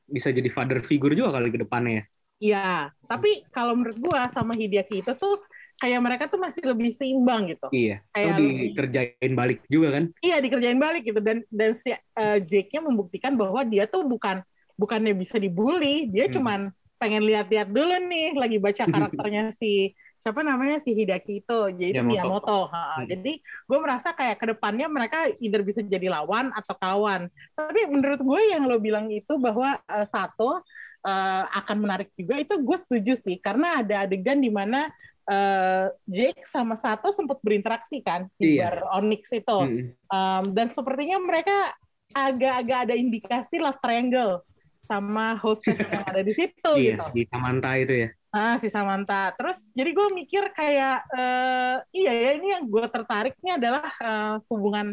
bisa 0.06 0.30
jadi 0.30 0.48
father 0.48 0.80
figure 0.82 1.14
juga 1.18 1.36
kali 1.36 1.50
ke 1.50 1.58
depannya 1.62 1.92
ya. 2.02 2.04
Iya, 2.36 2.92
tapi 3.08 3.48
kalau 3.48 3.72
menurut 3.72 3.96
gua 3.96 4.28
sama 4.28 4.52
Hideaki 4.52 5.00
itu 5.00 5.12
tuh 5.16 5.40
kayak 5.80 6.00
mereka 6.04 6.24
tuh 6.28 6.36
masih 6.36 6.68
lebih 6.68 6.92
seimbang 6.92 7.48
gitu. 7.48 7.68
Iya. 7.72 8.04
Kayak 8.12 8.32
dikerjain 8.40 9.32
balik 9.32 9.58
juga 9.72 9.88
kan? 9.96 10.04
Iya 10.20 10.36
dikerjain 10.44 10.76
balik 10.76 11.02
gitu 11.08 11.20
dan 11.24 11.40
dan 11.48 11.70
si 11.72 11.92
eh, 11.96 12.38
Jake-nya 12.44 12.84
membuktikan 12.84 13.32
bahwa 13.40 13.64
dia 13.64 13.88
tuh 13.88 14.04
bukan 14.04 14.44
bukannya 14.76 15.16
bisa 15.16 15.40
dibully, 15.40 16.12
dia 16.12 16.28
Hmm. 16.28 16.34
cuman 16.36 16.60
pengen 17.00 17.24
lihat-lihat 17.24 17.68
dulu 17.72 17.92
nih 18.08 18.36
lagi 18.36 18.56
baca 18.60 18.84
karakternya 18.88 19.52
si 19.60 19.92
siapa 20.18 20.40
namanya 20.40 20.78
si 20.78 20.92
Hidaki 20.92 21.40
itu, 21.40 21.58
jadi 21.72 22.00
Miyamoto. 22.00 22.10
Miyamoto. 22.10 22.60
Ha, 22.72 22.82
Hmm. 22.96 23.06
Jadi 23.06 23.32
gue 23.42 23.78
merasa 23.78 24.10
kayak 24.10 24.36
ke 24.36 24.46
depannya 24.50 24.88
mereka 24.88 25.28
either 25.38 25.60
bisa 25.60 25.80
jadi 25.80 26.08
lawan 26.08 26.50
atau 26.50 26.74
kawan. 26.74 27.28
Tapi 27.52 27.80
menurut 27.86 28.20
gue 28.20 28.40
yang 28.50 28.64
lo 28.64 28.76
bilang 28.78 29.06
itu 29.08 29.36
bahwa 29.36 29.76
eh, 29.78 30.06
Sato 30.08 30.60
eh, 31.02 31.44
akan 31.46 31.76
menarik 31.78 32.10
juga 32.16 32.36
itu 32.36 32.56
gue 32.56 32.78
setuju 32.78 33.12
sih 33.14 33.36
karena 33.38 33.84
ada 33.84 34.08
adegan 34.08 34.40
di 34.40 34.48
mana 34.48 34.88
eh, 35.24 35.86
Jake 36.06 36.42
sama 36.44 36.74
Sato 36.74 37.12
sempat 37.12 37.38
berinteraksi 37.44 38.00
kan 38.00 38.26
di 38.34 38.56
Iya. 38.58 38.70
bar 38.72 38.76
Onyx 38.98 39.22
itu. 39.30 39.58
Mm-mm. 39.68 39.86
Um, 40.08 40.44
dan 40.54 40.72
sepertinya 40.72 41.18
mereka 41.20 41.74
agak-agak 42.10 42.78
ada 42.88 42.94
indikasi 42.96 43.60
love 43.60 43.76
triangle 43.78 44.40
sama 44.86 45.34
hostess 45.36 45.82
yang 45.82 46.06
ada 46.06 46.22
di 46.22 46.30
situ 46.30 46.70
Iya, 46.78 46.96
gitu. 46.96 47.04
si 47.12 47.20
Samantha 47.26 47.74
itu 47.74 48.06
ya. 48.06 48.08
Ah, 48.36 48.56
si 48.60 48.68
Samantha. 48.68 49.32
Terus 49.38 49.58
jadi 49.72 49.90
gue 49.96 50.06
mikir 50.12 50.44
kayak 50.52 50.96
eh, 51.16 51.74
iya 51.96 52.10
ya 52.12 52.30
ini 52.36 52.46
yang 52.54 52.64
gue 52.68 52.84
tertariknya 52.92 53.52
adalah 53.56 53.84
eh, 53.96 54.34
hubungan 54.52 54.86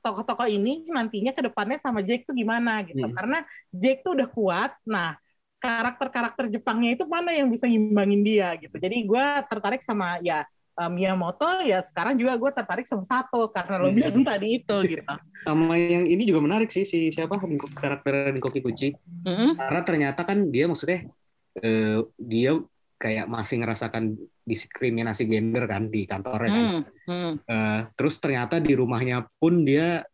tokoh-tokoh 0.00 0.48
ini 0.48 0.88
nantinya 0.88 1.32
ke 1.36 1.42
depannya 1.44 1.76
sama 1.76 2.00
Jake 2.00 2.24
tuh 2.24 2.32
gimana 2.36 2.80
gitu. 2.88 3.04
Hmm. 3.04 3.12
Karena 3.12 3.38
Jake 3.74 4.00
tuh 4.06 4.16
udah 4.16 4.28
kuat. 4.32 4.70
Nah, 4.88 5.18
karakter-karakter 5.60 6.48
Jepangnya 6.48 6.90
itu 6.96 7.04
mana 7.04 7.36
yang 7.36 7.48
bisa 7.52 7.68
ngimbangin 7.68 8.22
dia 8.24 8.56
gitu. 8.56 8.76
Jadi 8.80 8.96
gue 9.04 9.24
tertarik 9.50 9.82
sama 9.84 10.16
ya 10.24 10.46
eh, 10.80 10.90
Miyamoto 10.92 11.66
ya 11.66 11.82
sekarang 11.84 12.16
juga 12.16 12.38
gue 12.40 12.50
tertarik 12.54 12.86
sama 12.88 13.04
Sato 13.04 13.50
karena 13.52 13.76
lo 13.82 13.90
Hmm. 13.90 13.96
bilang 13.98 14.22
tadi 14.30 14.46
itu 14.62 14.76
gitu. 14.88 15.14
Sama 15.44 15.74
yang 15.76 16.04
ini 16.08 16.22
juga 16.28 16.40
menarik 16.44 16.68
sih 16.72 16.84
si 16.84 17.08
siapa 17.12 17.36
karakter 17.76 18.32
Rinko 18.36 18.48
Kikuchi. 18.52 18.92
Mm-mm. 19.24 19.56
Karena 19.56 19.80
ternyata 19.84 20.20
kan 20.24 20.38
dia 20.52 20.64
maksudnya 20.68 21.08
eh, 21.58 21.98
dia 22.20 22.52
kayak 23.00 23.26
masih 23.32 23.64
ngerasakan 23.64 24.12
diskriminasi 24.44 25.24
gender 25.24 25.64
kan 25.64 25.88
di 25.88 26.04
kantornya 26.04 26.50
kan. 26.52 26.64
Hmm, 26.68 26.82
hmm. 27.08 27.32
Eh, 27.48 27.80
terus 27.96 28.20
ternyata 28.20 28.60
di 28.60 28.76
rumahnya 28.76 29.24
pun 29.40 29.64
dia 29.64 30.04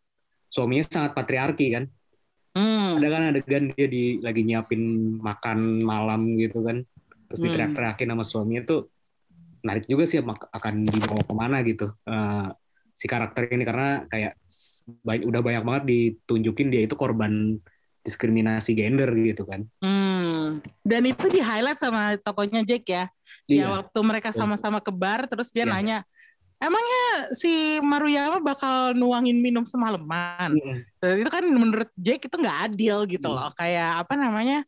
suaminya 0.46 0.86
sangat 0.86 1.12
patriarki 1.12 1.66
kan. 1.74 1.84
Hmm. 2.56 2.96
Ada 2.96 3.08
kan 3.12 3.22
adegan 3.34 3.64
dia 3.74 3.86
di 3.90 4.22
lagi 4.22 4.46
nyiapin 4.46 4.80
makan 5.18 5.82
malam 5.82 6.38
gitu 6.40 6.62
kan. 6.62 6.80
Terus 7.26 7.40
Hmm. 7.42 7.46
diteriak-teriakin 7.50 8.08
sama 8.14 8.24
suaminya 8.24 8.62
tuh 8.64 8.80
menarik 9.66 9.90
juga 9.90 10.06
sih 10.06 10.22
akan 10.22 10.74
dibawa 10.86 11.22
ke 11.26 11.34
mana 11.34 11.56
gitu. 11.66 11.90
Eh, 12.06 12.48
si 12.96 13.04
karakter 13.10 13.50
ini 13.52 13.66
karena 13.66 14.08
kayak 14.08 14.40
banyak, 15.04 15.24
udah 15.28 15.40
banyak 15.44 15.62
banget 15.66 15.84
ditunjukin 15.84 16.72
dia 16.72 16.88
itu 16.88 16.96
korban 16.96 17.60
diskriminasi 18.06 18.72
gender 18.78 19.10
gitu 19.18 19.42
kan. 19.44 19.66
Hmm. 19.82 20.15
Dan 20.82 21.02
itu 21.04 21.26
di 21.28 21.40
highlight 21.40 21.80
sama 21.80 22.14
tokonya 22.18 22.62
Jack 22.62 22.84
ya. 22.86 23.04
Ya 23.46 23.70
waktu 23.70 23.98
mereka 24.02 24.34
sama-sama 24.34 24.82
ke 24.82 24.90
bar 24.90 25.30
terus 25.30 25.54
dia 25.54 25.62
Iya. 25.62 25.72
nanya, 25.72 25.98
emangnya 26.58 27.06
si 27.30 27.78
Maruyama 27.78 28.42
bakal 28.42 28.90
nuangin 28.92 29.38
minum 29.38 29.62
semalaman? 29.62 30.56
Dan 30.98 31.14
itu 31.22 31.30
kan 31.30 31.44
menurut 31.46 31.90
Jack 31.94 32.26
itu 32.26 32.36
nggak 32.36 32.58
adil 32.70 33.06
gitu 33.06 33.28
Hmm. 33.30 33.38
loh. 33.38 33.50
Kayak 33.54 34.02
apa 34.02 34.14
namanya? 34.18 34.58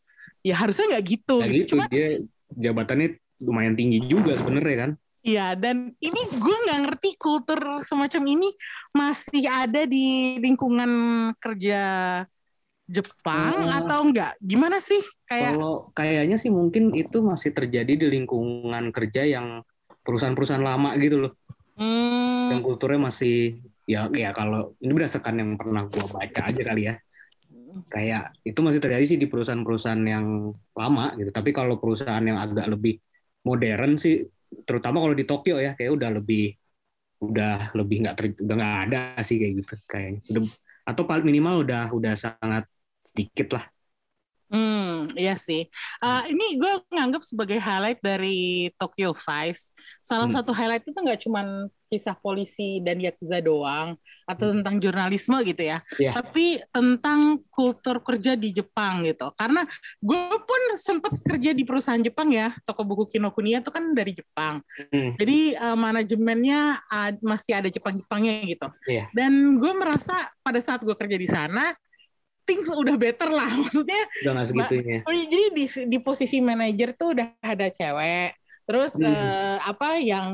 Ya 0.46 0.54
harusnya 0.54 0.94
nggak 0.94 1.04
gitu. 1.06 1.42
Nah, 1.42 1.48
gitu. 1.50 1.58
gitu 1.58 1.70
Cuma 1.74 1.84
dia 1.90 2.22
jabatannya 2.54 3.08
lumayan 3.42 3.74
tinggi 3.74 3.98
juga 4.06 4.38
sebenarnya 4.38 4.76
kan. 4.78 4.90
Iya, 5.18 5.58
dan 5.58 5.92
ini 5.98 6.20
gue 6.30 6.56
nggak 6.64 6.80
ngerti 6.88 7.18
kultur 7.18 7.58
semacam 7.82 8.22
ini 8.38 8.48
masih 8.94 9.44
ada 9.44 9.82
di 9.84 10.38
lingkungan 10.38 10.90
kerja 11.42 11.82
Jepang 12.88 13.52
Oh. 13.52 13.76
atau 13.84 13.98
enggak? 14.08 14.32
Gimana 14.40 14.80
sih? 14.80 14.98
Kayak 15.28 15.60
Kalau 15.60 15.92
kayaknya 15.92 16.36
sih 16.40 16.48
mungkin 16.48 16.96
itu 16.96 17.20
masih 17.20 17.52
terjadi 17.52 17.92
di 18.00 18.06
lingkungan 18.08 18.88
kerja 18.96 19.28
yang 19.28 19.60
perusahaan-perusahaan 20.00 20.64
lama 20.64 20.96
gitu 20.96 21.28
loh. 21.28 21.32
hmm, 21.76 22.56
Yang 22.56 22.60
kulturnya 22.64 23.00
masih 23.12 23.60
ya 23.84 24.08
ya 24.12 24.32
kalau 24.32 24.72
ini 24.80 24.92
berdasarkan 24.96 25.34
yang 25.36 25.50
pernah 25.60 25.84
gua 25.84 26.06
baca 26.16 26.40
aja 26.48 26.62
kali 26.64 26.82
ya. 26.88 26.94
Kayak 27.92 28.32
itu 28.44 28.58
masih 28.64 28.80
terjadi 28.80 29.04
sih 29.04 29.18
di 29.20 29.28
perusahaan-perusahaan 29.28 30.04
yang 30.08 30.56
lama 30.72 31.12
gitu. 31.20 31.28
Tapi 31.28 31.50
kalau 31.52 31.76
perusahaan 31.76 32.24
yang 32.24 32.40
agak 32.40 32.64
lebih 32.72 32.96
modern 33.44 34.00
sih 34.00 34.24
terutama 34.64 35.04
kalau 35.04 35.12
di 35.12 35.28
Tokyo 35.28 35.60
ya 35.60 35.76
kayak 35.76 35.92
udah 35.92 36.10
lebih 36.20 36.56
udah 37.20 37.76
lebih 37.76 37.96
nggak 38.08 38.14
udah 38.44 38.54
nggak 38.56 38.76
ada 38.88 39.00
sih 39.20 39.36
kayak 39.36 39.52
gitu 39.60 39.74
kayaknya. 39.84 40.20
Udah, 40.32 40.42
atau 40.88 41.04
paling 41.04 41.24
minimal 41.28 41.68
udah 41.68 41.92
udah 41.92 42.14
sangat 42.16 42.64
sedikit 43.08 43.56
lah. 43.56 43.64
Hmm, 44.48 45.04
iya 45.12 45.36
sih. 45.36 45.68
Uh, 46.00 46.24
ini 46.32 46.56
gue 46.56 46.80
nganggap 46.88 47.20
sebagai 47.20 47.60
highlight 47.60 48.00
dari 48.00 48.72
Tokyo 48.80 49.12
Vice. 49.12 49.76
Salah 50.00 50.24
Hmm. 50.24 50.40
satu 50.40 50.56
highlight 50.56 50.88
itu 50.88 50.96
nggak 50.96 51.20
cuma 51.20 51.68
kisah 51.92 52.16
polisi 52.16 52.80
dan 52.80 52.96
yakuza 52.96 53.44
doang 53.44 53.96
atau 54.24 54.52
tentang 54.52 54.76
jurnalisme 54.76 55.36
gitu 55.40 55.72
ya, 55.72 55.80
Iya. 55.96 56.20
tapi 56.20 56.60
tentang 56.68 57.40
kultur 57.48 58.00
kerja 58.04 58.36
di 58.36 58.52
Jepang 58.52 59.04
gitu. 59.04 59.32
Karena 59.36 59.64
gue 60.00 60.36
pun 60.40 60.60
sempat 60.76 61.16
kerja 61.24 61.52
di 61.52 61.64
perusahaan 61.64 62.00
Jepang 62.00 62.28
ya, 62.32 62.52
toko 62.64 62.84
buku 62.88 63.16
Kinokuniya 63.16 63.60
itu 63.64 63.72
kan 63.72 63.92
dari 63.92 64.16
Jepang. 64.16 64.64
Hmm. 64.92 65.12
Jadi 65.16 65.56
uh, 65.60 65.76
manajemennya 65.76 66.88
masih 67.20 67.52
ada 67.56 67.68
Jepang-Jepangnya 67.68 68.48
gitu. 68.48 68.68
Iya. 68.88 69.12
Dan 69.12 69.56
gue 69.60 69.72
merasa 69.76 70.12
pada 70.40 70.60
saat 70.60 70.80
gue 70.84 70.96
kerja 70.96 71.16
di 71.20 71.28
sana, 71.28 71.72
things 72.48 72.72
udah 72.72 72.96
better 72.96 73.28
lah. 73.28 73.52
Maksudnya 73.60 74.00
Udah 74.24 74.32
nggak 74.32 74.48
segitunya. 74.48 74.98
Oh, 75.04 75.12
jadi 75.12 75.44
di 75.52 75.64
di 75.84 75.98
posisi 76.00 76.40
manajer 76.40 76.96
tuh 76.96 77.12
udah 77.12 77.36
ada 77.44 77.68
cewek. 77.68 78.32
Terus 78.64 78.96
Hmm. 78.96 79.12
eh, 79.12 79.58
apa 79.60 80.00
yang 80.00 80.32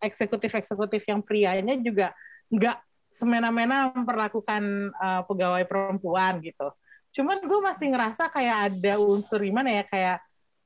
eksekutif-eksekutif 0.00 1.04
yang 1.04 1.20
prianya 1.20 1.76
juga 1.76 2.16
nggak 2.48 2.80
semena-mena 3.12 3.92
memperlakukan 3.92 4.62
eh, 4.90 5.22
pegawai 5.28 5.64
perempuan 5.68 6.40
gitu. 6.40 6.72
Cuman 7.12 7.44
gue 7.44 7.60
masih 7.60 7.92
ngerasa 7.92 8.32
kayak 8.32 8.56
ada 8.72 8.96
unsur 8.96 9.44
gimana 9.44 9.68
ya 9.68 9.84
kayak 9.84 10.18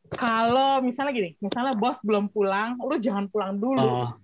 kalau 0.07 0.79
misalnya 0.79 1.11
gini, 1.11 1.31
misalnya 1.43 1.75
bos 1.75 1.99
belum 2.07 2.31
pulang, 2.31 2.79
lu 2.79 2.95
jangan 3.03 3.27
pulang 3.27 3.59
dulu. 3.59 3.83
Oh. 3.83 4.15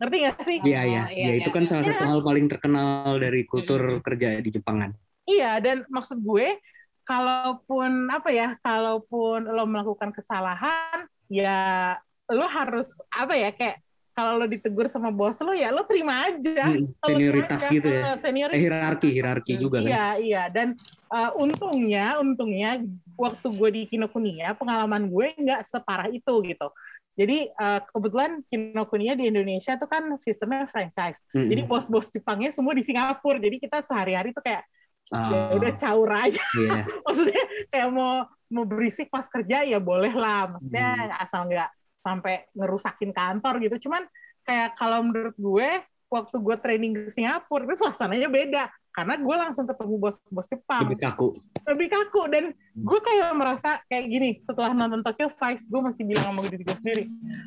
Ngerti 0.00 0.16
gak 0.24 0.36
sih? 0.46 0.58
Iya, 0.64 0.80
Oh, 0.80 0.88
iya. 0.88 1.02
iya, 1.12 1.26
Ya, 1.28 1.34
itu 1.42 1.50
iya, 1.50 1.56
kan 1.58 1.64
iya. 1.66 1.68
salah 1.68 1.84
satu 1.84 2.04
hal 2.06 2.20
paling 2.24 2.46
terkenal 2.48 3.18
dari 3.20 3.42
kultur 3.44 4.00
kerja 4.00 4.38
di 4.40 4.48
Jepangan. 4.48 4.94
Iya, 5.28 5.60
dan 5.60 5.84
maksud 5.92 6.24
gue, 6.24 6.56
kalaupun 7.04 8.08
apa 8.08 8.28
ya, 8.32 8.56
kalaupun 8.64 9.44
lo 9.44 9.64
melakukan 9.68 10.08
kesalahan, 10.16 11.04
ya 11.28 11.96
lo 12.28 12.44
harus 12.48 12.88
apa 13.08 13.36
ya 13.36 13.52
kayak 13.52 13.80
kalau 14.12 14.34
lo 14.34 14.50
ditegur 14.50 14.90
sama 14.90 15.14
bos 15.14 15.38
lo 15.40 15.54
ya 15.54 15.70
lo 15.70 15.86
terima 15.86 16.26
aja. 16.26 16.74
Hmm, 16.74 16.90
Senioritas 17.06 17.60
terima 17.60 17.70
aja. 17.70 17.76
gitu 17.76 17.88
ya. 17.88 18.02
Eh, 18.02 18.16
Senioritas. 18.18 18.56
Eh, 18.58 18.62
hierarki, 18.66 19.08
hierarki 19.14 19.52
Hmm, 19.54 19.62
juga 19.62 19.78
kan. 19.78 19.88
Iya, 19.88 20.06
iya. 20.18 20.42
Dan 20.50 20.68
eh, 21.14 21.30
untungnya, 21.38 22.06
untungnya 22.18 22.70
waktu 23.14 23.46
gue 23.54 23.68
di 23.70 23.82
Kinokuniya, 23.86 24.58
pengalaman 24.58 25.06
gue 25.06 25.26
nggak 25.38 25.62
separah 25.62 26.08
itu 26.10 26.34
gitu. 26.44 26.68
Jadi 27.14 27.46
eh, 27.46 27.80
kebetulan 27.94 28.42
Kinokuniya 28.50 29.14
di 29.14 29.30
Indonesia 29.30 29.78
tuh 29.78 29.86
kan 29.86 30.18
sistemnya 30.18 30.66
franchise. 30.66 31.22
Mm-mm. 31.30 31.46
Jadi 31.46 31.62
bos-bos 31.64 32.10
Jepangnya 32.10 32.50
semua 32.50 32.74
di 32.74 32.82
Singapura. 32.82 33.38
Jadi 33.38 33.56
kita 33.62 33.86
sehari-hari 33.86 34.34
tuh 34.34 34.42
kayak 34.42 34.66
ya 35.08 35.16
Ah, 35.18 35.56
udah 35.56 35.72
caur 35.74 36.10
aja. 36.12 36.42
iya. 36.54 36.82
maksudnya 37.06 37.42
kayak 37.68 37.88
mau 37.90 38.24
mau 38.48 38.64
berisik 38.64 39.08
pas 39.08 39.24
kerja 39.24 39.64
ya 39.64 39.80
boleh 39.80 40.12
lah 40.12 40.48
maksudnya 40.48 40.88
Hmm. 40.96 41.22
asal 41.24 41.40
nggak 41.48 41.70
sampai 42.00 42.34
ngerusakin 42.52 43.10
kantor 43.12 43.54
gitu 43.60 43.88
cuman 43.88 44.04
kayak 44.42 44.76
kalau 44.76 45.04
menurut 45.04 45.36
gue 45.36 45.70
waktu 46.08 46.36
gue 46.40 46.56
training 46.58 46.92
ke 46.96 47.00
Singapura 47.12 47.68
itu 47.68 47.84
suasananya 47.84 48.28
beda. 48.32 48.64
Karena 48.88 49.14
gue 49.14 49.36
langsung 49.38 49.62
ketemu 49.62 49.94
bos-bos 49.94 50.48
Jepang. 50.50 50.90
Lebih 50.90 50.98
kaku. 50.98 51.28
lebih 51.70 51.86
kaku. 51.86 52.22
Dan 52.26 52.44
gue 52.74 52.98
kayak 52.98 53.30
merasa 53.38 53.78
kayak 53.86 54.10
gini 54.10 54.30
setelah 54.42 54.74
nonton 54.74 55.06
Tokyo 55.06 55.30
Vice 55.30 55.70
gue 55.70 55.80
masih 55.84 56.02
bilang 56.02 56.34
sama 56.34 56.42
diri 56.50 56.66
gue 56.66 56.76
sendiri 56.82 57.04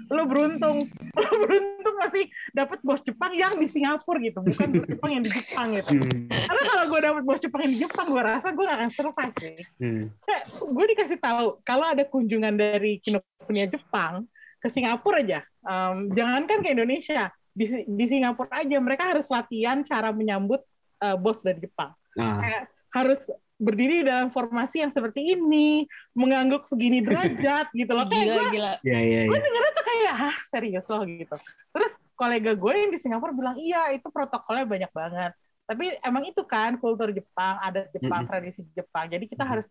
lo 0.07 0.23
beruntung. 0.29 0.79
Lo 1.19 1.29
beruntung 1.43 1.95
masih 1.99 2.31
dapat 2.55 2.79
bos 2.87 3.03
Jepang 3.03 3.35
yang 3.35 3.51
di 3.59 3.67
Singapura 3.67 4.21
gitu. 4.23 4.39
Bukan 4.39 4.67
bos 4.79 4.87
Jepang 4.95 5.11
yang 5.11 5.23
di 5.25 5.31
Jepang 5.33 5.67
gitu. 5.75 5.91
Hmm. 5.91 6.29
karena 6.31 6.61
kalau 6.71 6.85
gue 6.87 6.99
dapet 7.03 7.23
bos 7.27 7.41
Jepang 7.43 7.61
yang 7.67 7.73
di 7.75 7.79
Jepang 7.83 8.07
gue 8.07 8.23
rasa 8.23 8.47
gue 8.55 8.63
gak 8.63 8.77
akan 8.79 8.91
survive 8.95 9.35
sih. 9.41 9.57
Hmm. 9.81 10.03
kayak 10.23 10.43
gue 10.71 10.85
dikasih 10.95 11.19
tahu 11.19 11.59
kalau 11.67 11.85
ada 11.89 12.03
kunjungan 12.07 12.55
dari 12.55 13.03
Kinokuniya 13.03 13.67
Jepang 13.67 14.23
ke 14.61 14.69
Singapura 14.69 15.25
aja 15.25 15.41
em, 15.65 16.13
jangankan 16.13 16.61
ke 16.61 16.69
Indonesia 16.69 17.33
di, 17.51 17.65
di 17.87 18.05
Singapura 18.07 18.63
aja 18.63 18.77
mereka 18.79 19.11
harus 19.11 19.27
latihan 19.27 19.83
cara 19.83 20.09
menyambut 20.15 20.63
eh, 21.03 21.17
bos 21.19 21.39
dari 21.43 21.59
Jepang 21.59 21.91
Nah, 22.17 22.43
kayak 22.43 22.63
harus 22.91 23.21
berdiri 23.61 24.01
dalam 24.01 24.33
formasi 24.33 24.81
yang 24.81 24.89
seperti 24.91 25.37
ini, 25.37 25.85
mengangguk 26.17 26.65
segini 26.65 26.99
derajat 26.99 27.69
gitu 27.79 27.91
loh. 27.93 28.09
Kayak 28.09 28.25
Gila, 28.25 28.35
gue, 28.35 28.47
gila. 28.57 28.73
ya 28.81 28.99
ya 28.99 29.19
gue 29.23 29.37
ya. 29.37 29.43
dengernya 29.45 29.71
tuh 29.71 29.85
kayak, 29.85 30.13
ah 30.17 30.37
serius 30.49 30.85
loh 30.89 31.03
gitu. 31.05 31.35
Terus 31.71 31.91
kolega 32.17 32.51
gue 32.57 32.73
yang 32.73 32.91
di 32.91 32.99
Singapura 32.99 33.31
bilang, 33.31 33.55
iya 33.61 33.93
itu 33.93 34.09
protokolnya 34.09 34.65
banyak 34.65 34.91
banget. 34.91 35.31
Tapi 35.69 35.85
emang 36.03 36.27
itu 36.27 36.41
kan 36.43 36.75
kultur 36.81 37.15
Jepang, 37.15 37.55
adat 37.63 37.87
Jepang, 37.95 38.27
Mm-mm. 38.27 38.31
tradisi 38.33 38.61
Jepang. 38.75 39.07
Jadi 39.07 39.29
kita 39.29 39.47
harus 39.47 39.69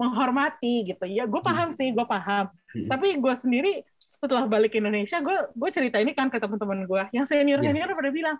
menghormati 0.00 0.94
gitu. 0.94 1.04
Ya 1.04 1.28
gue 1.28 1.42
paham 1.44 1.76
sih, 1.76 1.92
gue 1.92 2.06
paham. 2.06 2.48
Mm-mm. 2.48 2.88
Tapi 2.88 3.18
gue 3.20 3.34
sendiri 3.36 3.84
setelah 4.24 4.48
balik 4.48 4.72
ke 4.72 4.80
Indonesia, 4.80 5.20
gue 5.20 5.36
gue 5.52 5.70
cerita 5.70 6.00
ini 6.00 6.16
kan 6.16 6.32
ke 6.32 6.40
teman-teman 6.40 6.88
gue. 6.88 7.02
Yang 7.12 7.36
senior 7.36 7.60
senior 7.60 7.92
pada 7.92 8.08
bilang, 8.08 8.36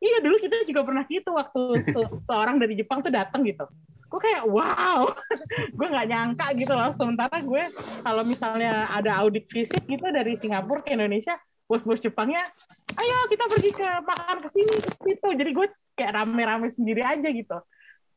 iya 0.00 0.24
dulu 0.24 0.40
kita 0.40 0.64
juga 0.64 0.80
pernah 0.80 1.04
gitu 1.04 1.30
waktu 1.36 1.60
se- 1.84 2.16
seorang 2.32 2.56
dari 2.56 2.72
Jepang 2.72 3.04
tuh 3.04 3.12
datang 3.12 3.44
gitu. 3.44 3.68
Gue 4.08 4.20
kayak 4.24 4.48
wow, 4.48 5.04
gue 5.76 5.86
nggak 5.92 6.08
nyangka 6.08 6.46
gitu 6.56 6.72
loh. 6.72 6.88
Sementara 6.96 7.36
gue 7.44 7.62
kalau 8.00 8.24
misalnya 8.24 8.88
ada 8.88 9.20
audit 9.20 9.44
fisik 9.52 9.84
gitu 9.84 10.08
dari 10.08 10.40
Singapura 10.40 10.80
ke 10.80 10.96
Indonesia, 10.96 11.36
bos-bos 11.68 12.00
Jepangnya, 12.00 12.40
ayo 12.96 13.16
kita 13.28 13.44
pergi 13.52 13.70
ke 13.76 13.88
makan 14.08 14.36
ke 14.40 14.48
sini 14.48 14.74
ke 14.80 14.90
situ. 15.04 15.28
Jadi 15.36 15.50
gue 15.52 15.66
kayak 16.00 16.12
rame-rame 16.16 16.68
sendiri 16.72 17.04
aja 17.04 17.28
gitu. 17.28 17.60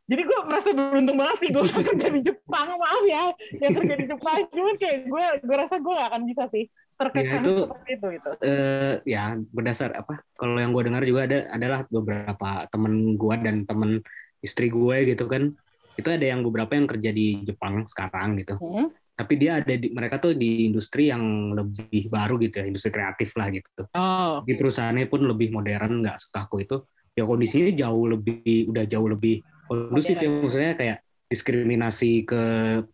Jadi 0.09 0.25
gue 0.25 0.39
merasa 0.41 0.73
beruntung 0.73 1.17
banget 1.21 1.37
sih 1.37 1.49
gue 1.53 1.63
kerja 1.93 2.07
di 2.09 2.21
Jepang, 2.25 2.65
maaf 2.65 3.03
ya, 3.05 3.29
yang 3.61 3.73
kerja 3.77 3.93
di 3.93 4.05
Jepang. 4.09 4.37
Cuman 4.49 4.75
kayak 4.81 4.97
gue, 5.05 5.25
gue 5.45 5.55
rasa 5.57 5.77
gue 5.77 5.93
gak 5.93 6.09
akan 6.09 6.23
bisa 6.25 6.43
sih 6.49 6.65
terkekang 6.99 7.23
Ya, 7.23 7.39
itu- 7.39 7.63
seperti 7.71 7.91
itu 7.95 8.07
gitu. 8.19 8.29
eh 8.43 8.93
ya 9.07 9.23
berdasar 9.39 9.95
apa 9.95 10.19
kalau 10.35 10.59
yang 10.59 10.75
gue 10.75 10.83
dengar 10.91 11.03
juga 11.07 11.21
ada 11.25 11.39
adalah 11.49 11.79
beberapa 11.87 12.67
temen 12.67 13.15
gue 13.15 13.35
dan 13.39 13.55
temen 13.63 14.03
istri 14.43 14.67
gue 14.67 15.15
gitu 15.15 15.25
kan. 15.25 15.55
Itu 15.95 16.07
ada 16.11 16.23
yang 16.23 16.43
beberapa 16.43 16.75
yang 16.75 16.87
kerja 16.87 17.11
di 17.11 17.43
Jepang 17.43 17.87
sekarang 17.87 18.35
gitu. 18.37 18.59
Hmm. 18.59 18.91
tapi 19.19 19.35
dia 19.35 19.59
ada 19.59 19.75
di 19.75 19.91
mereka 19.91 20.15
tuh 20.15 20.31
di 20.31 20.63
industri 20.63 21.11
yang 21.11 21.51
lebih 21.51 22.07
baru 22.07 22.39
gitu 22.39 22.63
ya 22.63 22.71
industri 22.71 22.87
kreatif 22.87 23.35
lah 23.35 23.51
gitu. 23.51 23.83
Oh, 23.91 24.39
di 24.47 24.55
perusahaannya 24.55 25.11
pun 25.11 25.27
lebih 25.27 25.51
modern 25.51 25.99
nggak 25.99 26.23
sekaku 26.23 26.63
itu. 26.63 26.79
Ya 27.19 27.27
kondisinya 27.27 27.67
jauh 27.75 28.15
lebih 28.15 28.71
udah 28.71 28.87
jauh 28.87 29.11
lebih 29.11 29.43
kondusif 29.67 30.15
ya 30.23 30.31
maksudnya 30.31 30.71
kayak 30.79 30.97
diskriminasi 31.27 32.23
ke 32.23 32.41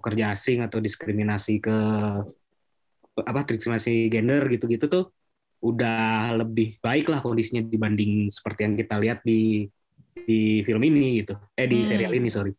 pekerja 0.02 0.34
asing 0.34 0.66
atau 0.66 0.82
diskriminasi 0.82 1.62
ke 1.62 1.78
apa 3.24 3.48
diskriminasi 3.48 4.12
gender 4.12 4.44
gitu-gitu 4.52 4.92
tuh 4.92 5.06
udah 5.64 6.36
lebih 6.36 6.76
baik 6.84 7.08
lah 7.08 7.24
kondisinya 7.24 7.64
dibanding 7.64 8.28
seperti 8.28 8.68
yang 8.68 8.76
kita 8.76 8.96
lihat 9.00 9.24
di 9.24 9.66
di 10.26 10.62
film 10.68 10.84
ini 10.84 11.24
gitu 11.24 11.40
eh 11.56 11.64
di 11.66 11.80
Hmm. 11.80 11.88
serial 11.88 12.12
ini 12.12 12.28
sorry 12.28 12.52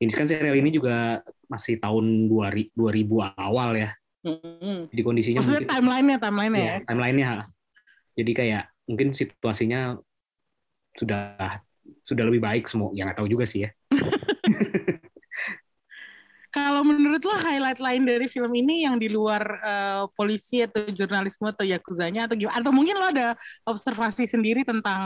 ini 0.00 0.10
kan 0.10 0.26
serial 0.26 0.56
ini 0.56 0.70
juga 0.74 1.20
masih 1.46 1.78
tahun 1.78 2.26
2000 2.26 2.74
2000 2.74 3.22
awal 3.38 3.78
ya 3.78 3.90
Hmm. 4.20 4.90
jadi 4.92 5.00
kondisinya 5.00 5.38
Maksudnya 5.40 5.62
mungkin- 5.64 5.72
timeline-nya, 5.72 6.18
timeline-nya 6.20 6.60
ya. 6.60 6.68
ya, 6.68 6.76
timelinenya 6.84 7.28
jadi 8.18 8.32
kayak 8.36 8.64
mungkin 8.84 9.08
situasinya 9.14 9.80
sudah 10.92 11.56
sudah 12.04 12.24
lebih 12.26 12.42
baik 12.42 12.66
semua 12.66 12.90
yang 12.92 13.08
nggak 13.08 13.18
tahu 13.22 13.30
juga 13.30 13.46
sih 13.46 13.64
ya 13.64 13.70
Kalau 16.50 16.82
menurut 16.82 17.22
lo 17.22 17.34
highlight 17.40 17.78
lain 17.78 18.02
dari 18.02 18.26
film 18.26 18.50
ini 18.52 18.82
yang 18.82 18.98
di 18.98 19.06
luar 19.06 19.42
eh, 19.62 20.02
polisi 20.12 20.60
atau 20.60 20.82
jurnalisme 20.90 21.46
atau 21.46 21.62
yakuzanya 21.62 22.26
atau 22.26 22.34
gimana? 22.34 22.58
Atau 22.58 22.74
mungkin 22.74 22.98
lo 22.98 23.06
ada 23.06 23.38
observasi 23.62 24.26
sendiri 24.26 24.66
tentang 24.66 25.00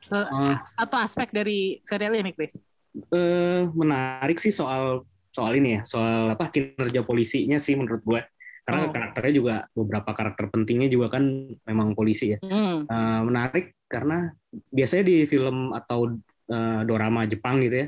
se- 0.00 0.28
Eh, 0.32 0.56
satu 0.64 0.96
aspek 0.96 1.28
dari 1.28 1.80
serial 1.84 2.16
ini, 2.16 2.32
Chris? 2.32 2.64
eh, 2.92 3.64
menarik 3.72 4.36
sih 4.36 4.52
soal 4.52 5.04
soal 5.32 5.56
ini 5.56 5.80
ya 5.80 5.88
soal 5.88 6.36
apa 6.36 6.52
kinerja 6.52 7.00
polisinya 7.00 7.56
sih 7.56 7.72
menurut 7.72 8.04
gue 8.04 8.20
karena 8.68 8.84
Oh. 8.84 8.92
karakternya 8.92 9.32
juga 9.32 9.54
beberapa 9.72 10.12
karakter 10.12 10.52
pentingnya 10.52 10.92
juga 10.92 11.16
kan 11.16 11.24
memang 11.64 11.96
polisi 11.96 12.36
ya 12.36 12.38
Hmm. 12.44 12.84
Eh, 12.84 13.20
menarik 13.24 13.72
karena 13.88 14.28
biasanya 14.68 15.08
di 15.08 15.24
film 15.24 15.72
atau 15.72 16.20
eh, 16.52 16.80
dorama 16.84 17.24
Jepang 17.24 17.64
gitu 17.64 17.80
ya 17.80 17.86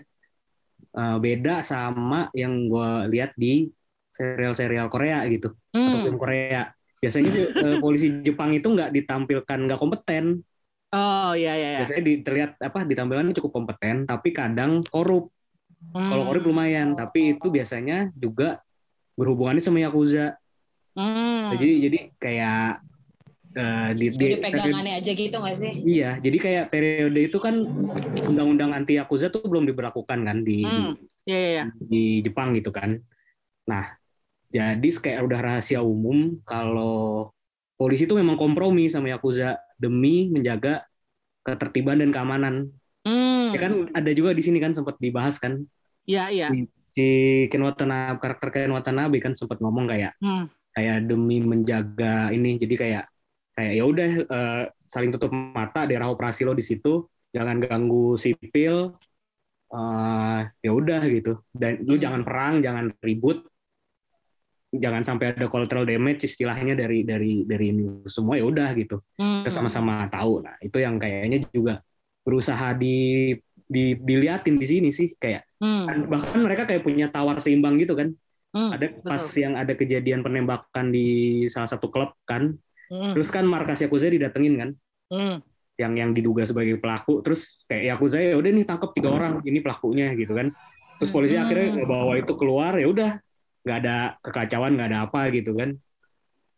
eh, 0.99 1.17
beda 1.25 1.53
sama 1.71 2.17
yang 2.41 2.53
gue 2.71 2.89
lihat 3.13 3.31
di 3.43 3.69
serial-serial 4.17 4.87
Korea 4.93 5.27
gitu 5.33 5.49
atau 5.87 5.99
Hmm. 5.99 6.05
film 6.05 6.17
Korea. 6.23 6.71
Biasanya 7.03 7.31
eh, 7.65 7.77
polisi 7.83 8.07
Jepang 8.27 8.51
itu 8.57 8.67
nggak 8.75 8.91
ditampilkan 8.97 9.59
nggak 9.69 9.79
kompeten. 9.83 10.25
Oh, 10.95 11.35
iya, 11.35 11.51
iya, 11.59 11.69
iya. 11.75 11.81
Biasanya 11.83 12.03
di- 12.07 12.23
terlihat 12.27 12.51
apa 12.63 12.79
ditampilkan 12.87 13.27
cukup 13.39 13.51
kompeten, 13.57 13.97
tapi 14.07 14.29
kadang 14.31 14.83
korup. 14.87 15.31
Kalau 16.09 16.23
Hmm. 16.23 16.29
korup 16.29 16.45
lumayan, 16.51 16.89
tapi 16.99 17.35
itu 17.39 17.47
biasanya 17.57 18.13
juga 18.15 18.61
berhubungannya 19.19 19.63
sama 19.65 19.81
yakuza. 19.83 20.37
Hmm. 20.97 21.53
Jadi 21.53 21.67
jadi 21.85 21.99
kayak 22.23 22.83
eh, 23.55 23.91
di, 23.95 24.07
di 24.15 24.25
Jadi 24.29 24.37
pegangannya 24.43 24.93
aja 24.99 25.11
gitu 25.15 25.37
nggak 25.39 25.57
sih? 25.57 25.73
Iya, 25.83 26.11
jadi 26.19 26.37
kayak 26.39 26.65
periode 26.75 27.21
itu 27.31 27.39
kan 27.39 27.55
undang-undang 28.27 28.75
anti 28.75 28.99
yakuza 28.99 29.31
tuh 29.31 29.47
belum 29.47 29.67
diberlakukan 29.71 30.19
kan 30.27 30.39
di, 30.43 30.63
di 30.63 30.67
Hmm. 30.67 30.93
Iya, 31.25 31.39
iya, 31.39 31.51
iya. 31.57 31.65
di 31.73 32.05
Jepang 32.21 32.53
gitu 32.53 32.69
kan. 32.69 33.01
Nah, 33.65 33.97
jadi 34.53 34.85
kayak 34.85 35.25
udah 35.25 35.41
rahasia 35.41 35.81
umum 35.81 36.37
kalau 36.45 37.33
polisi 37.75 38.05
itu 38.07 38.15
memang 38.15 38.37
kompromi 38.37 38.87
sama 38.87 39.11
Yakuza 39.11 39.57
demi 39.81 40.29
menjaga 40.31 40.85
ketertiban 41.43 41.99
dan 41.99 42.13
keamanan. 42.13 42.55
Hmm. 43.03 43.51
Ya 43.53 43.59
kan 43.59 43.73
ada 43.93 44.11
juga 44.13 44.37
di 44.37 44.43
sini 44.45 44.61
kan 44.61 44.73
sempat 44.77 44.97
dibahas 45.01 45.37
kan 45.41 45.65
Iya, 46.05 46.29
iya. 46.29 46.49
si 46.85 47.07
Ken 47.49 47.65
Watanabe 47.65 48.21
karakter 48.21 48.49
Ken 48.53 48.73
Watanabe 48.73 49.17
kan 49.25 49.33
sempat 49.33 49.57
ngomong 49.61 49.89
kayak 49.89 50.13
Hmm. 50.21 50.53
kayak 50.77 51.09
demi 51.09 51.41
menjaga 51.41 52.29
ini 52.29 52.61
jadi 52.61 52.75
kayak 52.77 53.05
kayak 53.55 53.73
ya 53.79 53.85
udah 53.87 54.09
eh, 54.27 54.63
saling 54.91 55.11
tutup 55.15 55.31
mata 55.31 55.87
daerah 55.87 56.11
operasi 56.11 56.43
lo 56.47 56.53
di 56.53 56.63
situ 56.63 57.07
jangan 57.31 57.59
ganggu 57.63 58.15
sipil 58.19 58.95
eh, 59.75 60.41
ya 60.63 60.71
udah 60.71 61.01
gitu 61.09 61.33
dan 61.55 61.83
lu 61.87 61.95
Hmm. 61.97 62.03
jangan 62.03 62.23
perang 62.27 62.55
jangan 62.63 62.85
ribut 63.03 63.47
jangan 64.75 65.07
sampai 65.07 65.39
ada 65.39 65.47
collateral 65.47 65.87
damage 65.87 66.27
istilahnya 66.27 66.75
dari 66.75 67.07
dari 67.07 67.47
dari 67.47 67.71
ini 67.71 68.03
semua 68.11 68.35
ya 68.35 68.45
udah 68.47 68.75
gitu 68.75 68.99
Hmm. 69.15 69.47
kita 69.47 69.51
sama-sama 69.55 70.11
tahu 70.11 70.43
nah 70.43 70.59
itu 70.59 70.83
yang 70.83 70.99
kayaknya 70.99 71.47
juga 71.55 71.79
berusaha 72.27 72.75
di, 72.75 73.31
di 73.55 73.95
diliatin 73.95 74.59
di 74.59 74.67
sini 74.67 74.89
sih 74.91 75.15
kayak 75.15 75.47
Hmm. 75.63 76.11
bahkan 76.11 76.43
mereka 76.45 76.67
kayak 76.69 76.83
punya 76.85 77.07
tawar 77.09 77.39
seimbang 77.39 77.79
gitu 77.79 77.95
kan 77.95 78.11
Hmm. 78.55 78.71
ada 78.71 78.87
pas 79.03 79.19
betul. 79.19 79.43
yang 79.43 79.55
ada 79.59 79.73
kejadian 79.75 80.21
penembakan 80.23 80.91
di 80.95 81.07
salah 81.51 81.67
satu 81.67 81.91
klub 81.91 82.15
kan 82.27 82.55
Hmm. 82.95 83.11
terus 83.19 83.29
kan 83.29 83.43
markas 83.43 83.83
Yakuza 83.83 84.07
didatengin 84.07 84.55
kan 84.55 84.71
Hmm. 85.11 85.43
yang 85.75 85.93
yang 85.99 86.11
diduga 86.15 86.47
sebagai 86.47 86.79
pelaku 86.79 87.19
terus 87.27 87.59
kayak 87.67 87.99
Yakuza 87.99 88.23
ya 88.23 88.39
udah 88.39 88.51
nih 88.55 88.63
tangkap 88.63 88.95
tiga 88.95 89.11
orang 89.11 89.43
ini 89.43 89.59
pelakunya 89.59 90.15
gitu 90.15 90.31
kan 90.31 90.55
terus 91.03 91.11
polisi 91.11 91.35
Hmm. 91.35 91.43
akhirnya 91.43 91.83
bawa 91.83 92.15
itu 92.15 92.33
keluar 92.39 92.79
ya 92.79 92.87
udah 92.87 93.11
nggak 93.67 93.79
ada 93.83 93.97
kekacauan 94.23 94.79
nggak 94.79 94.89
ada 94.95 94.99
apa 95.11 95.21
gitu 95.35 95.59
kan 95.59 95.75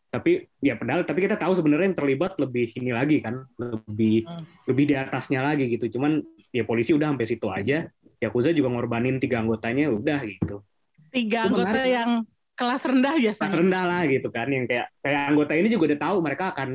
tapi 0.06 0.44
ya 0.60 0.76
padahal 0.76 1.02
tapi 1.02 1.24
kita 1.24 1.36
tahu 1.36 1.52
sebenarnya 1.52 1.92
yang 1.92 1.98
terlibat 1.98 2.36
lebih 2.36 2.68
ini 2.76 2.92
lagi 2.92 3.18
kan 3.24 3.48
lebih 3.56 4.28
Hmm. 4.28 4.44
lebih 4.68 4.84
di 4.92 4.94
atasnya 4.94 5.40
lagi 5.40 5.66
gitu 5.72 5.96
cuman 5.96 6.20
ya 6.52 6.62
polisi 6.62 6.92
udah 6.92 7.16
sampai 7.16 7.26
situ 7.26 7.48
aja 7.48 7.88
Yakuza 8.16 8.52
juga 8.52 8.72
ngorbanin 8.72 9.16
tiga 9.16 9.40
anggotanya 9.40 9.88
udah 9.88 10.20
gitu 10.24 10.60
Tiga 11.08 11.48
anggota 11.48 11.80
yang 11.80 12.10
kelas 12.56 12.82
rendah 12.82 13.12
pas 13.12 13.20
biasanya. 13.20 13.52
rendah 13.54 13.84
lah 13.84 14.02
gitu 14.08 14.28
kan 14.28 14.48
yang 14.48 14.64
kayak 14.64 14.88
kayak 14.98 15.20
anggota 15.28 15.52
ini 15.52 15.68
juga 15.68 15.92
udah 15.92 16.00
tahu 16.00 16.16
mereka 16.18 16.44
akan 16.50 16.68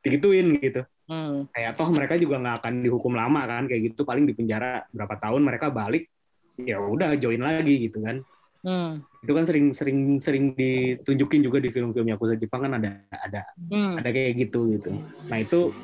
digituin 0.00 0.46
gitu 0.58 0.82
Hmm. 1.04 1.44
kayak 1.52 1.76
toh 1.76 1.90
mereka 1.90 2.16
juga 2.16 2.40
nggak 2.40 2.56
akan 2.62 2.74
dihukum 2.80 3.12
lama 3.12 3.44
kan 3.44 3.68
kayak 3.68 3.92
gitu 3.92 4.02
paling 4.02 4.24
di 4.24 4.32
penjara 4.32 4.88
berapa 4.88 5.20
tahun 5.20 5.44
mereka 5.44 5.68
balik 5.68 6.08
ya 6.56 6.80
udah 6.80 7.12
join 7.18 7.42
lagi 7.42 7.90
gitu 7.90 8.00
kan 8.00 8.24
Hmm. 8.64 9.04
itu 9.20 9.28
kan 9.28 9.44
sering 9.44 9.76
sering 9.76 10.16
sering 10.18 10.56
ditunjukin 10.56 11.44
juga 11.44 11.60
di 11.60 11.68
film-film 11.68 12.08
Yakuza 12.08 12.32
Jepang 12.34 12.64
kan 12.64 12.80
ada 12.80 13.04
ada 13.12 13.44
Hmm. 13.68 14.00
ada 14.00 14.08
kayak 14.08 14.32
gitu 14.38 14.72
gitu 14.72 14.96
nah 15.26 15.36
itu 15.36 15.74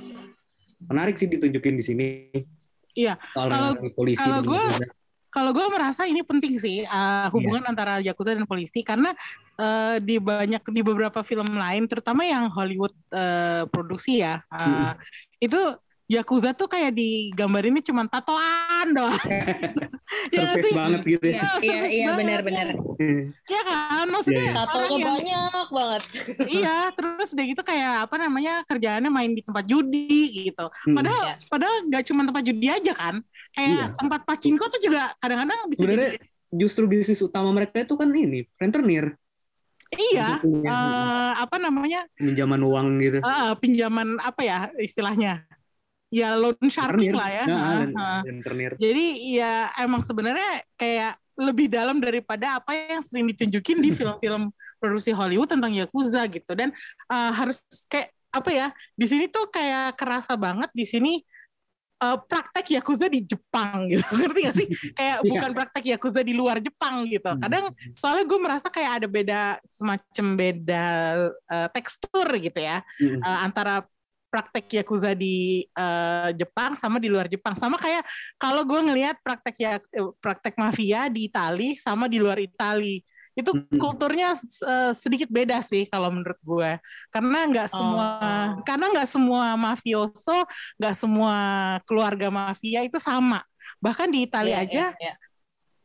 menarik 0.80 1.12
sih 1.14 1.28
ditunjukin 1.28 1.76
di 1.76 1.84
sini. 1.84 2.08
Iya. 2.90 3.20
Kalau- 3.36 3.76
polisi 3.92 4.16
kalau 4.18 4.40
Yakuza. 4.40 4.88
Kalau 5.30 5.54
gue 5.54 5.62
merasa 5.70 6.10
ini 6.10 6.26
penting 6.26 6.58
sih 6.58 6.82
uh, 6.82 7.30
hubungan 7.30 7.62
antara 7.70 8.02
yakuza 8.02 8.34
dan 8.34 8.44
polisi 8.50 8.82
karena 8.82 9.14
uh, 9.54 9.96
di 10.02 10.18
banyak 10.18 10.58
di 10.74 10.82
beberapa 10.82 11.22
film 11.22 11.54
lain, 11.54 11.86
terutama 11.86 12.26
yang 12.26 12.50
Hollywood 12.50 12.90
uh, 13.14 13.64
produksi 13.70 14.26
ya, 14.26 14.42
uh, 14.50 14.98
itu 15.38 15.58
yakuza 16.10 16.50
tuh 16.50 16.66
kayak 16.66 16.90
digambarinnya 16.98 17.86
cuma 17.86 18.02
tatoan 18.10 18.90
doang. 18.90 19.14
ya 20.34 20.42
surface 20.42 20.66
sih? 20.66 20.74
banget 20.74 21.00
gitu 21.06 21.26
ya. 21.30 21.38
Iya, 21.38 21.38
iya, 21.38 21.60
serius 21.62 21.90
iya 21.94 22.08
benar-benar. 22.18 22.68
Iya 23.46 23.60
kan, 23.62 24.06
maksudnya 24.10 24.42
iya. 24.42 24.50
orang 24.50 24.66
Tatonya 24.66 24.90
yang- 24.90 25.06
banyak 25.06 25.68
banget. 25.70 26.02
iya, 26.58 26.78
terus 26.98 27.28
udah 27.30 27.44
gitu 27.46 27.62
kayak 27.62 28.10
apa 28.10 28.14
namanya 28.18 28.66
kerjaannya 28.66 29.06
main 29.06 29.30
di 29.38 29.42
tempat 29.46 29.64
judi 29.70 30.50
gitu. 30.50 30.66
Hmm. 30.66 30.98
Padahal 30.98 31.22
Iya. 31.30 31.34
padahal 31.46 31.76
nggak 31.86 32.04
cuma 32.10 32.20
tempat 32.26 32.42
judi 32.42 32.66
aja 32.66 32.92
kan, 32.98 33.14
kayak 33.54 33.70
Iya. 33.70 33.86
tempat 33.98 34.20
pachinko 34.26 34.64
tuh 34.70 34.80
juga 34.80 35.10
kadang-kadang 35.18 35.58
bisa 35.68 35.80
Sebenarnya 35.82 36.10
jadi 36.14 36.18
justru 36.50 36.84
bisnis 36.90 37.22
utama 37.22 37.50
mereka 37.54 37.82
itu 37.82 37.94
kan 37.94 38.10
ini 38.10 38.46
rentenir. 38.58 39.14
Iya. 39.90 40.38
Eh, 40.42 41.32
apa 41.34 41.56
namanya? 41.58 42.06
Pinjaman 42.14 42.62
uang 42.62 42.86
gitu. 43.02 43.18
Eh, 43.18 43.52
pinjaman 43.58 44.22
apa 44.22 44.40
ya 44.46 44.58
istilahnya? 44.78 45.42
Ya 46.10 46.34
loan 46.34 46.58
sharking 46.66 47.14
lah 47.14 47.30
ya. 47.30 47.44
Nah, 47.46 48.22
rentenir. 48.22 48.74
Jadi 48.78 49.34
ya 49.34 49.70
emang 49.78 50.02
sebenarnya 50.02 50.62
kayak 50.74 51.18
lebih 51.38 51.70
dalam 51.70 52.02
daripada 52.02 52.58
apa 52.58 52.74
yang 52.74 53.02
sering 53.02 53.30
ditunjukin 53.30 53.78
di 53.78 53.90
film-film 53.98 54.50
produksi 54.78 55.10
Hollywood 55.14 55.50
tentang 55.50 55.74
yakuza 55.74 56.26
gitu. 56.30 56.54
Dan 56.54 56.70
eh, 57.10 57.30
harus 57.34 57.62
kayak 57.90 58.14
apa 58.30 58.50
ya 58.54 58.66
di 58.94 59.06
sini 59.10 59.26
tuh 59.26 59.50
kayak 59.50 59.98
kerasa 59.98 60.38
banget 60.38 60.70
di 60.70 60.86
sini 60.86 61.18
eh, 62.00 62.18
praktek 62.24 62.66
yakuza 62.80 63.06
di 63.06 63.20
Jepang 63.22 63.88
gitu. 63.92 64.02
Ngerti 64.20 64.38
gak 64.42 64.56
sih? 64.56 64.66
Kayak 64.96 65.16
Iya. 65.20 65.28
bukan 65.28 65.50
praktek 65.52 65.84
yakuza 65.96 66.20
di 66.24 66.32
luar 66.32 66.58
Jepang 66.58 67.04
gitu. 67.06 67.30
Kadang 67.36 67.70
soalnya 67.96 68.24
gue 68.24 68.38
merasa 68.40 68.66
kayak 68.72 68.92
ada 69.02 69.08
beda 69.08 69.40
semacam 69.68 70.26
beda 70.36 70.86
eh, 71.28 71.68
tekstur 71.72 72.28
gitu 72.40 72.60
ya 72.60 72.80
Hmm. 73.00 73.20
eh, 73.20 73.38
antara 73.44 73.84
praktek 74.30 74.78
yakuza 74.78 75.10
di 75.12 75.66
eh, 75.66 76.30
Jepang 76.38 76.78
sama 76.78 77.02
di 77.02 77.10
luar 77.10 77.26
Jepang. 77.26 77.58
Sama 77.58 77.74
kayak 77.76 78.06
kalau 78.38 78.62
gue 78.62 78.78
ngelihat 78.78 79.18
praktek 79.20 79.56
ya 79.58 79.72
praktek 80.22 80.54
mafia 80.54 81.10
di 81.10 81.26
Itali 81.26 81.74
sama 81.74 82.06
di 82.06 82.22
luar 82.22 82.38
Itali 82.38 83.02
itu 83.32 83.50
Hmm. 83.54 83.78
kulturnya 83.78 84.34
eh, 84.36 84.92
sedikit 84.92 85.30
beda 85.30 85.62
sih 85.62 85.86
kalau 85.86 86.10
menurut 86.10 86.36
gue 86.42 86.70
karena 87.08 87.38
nggak 87.46 87.68
semua 87.70 88.06
Oh. 88.10 88.46
karena 88.66 88.86
nggak 88.90 89.08
semua 89.08 89.54
mafioso 89.54 90.38
nggak 90.76 90.94
semua 90.98 91.36
keluarga 91.86 92.26
mafia 92.28 92.82
itu 92.82 92.98
sama 92.98 93.40
bahkan 93.78 94.10
di 94.10 94.26
Italia 94.26 94.60
Iya, 94.60 94.66
aja 94.66 94.84
iya, 94.92 94.98
iya. 94.98 95.14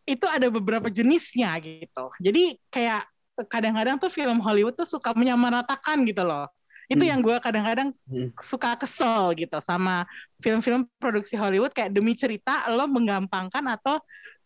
itu 0.05 0.25
ada 0.29 0.47
beberapa 0.51 0.85
jenisnya 0.91 1.55
gitu. 1.61 2.11
Jadi 2.21 2.59
kayak 2.69 3.07
kadang-kadang 3.49 3.97
tuh 3.97 4.11
film 4.11 4.37
Hollywood 4.37 4.75
tuh 4.75 4.85
suka 4.85 5.11
menyamaratakan 5.17 6.05
gitu 6.05 6.21
loh. 6.21 6.45
Itu 6.85 7.01
Hmm. 7.01 7.09
yang 7.09 7.19
gue 7.25 7.37
kadang-kadang 7.41 7.89
Hmm. 8.05 8.29
suka 8.37 8.77
kesel 8.77 9.33
gitu 9.33 9.57
sama 9.57 10.05
film-film 10.37 10.85
produksi 11.01 11.33
Hollywood 11.33 11.73
kayak 11.73 11.89
demi 11.89 12.13
cerita 12.13 12.69
lo 12.69 12.85
menggampangkan 12.85 13.65
atau 13.73 13.97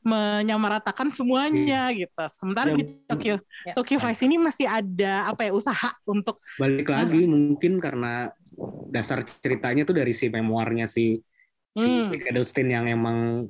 menyamaratakan 0.04 1.12
semuanya 1.12 1.92
gitu. 1.92 2.24
Sementara 2.32 2.72
Ya, 2.72 2.78
di 2.80 2.84
Tokyo 3.04 3.36
ya. 3.68 3.74
Tokyo 3.76 3.98
Vice 4.00 4.24
ini 4.24 4.36
masih 4.40 4.66
ada 4.66 5.28
apa 5.28 5.48
ya 5.48 5.52
usaha 5.52 5.92
untuk 6.08 6.40
balik 6.56 6.88
lagi 6.88 7.28
mungkin 7.28 7.78
karena 7.84 8.32
dasar 8.92 9.24
ceritanya 9.24 9.84
tuh 9.88 9.96
dari 9.96 10.12
si 10.16 10.28
memoirnya 10.32 10.88
si 10.88 11.20
si 11.78 11.90
Hmm. 11.90 12.10
Rick 12.12 12.28
Edelstein 12.28 12.68
yang 12.74 12.86
emang 12.90 13.48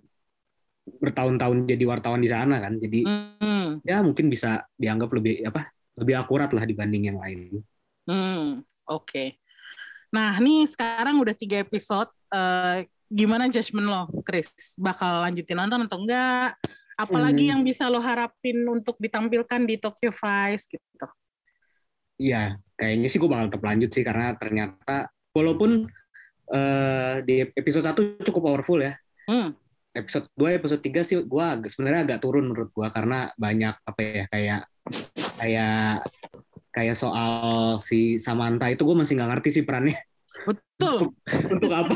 bertahun-tahun 0.90 1.70
jadi 1.70 1.84
wartawan 1.86 2.20
di 2.22 2.30
sana 2.30 2.58
kan 2.58 2.78
jadi 2.82 3.06
hmm, 3.06 3.86
ya 3.86 4.02
mungkin 4.02 4.26
bisa 4.28 4.66
dianggap 4.74 5.10
lebih 5.14 5.46
apa 5.46 5.70
lebih 5.98 6.18
akurat 6.18 6.50
lah 6.52 6.66
dibanding 6.66 7.14
yang 7.14 7.18
lain 7.22 7.62
hmm, 8.10 8.66
oke. 8.90 9.38
Nah, 10.10 10.34
ini 10.42 10.66
sekarang 10.66 11.22
udah 11.22 11.38
tiga 11.38 11.62
episode. 11.62 12.10
Eh, 12.34 12.90
gimana 13.10 13.50
judgement 13.50 13.90
lo, 13.90 14.02
Chris? 14.22 14.54
Bakal 14.78 15.26
lanjutin 15.28 15.58
nonton 15.58 15.90
atau 15.90 15.98
enggak? 16.00 16.56
Apalagi 16.96 17.50
Hmm. 17.50 17.52
yang 17.58 17.62
bisa 17.66 17.90
lo 17.90 18.00
harapin 18.00 18.62
untuk 18.70 18.96
ditampilkan 19.02 19.66
di 19.66 19.76
Tokyo 19.82 20.12
Vice 20.12 20.70
gitu? 20.70 21.08
Iya 22.20 22.60
kayaknya 22.76 23.08
sih 23.08 23.20
gue 23.20 23.28
bakal 23.32 23.48
tetap 23.48 23.64
lanjut 23.64 23.90
sih 23.92 24.04
karena 24.04 24.36
ternyata 24.36 25.08
walaupun 25.32 25.88
eh, 26.50 27.16
di 27.24 27.46
episode 27.46 27.86
1 27.86 28.26
cukup 28.26 28.42
powerful 28.42 28.82
ya 28.82 28.98
Hmm. 29.30 29.54
episode 29.94 30.26
2 30.34 30.58
episode 30.58 30.82
3 30.82 31.06
sih 31.06 31.22
gue 31.22 31.46
sebenarnya 31.70 32.02
agak 32.10 32.20
turun 32.20 32.50
menurut 32.50 32.74
gue 32.74 32.88
karena 32.90 33.30
banyak 33.38 33.76
apa 33.86 34.00
ya 34.02 34.26
kayak 34.28 34.62
kayak 35.38 36.04
kayak 36.74 36.96
soal 36.98 37.32
si 37.78 38.18
Samantha 38.18 38.68
itu 38.68 38.82
gue 38.82 38.98
masih 38.98 39.14
nggak 39.16 39.30
ngerti 39.38 39.50
sih 39.56 39.64
perannya 39.64 39.96
Betul. 40.48 41.12
untuk 41.52 41.72
apa 41.72 41.96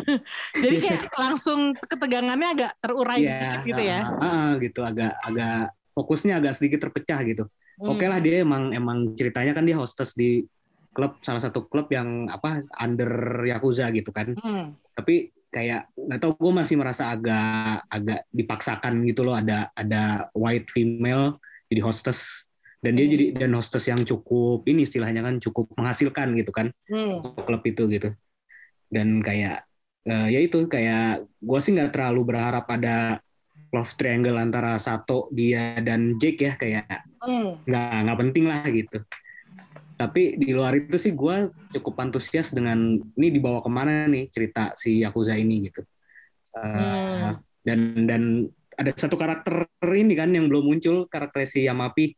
Jadi 0.62 0.76
kayak 0.78 1.02
langsung 1.16 1.72
ketegangannya 1.74 2.48
agak 2.52 2.72
terurai 2.78 3.20
dikit 3.24 3.60
gitu 3.64 3.82
ya. 3.82 4.00
ah, 4.04 4.24
ah, 4.24 4.48
gitu 4.60 4.80
agak 4.84 5.12
agak 5.20 5.72
fokusnya 5.92 6.38
agak 6.38 6.52
sedikit 6.54 6.88
terpecah 6.88 7.20
gitu 7.24 7.44
Hmm. 7.78 7.94
oke 7.94 8.02
lah 8.02 8.18
dia 8.18 8.42
emang 8.42 8.74
emang 8.74 9.14
ceritanya 9.14 9.54
kan 9.54 9.62
dia 9.62 9.78
hostess 9.78 10.10
di 10.18 10.42
klub 10.90 11.14
salah 11.22 11.38
satu 11.38 11.70
klub 11.70 11.86
yang 11.94 12.26
apa 12.26 12.66
under 12.74 13.06
yakuza 13.46 13.86
gitu 13.94 14.10
kan 14.10 14.34
Hmm. 14.34 14.74
tapi 14.98 15.30
kayak 15.46 15.86
nggak 15.94 16.18
tahu 16.18 16.34
gue 16.42 16.52
masih 16.58 16.74
merasa 16.74 17.14
agak 17.14 17.86
agak 17.86 18.26
dipaksakan 18.34 18.98
gitu 19.06 19.22
loh 19.22 19.38
ada 19.38 19.70
ada 19.78 20.26
white 20.34 20.66
female 20.68 21.38
jadi 21.70 21.86
hostess 21.86 22.47
dan 22.84 22.92
dia 22.94 23.06
Hmm. 23.06 23.14
jadi 23.14 23.24
dan 23.44 23.50
hostess 23.58 23.86
yang 23.90 24.02
cukup 24.06 24.62
ini 24.70 24.86
istilahnya 24.86 25.22
kan 25.26 25.36
cukup 25.42 25.70
menghasilkan 25.78 26.34
gitu 26.38 26.50
kan 26.54 26.70
Hmm. 26.88 27.20
klub 27.46 27.62
itu 27.66 27.82
gitu 27.90 28.08
dan 28.88 29.20
kayak 29.20 29.66
eh, 30.08 30.26
ya 30.34 30.40
itu 30.40 30.64
kayak 30.70 31.26
gue 31.42 31.58
sih 31.60 31.72
nggak 31.76 31.92
terlalu 31.94 32.20
berharap 32.34 32.64
ada 32.70 33.20
love 33.74 33.92
triangle 34.00 34.38
antara 34.40 34.80
Sato 34.80 35.28
dia 35.34 35.76
dan 35.84 36.16
Jake 36.16 36.40
ya 36.40 36.54
kayak 36.56 37.04
Hmm. 37.20 37.58
nggak 37.68 37.88
nggak 38.08 38.18
penting 38.24 38.44
lah 38.48 38.64
gitu 38.70 38.98
tapi 39.98 40.38
di 40.38 40.54
luar 40.54 40.78
itu 40.78 40.94
sih 40.94 41.10
gue 41.10 41.50
cukup 41.74 41.94
antusias 41.98 42.54
dengan 42.54 43.02
ini 43.18 43.28
dibawa 43.34 43.58
ke 43.58 43.70
mana 43.70 44.06
nih 44.06 44.30
cerita 44.30 44.72
si 44.78 45.02
Yakuza 45.02 45.34
ini 45.36 45.68
gitu 45.70 45.82
Eh, 46.58 47.30
Hmm. 47.30 47.38
dan 47.62 47.80
dan 48.10 48.22
ada 48.74 48.90
satu 48.96 49.14
karakter 49.14 49.68
ini 49.94 50.14
kan 50.18 50.32
yang 50.32 50.48
belum 50.50 50.64
muncul 50.66 51.06
karakter 51.06 51.46
si 51.46 51.66
Yamapi 51.68 52.16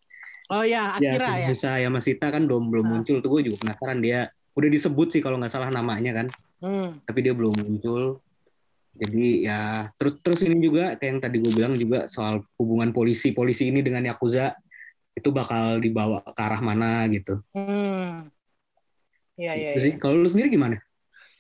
Oh 0.51 0.67
ya, 0.67 0.99
Akira 0.99 1.39
ya. 1.39 1.47
bisa 1.49 1.79
Yamashita 1.79 2.27
kan 2.29 2.43
belum 2.43 2.69
belum 2.69 2.85
Ah. 2.85 2.91
muncul 2.93 3.23
tuh 3.23 3.31
gue 3.31 3.47
juga 3.47 3.57
penasaran 3.63 3.99
dia 3.99 4.27
udah 4.51 4.67
disebut 4.69 5.09
sih 5.09 5.23
kalau 5.23 5.39
nggak 5.39 5.49
salah 5.49 5.71
namanya 5.71 6.11
kan 6.13 6.27
Hmm. 6.59 6.99
tapi 7.07 7.23
dia 7.23 7.33
belum 7.33 7.55
muncul 7.57 8.19
jadi 8.93 9.27
ya 9.47 9.61
terus 9.95 10.19
terus 10.21 10.43
ini 10.43 10.59
juga 10.59 10.93
kayak 10.93 11.07
yang 11.09 11.21
tadi 11.23 11.37
gue 11.39 11.53
bilang 11.55 11.73
juga 11.73 12.05
soal 12.05 12.43
hubungan 12.59 12.91
polisi 12.91 13.31
polisi 13.31 13.71
ini 13.71 13.81
dengan 13.81 14.05
yakuza 14.05 14.53
itu 15.11 15.31
bakal 15.31 15.79
dibawa 15.79 16.21
ke 16.21 16.37
arah 16.37 16.59
mana 16.59 17.07
gitu 17.09 17.39
Hmm. 17.55 18.29
Iya, 19.39 19.53
iya, 19.57 19.71
sih 19.79 19.97
kalau 19.97 20.21
lu 20.21 20.29
sendiri 20.29 20.51
gimana 20.51 20.77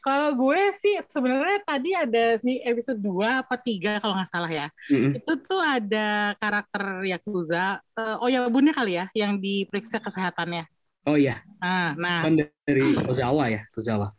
Kalau 0.00 0.32
gue 0.32 0.60
sih 0.72 0.96
sebenarnya 1.12 1.60
tadi 1.64 1.92
ada 1.92 2.40
di 2.40 2.56
episode 2.64 3.00
2 3.00 3.44
apa 3.44 3.54
3 3.60 4.00
kalau 4.00 4.16
nggak 4.16 4.30
salah 4.32 4.48
ya. 4.48 4.66
Mm-mm. 4.88 5.20
Itu 5.20 5.36
tuh 5.44 5.60
ada 5.60 6.32
karakter 6.40 7.04
Yakuza, 7.04 7.84
eh, 7.96 8.16
oh 8.16 8.28
ya 8.28 8.48
bunnya 8.48 8.72
kali 8.72 8.96
ya, 8.96 9.06
yang 9.12 9.36
diperiksa 9.36 10.00
kesehatannya. 10.00 10.64
oh 11.08 11.16
iya 11.16 11.40
Nah, 11.64 11.96
nah, 11.96 12.20
kan 12.28 12.36
dari 12.36 12.92
Tozawa 12.92 13.48
ya 13.48 13.64
Tozawa 13.72 14.12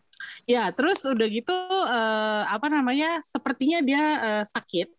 ya 0.49 0.73
terus 0.73 1.01
udah 1.05 1.27
gitu 1.29 1.53
eh, 1.85 2.43
apa 2.49 2.67
namanya? 2.69 3.21
Sepertinya 3.21 3.85
dia 3.85 4.03
eh, 4.17 4.43
sakit 4.49 4.89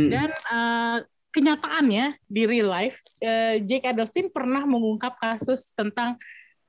Mm-mm. 0.00 0.10
dan 0.12 0.28
eh, 0.32 0.98
kenyataannya 1.32 2.16
di 2.24 2.42
real 2.48 2.72
life 2.72 2.96
eh, 3.20 3.60
Jake 3.60 3.84
Edelstein 3.84 4.32
pernah 4.32 4.64
mengungkap 4.64 5.20
kasus 5.20 5.68
tentang 5.76 6.16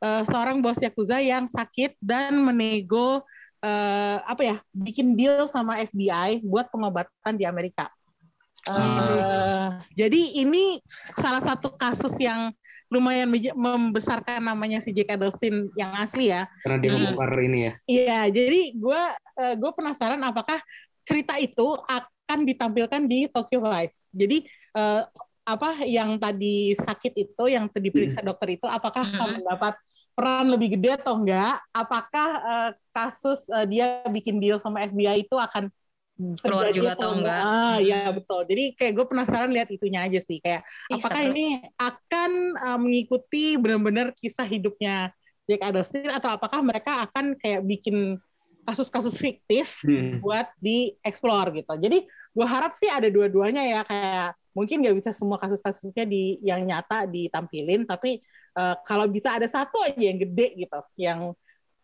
eh, 0.03 0.23
seorang 0.27 0.59
bos 0.59 0.83
yakuza 0.83 1.23
yang 1.23 1.47
sakit 1.47 1.95
dan 2.03 2.35
menego 2.43 3.23
eh, 3.59 4.17
apa 4.21 4.41
ya 4.41 4.55
bikin 4.69 5.13
deal 5.13 5.45
sama 5.45 5.79
FBI 5.79 6.41
buat 6.41 6.69
pengobatan 6.69 7.33
di 7.33 7.43
Amerika. 7.43 7.89
Eh, 8.67 8.73
Ah. 8.73 9.79
Jadi 9.93 10.37
ini 10.37 10.75
salah 11.15 11.39
satu 11.39 11.71
kasus 11.71 12.11
yang 12.19 12.51
lumayan 12.87 13.27
membesarkan 13.53 14.39
namanya 14.39 14.79
si 14.79 14.91
Jake 14.91 15.11
Edelstein 15.11 15.67
yang 15.75 15.91
asli 15.93 16.31
ya. 16.31 16.47
karena 16.63 16.77
dia 16.79 16.89
Hmm. 16.89 16.95
membongkar 17.03 17.39
ini 17.43 17.59
ya 17.59 17.73
Iya, 17.85 18.19
jadi 18.31 18.59
gue 18.73 19.01
gue 19.55 19.71
penasaran 19.71 20.19
apakah 20.19 20.59
cerita 21.03 21.35
itu 21.35 21.63
akan 21.83 22.39
ditampilkan 22.43 23.01
di 23.07 23.27
Tokyo 23.27 23.63
Vice. 23.63 24.11
Jadi 24.11 24.43
eh, 24.73 25.03
apa 25.47 25.79
yang 25.87 26.19
tadi 26.19 26.75
sakit 26.75 27.13
itu, 27.15 27.43
yang 27.47 27.71
tadi 27.71 27.87
diperiksa 27.87 28.19
dokter 28.19 28.59
itu, 28.59 28.67
apakah 28.67 29.03
akan 29.03 29.27
Mhm. 29.31 29.35
mendapat 29.39 29.73
peran 30.17 30.49
lebih 30.49 30.73
gede 30.73 30.97
atau 30.97 31.21
enggak? 31.21 31.61
Apakah 31.69 32.29
uh, 32.41 32.69
kasus 32.89 33.45
uh, 33.53 33.69
dia 33.69 34.01
bikin 34.09 34.41
deal 34.41 34.57
sama 34.57 34.81
FBI 34.89 35.29
itu 35.29 35.37
akan 35.37 35.69
keluar 36.41 36.73
juga 36.73 36.97
atau 36.97 37.13
enggak? 37.13 37.41
Ah, 37.45 37.77
ya 37.77 38.09
betul. 38.09 38.41
Jadi 38.49 38.73
kayak 38.73 38.93
gue 38.97 39.05
penasaran 39.05 39.53
lihat 39.53 39.69
itunya 39.69 40.01
aja 40.01 40.17
sih. 40.17 40.41
Kayak 40.41 40.65
Ih, 40.89 40.97
apakah 40.97 41.21
seru. 41.21 41.29
ini 41.37 41.45
akan 41.77 42.31
uh, 42.57 42.79
mengikuti 42.81 43.53
benar-benar 43.61 44.17
kisah 44.17 44.49
hidupnya 44.49 45.13
Jack 45.45 45.61
Adelstein 45.61 46.09
atau 46.09 46.33
apakah 46.33 46.65
mereka 46.65 47.05
akan 47.05 47.37
kayak 47.37 47.61
bikin 47.63 48.17
kasus-kasus 48.67 49.15
fiktif 49.15 49.79
Hmm. 49.85 50.19
buat 50.19 50.49
dieksplor 50.59 51.53
gitu. 51.55 51.71
Jadi 51.77 52.03
gue 52.09 52.47
harap 52.49 52.75
sih 52.75 52.89
ada 52.91 53.07
dua-duanya 53.07 53.63
ya 53.63 53.81
kayak 53.87 54.35
mungkin 54.51 54.81
nggak 54.81 54.97
bisa 54.99 55.11
semua 55.13 55.37
kasus-kasusnya 55.37 56.03
di 56.03 56.41
yang 56.41 56.65
nyata 56.65 57.05
ditampilin, 57.07 57.85
tapi 57.85 58.19
eh, 58.57 58.75
kalau 58.83 59.05
bisa 59.05 59.37
ada 59.37 59.45
satu 59.45 59.77
aja 59.85 60.01
yang 60.01 60.17
gede 60.17 60.67
gitu, 60.67 60.79
yang 60.97 61.19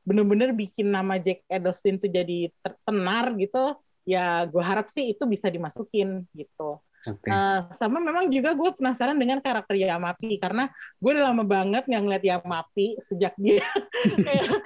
bener-bener 0.04 0.52
bikin 0.52 0.92
nama 0.92 1.16
Jack 1.22 1.46
Edelstein 1.48 2.02
tuh 2.02 2.12
jadi 2.12 2.52
tertenar 2.60 3.32
gitu, 3.40 3.78
ya 4.04 4.44
gue 4.50 4.64
harap 4.64 4.92
sih 4.92 5.14
itu 5.16 5.24
bisa 5.30 5.48
dimasukin 5.48 6.28
gitu. 6.36 6.82
Oke. 7.04 7.28
Eh, 7.28 7.60
sama 7.76 8.00
memang 8.00 8.32
juga 8.32 8.56
gue 8.56 8.80
penasaran 8.80 9.20
dengan 9.20 9.44
karakter 9.44 9.76
Yamapi 9.76 10.40
karena 10.40 10.72
gue 11.04 11.12
udah 11.12 11.36
lama 11.36 11.44
banget 11.44 11.84
nggak 11.84 12.00
ngeliat 12.08 12.24
Yamapi 12.24 12.96
sejak 13.04 13.36
dia 13.36 13.60
kayak 14.24 14.64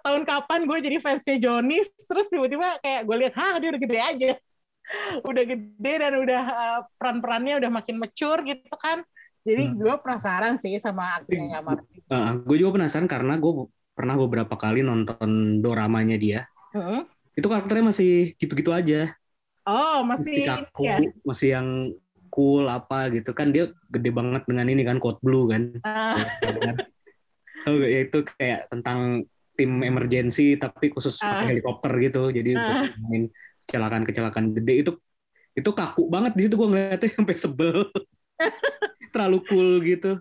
tahun 0.00 0.24
kapan 0.24 0.64
gue 0.64 0.78
jadi 0.80 0.96
fansnya 1.04 1.36
Jonis 1.36 1.92
terus 2.08 2.32
tiba-tiba 2.32 2.80
kayak 2.80 3.04
gue 3.04 3.16
lihat 3.20 3.34
hah 3.36 3.60
dia 3.60 3.68
udah 3.76 3.82
gede 3.84 4.00
aja 4.00 4.30
udah 5.28 5.44
gede 5.44 5.92
dan 6.00 6.12
udah 6.16 6.42
eh, 6.48 6.80
peran-perannya 6.96 7.54
udah 7.60 7.70
makin 7.70 7.96
mature 8.00 8.40
gitu 8.48 8.72
kan 8.80 9.04
jadi 9.46 9.62
Hmm. 9.70 9.78
gue 9.78 9.94
penasaran 10.02 10.58
sih 10.58 10.74
sama 10.76 11.22
aktingnya 11.22 11.62
Yamapi 11.62 12.02
gue 12.42 12.56
juga 12.58 12.82
penasaran 12.82 13.06
karena 13.06 13.38
gue 13.38 13.52
pernah 13.94 14.18
beberapa 14.18 14.52
kali 14.54 14.82
nonton 14.82 15.62
doramanya 15.62 16.18
dia. 16.18 16.40
Hmm. 16.74 17.06
Itu 17.32 17.46
karakternya 17.46 17.88
masih 17.88 18.36
gitu-gitu 18.36 18.74
aja. 18.74 19.14
oh 19.64 20.04
Masih 20.04 20.34
masih 20.36 20.44
kaku, 20.46 20.82
ya 20.84 20.96
masih 21.22 21.48
yang 21.54 21.68
cool 22.28 22.68
apa 22.68 23.08
gitu 23.08 23.32
kan 23.32 23.48
dia 23.48 23.72
gede 23.88 24.12
banget 24.12 24.44
dengan 24.44 24.66
ini 24.68 24.82
kan 24.84 25.00
code 25.00 25.16
blue 25.24 25.48
kan. 25.48 25.78
Ah, 25.80 26.18
Oh, 27.66 27.74
ya 27.82 28.06
itu 28.06 28.22
kayak 28.22 28.70
tentang 28.70 29.26
tim 29.58 29.82
emergency 29.82 30.54
tapi 30.54 30.92
khusus 30.92 31.18
Ah. 31.18 31.40
pakai 31.40 31.56
helikopter 31.56 31.92
gitu. 31.98 32.30
Jadi 32.30 32.50
Ah. 32.54 32.84
untuk 32.86 32.94
main 33.08 33.24
kecelakaan-kecelakaan 33.64 34.54
gede 34.54 34.74
itu 34.86 34.92
itu 35.50 35.70
kaku 35.72 36.06
banget 36.06 36.36
di 36.36 36.46
situ 36.46 36.54
gue 36.54 36.68
ngeliatnya 36.68 37.10
sampai 37.18 37.34
sebel. 37.34 37.88
Terlalu 39.16 39.38
cool 39.48 39.70
gitu. 39.80 40.12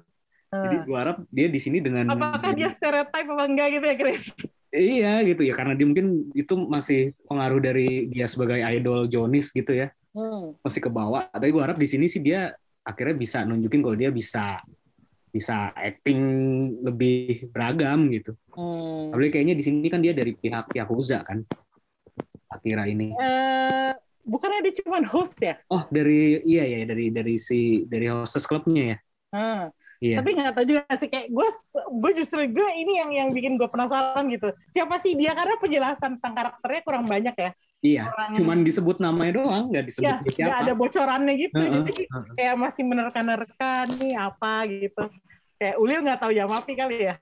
Jadi 0.56 0.76
gue 0.88 0.98
harap 0.98 1.18
dia 1.28 1.52
di 1.52 1.60
sini 1.60 1.84
dengan 1.84 2.08
apakah 2.16 2.56
dia 2.56 2.72
stereotype 2.72 3.28
apa 3.28 3.44
enggak 3.44 3.68
gitu 3.76 3.86
ya 3.92 3.96
Chris 4.00 4.24
Iya 4.72 5.14
gitu 5.28 5.44
ya 5.44 5.52
karena 5.52 5.76
dia 5.76 5.84
mungkin 5.84 6.32
itu 6.32 6.56
masih 6.56 7.12
pengaruh 7.28 7.60
dari 7.60 8.08
dia 8.08 8.24
sebagai 8.24 8.64
idol 8.64 9.08
Jonis 9.12 9.52
gitu 9.52 9.76
ya 9.76 9.92
Hmm. 10.16 10.56
masih 10.64 10.80
ke 10.80 10.88
bawah. 10.88 11.28
Tapi 11.28 11.52
gue 11.52 11.60
harap 11.60 11.76
di 11.76 11.84
sini 11.84 12.08
sih 12.08 12.24
dia 12.24 12.56
akhirnya 12.88 13.20
bisa 13.20 13.44
nunjukin 13.44 13.84
kalau 13.84 14.00
dia 14.00 14.08
bisa 14.16 14.64
bisa 15.28 15.76
acting 15.76 16.20
lebih 16.80 17.52
beragam 17.52 18.08
gitu. 18.08 18.32
Hmm. 18.56 19.12
Apalagi 19.12 19.36
kayaknya 19.36 19.60
di 19.60 19.64
sini 19.68 19.92
kan 19.92 20.00
dia 20.00 20.16
dari 20.16 20.32
pihak 20.32 20.72
Yakuza 20.72 21.20
kan. 21.28 21.44
Akira 22.48 22.88
ini. 22.88 23.12
Eh, 23.12 23.92
bukannya 24.26 24.66
dia 24.66 24.74
cuma 24.82 25.00
host 25.06 25.38
ya? 25.38 25.56
Oh 25.70 25.86
dari 25.88 26.42
iya 26.44 26.66
ya 26.66 26.82
dari 26.84 27.14
dari 27.14 27.38
si 27.38 27.86
dari 27.86 28.10
hostess 28.10 28.44
klubnya 28.44 28.84
ya. 28.84 28.98
Hmm. 29.32 29.64
Iya. 29.96 30.20
Tapi 30.20 30.30
nggak 30.36 30.54
tahu 30.54 30.66
juga 30.68 30.82
sih 30.92 31.08
kayak 31.08 31.32
gue 31.32 31.48
gue 32.04 32.12
justru 32.20 32.44
gue 32.52 32.70
ini 32.76 33.00
yang 33.00 33.10
yang 33.16 33.30
bikin 33.32 33.56
gue 33.56 33.66
penasaran 33.66 34.28
gitu. 34.28 34.52
Siapa 34.76 35.00
sih 35.00 35.16
dia 35.16 35.32
karena 35.32 35.56
penjelasan 35.56 36.20
tentang 36.20 36.34
karakternya 36.36 36.82
kurang 36.84 37.06
banyak 37.08 37.32
ya. 37.32 37.52
Iya. 37.80 38.04
Orang- 38.12 38.36
Cuman 38.36 38.58
disebut 38.62 38.98
namanya 39.00 39.40
doang, 39.40 39.72
nggak 39.72 39.86
disebut 39.88 40.04
Ya, 40.06 40.20
siapa. 40.28 40.68
ada 40.68 40.74
bocorannya 40.76 41.34
gitu. 41.40 41.56
Heeh, 41.58 41.82
Jadi 41.88 42.04
heeh. 42.12 42.34
kayak 42.36 42.56
masih 42.60 42.84
menerka-nerka 42.84 43.72
nih 43.96 44.14
apa 44.20 44.54
gitu. 44.68 45.04
Kayak 45.56 45.76
Ulil 45.80 46.00
nggak 46.04 46.20
tahu 46.20 46.32
Yamapi 46.36 46.74
kali 46.76 46.98
ya. 47.08 47.16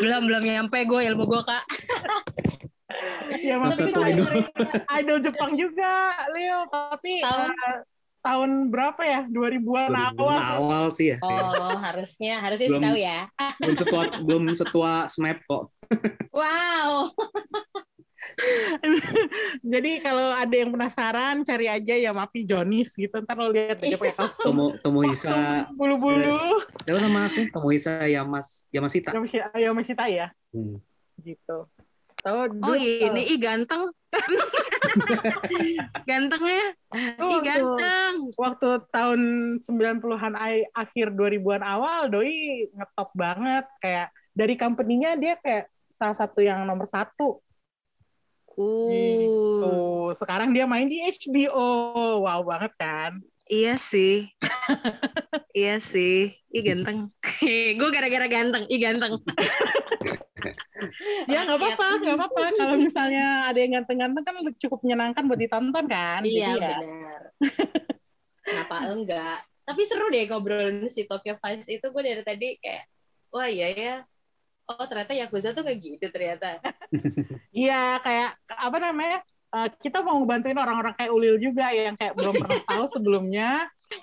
Belum 0.00 0.22
belum 0.24 0.42
nyampe 0.42 0.78
gue 0.80 1.00
ilmu 1.12 1.24
gue 1.28 1.42
kak. 1.44 1.64
Yamapi 3.38 3.74
Satu 3.76 3.92
tuh 3.92 4.02
idol. 4.04 4.26
idol, 4.26 4.42
idol 4.98 5.18
Jepang 5.22 5.52
juga, 5.54 5.92
Lil. 6.32 6.58
Tapi 6.68 7.12
Tahun? 7.22 7.50
eh, 7.52 7.78
tahun 8.18 8.50
berapa 8.68 9.02
ya? 9.04 9.20
2000-an 9.30 9.88
2000-an 9.88 10.12
awal. 10.12 10.36
sih. 10.36 10.52
awal 10.58 10.84
sih 10.90 11.06
ya. 11.14 11.16
Oh 11.22 11.76
harusnya 11.78 12.34
harusnya 12.42 12.66
sih 12.66 12.72
Belum. 12.74 12.84
tahu 12.84 12.96
ya. 12.98 13.18
Belum 13.62 13.76
setua 13.78 14.02
belum 14.20 14.42
setua 14.52 14.92
Smap 15.06 15.38
kok. 15.46 15.62
Wow. 16.34 17.14
Jadi 19.72 20.02
kalau 20.02 20.34
ada 20.34 20.52
yang 20.52 20.70
penasaran 20.74 21.42
cari 21.46 21.66
aja 21.70 21.94
Yamapi 21.96 22.44
Jonis 22.44 22.92
gitu. 22.94 23.14
Ntar 23.22 23.38
lo 23.38 23.48
lihat 23.50 23.78
aja 23.80 23.96
pakai 23.96 24.14
kostum. 24.14 24.44
Tomo 24.52 24.66
Tomohisa 24.78 25.66
Bulu-bulu. 25.72 26.62
Siapa 26.84 26.98
nama 26.98 27.26
asli? 27.26 27.48
Tomohisa 27.48 28.04
Yamas 28.04 28.66
Yamashita. 28.70 29.14
Yamashita, 29.14 29.48
Yamashita 29.56 30.04
ya. 30.10 30.26
Hmm. 30.52 30.78
Gitu. 31.22 31.58
Tahu 32.28 32.38
Oh 32.64 32.76
ini 32.76 33.22
ih 33.32 33.38
ganteng. 33.40 33.88
Gantengnya. 36.08 36.66
Ih 36.96 37.14
tuh. 37.16 37.40
ganteng. 37.44 38.14
waktu 38.36 38.68
tahun 38.92 39.20
90-an 39.60 40.34
ai- 40.36 40.68
akhir 40.72 41.12
2000-an 41.12 41.64
awal 41.64 42.08
doi 42.08 42.68
ngetop 42.72 43.10
banget 43.12 43.64
kayak 43.84 44.08
dari 44.32 44.54
company-nya 44.56 45.16
dia 45.16 45.34
kayak 45.40 45.68
salah 45.92 46.16
satu 46.16 46.40
yang 46.44 46.64
nomor 46.64 46.86
satu 46.88 47.40
Uh. 48.58 49.22
tuh 49.62 50.10
sekarang 50.18 50.50
dia 50.50 50.66
main 50.66 50.90
di 50.90 50.98
HBO 50.98 52.18
wow 52.26 52.42
banget 52.42 52.74
kan 52.74 53.22
Iya 53.48 53.80
sih. 53.80 54.28
iya 55.56 55.80
sih. 55.80 56.28
Ih 56.52 56.62
ganteng. 56.62 57.08
gue 57.80 57.88
gara-gara 57.88 58.28
ganteng. 58.28 58.68
Ih 58.68 58.76
ganteng. 58.76 59.16
Ya 61.26 61.44
nggak 61.44 61.58
apa-apa 61.58 61.86
nggak 61.98 62.16
apa-apa 62.16 62.42
kalau 62.54 62.76
misalnya 62.76 63.26
ada 63.46 63.58
yang 63.58 63.72
ganteng-ganteng 63.80 64.24
kan 64.24 64.34
cukup 64.56 64.78
menyenangkan 64.82 65.22
buat 65.24 65.40
ditonton 65.40 65.84
kan 65.86 66.20
Iya 66.22 66.48
Jadi 66.54 66.64
ya, 66.64 66.78
benar. 66.80 67.22
Kenapa 68.42 68.76
enggak? 68.88 69.38
Tapi 69.62 69.82
seru 69.84 70.08
deh 70.08 70.24
ngobrolin 70.24 70.88
si 70.88 71.04
Tokyo 71.04 71.36
Vice 71.36 71.68
itu 71.68 71.84
gue 71.84 72.02
dari 72.02 72.22
tadi 72.24 72.56
kayak 72.56 72.84
wah 73.28 73.44
iya 73.44 73.68
ya. 73.72 73.94
Oh 74.68 74.84
ternyata 74.84 75.12
Yakuza 75.12 75.52
tuh 75.52 75.64
kayak 75.64 75.78
gitu 75.80 76.06
ternyata. 76.08 76.60
iya 77.52 78.00
kayak 78.00 78.36
apa 78.48 78.76
namanya 78.80 79.18
eh, 79.48 79.68
kita 79.80 80.00
mau 80.00 80.16
ngebantuin 80.20 80.56
orang-orang 80.56 80.92
kayak 80.92 81.12
Ulil 81.12 81.36
juga 81.36 81.72
yang 81.72 81.96
kayak 81.96 82.16
belum 82.16 82.36
pernah 82.36 82.60
tahu 82.64 82.84
sebelumnya 82.92 83.50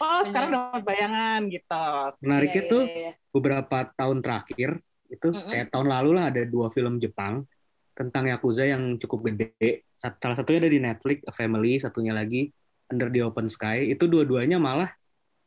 oh 0.01 0.21
sekarang 0.25 0.49
dapat 0.53 0.81
bayangan 0.81 1.39
gitu 1.49 1.85
Menariknya 2.21 2.63
Iya, 2.65 2.71
tuh 2.73 2.83
iya, 2.85 2.97
iya. 2.97 3.11
beberapa 3.29 3.77
tahun 3.93 4.17
terakhir 4.25 4.69
itu 5.15 5.31
Mm-mm. 5.31 5.49
kayak 5.49 5.67
tahun 5.71 5.87
lalu 5.87 6.11
lah 6.19 6.29
ada 6.29 6.43
dua 6.43 6.67
film 6.69 6.99
Jepang 6.99 7.47
tentang 7.95 8.27
Yakuza 8.27 8.67
yang 8.67 8.99
cukup 8.99 9.31
gede. 9.31 9.87
Salah 9.95 10.35
satunya 10.35 10.59
ada 10.59 10.71
di 10.71 10.83
Netflix, 10.83 11.23
A 11.25 11.31
Family, 11.31 11.79
satunya 11.79 12.11
lagi 12.11 12.51
Under 12.91 13.07
the 13.07 13.23
Open 13.23 13.47
Sky. 13.47 13.87
Itu 13.87 14.11
dua-duanya 14.11 14.59
malah 14.59 14.91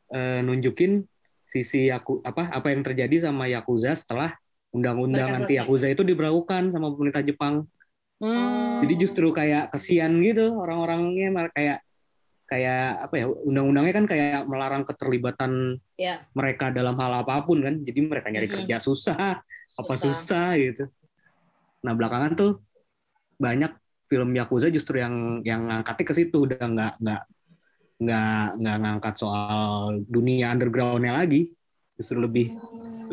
eh, 0.09 0.41
nunjukin 0.41 1.05
sisi 1.49 1.89
Yaku, 1.89 2.25
apa 2.25 2.49
apa 2.49 2.67
yang 2.73 2.81
terjadi 2.81 3.29
sama 3.29 3.45
Yakuza 3.49 3.93
setelah 3.93 4.33
undang-undang 4.73 5.45
anti. 5.45 5.57
Yakuza 5.57 5.89
itu 5.89 6.01
diberlakukan 6.05 6.73
sama 6.73 6.89
pemerintah 6.93 7.21
Jepang. 7.25 7.65
Hmm. 8.19 8.83
Jadi 8.83 8.93
justru 8.99 9.31
kayak 9.31 9.71
kesian 9.71 10.19
gitu 10.19 10.57
orang-orangnya 10.59 11.49
kayak 11.53 11.79
kayak 12.49 13.05
apa 13.05 13.15
ya 13.21 13.25
undang-undangnya 13.29 13.93
kan 13.93 14.05
kayak 14.09 14.41
melarang 14.49 14.83
keterlibatan 14.83 15.77
Iya. 15.99 16.25
mereka 16.33 16.73
dalam 16.73 16.97
hal 16.97 17.21
apa 17.21 17.45
pun 17.45 17.61
kan. 17.61 17.75
Jadi 17.85 17.99
mereka 18.09 18.33
nyari 18.33 18.49
Mm-mm. 18.49 18.65
kerja 18.65 18.81
susah, 18.81 19.39
apa 19.77 19.93
Susah. 19.95 20.09
susah 20.09 20.47
gitu. 20.57 20.83
Nah 21.85 21.93
belakangan 21.93 22.33
tuh 22.33 22.51
banyak 23.37 23.71
film 24.09 24.33
Yakuza 24.33 24.73
justru 24.73 24.97
yang 24.99 25.45
yang 25.45 25.69
ngangkatnya 25.69 26.05
ke 26.09 26.13
situ 26.17 26.37
udah 26.49 26.59
nggak 26.65 26.93
nggak 26.99 27.21
nggak 27.99 28.45
nggak 28.57 28.77
ngangkat 28.81 29.15
soal 29.19 29.59
dunia 30.07 30.49
undergroundnya 30.55 31.13
lagi, 31.19 31.51
justru 31.99 32.17
lebih 32.17 32.55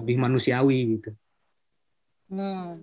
lebih 0.01 0.17
manusiawi 0.17 0.79
gitu. 0.99 1.11
Hmm. 2.31 2.81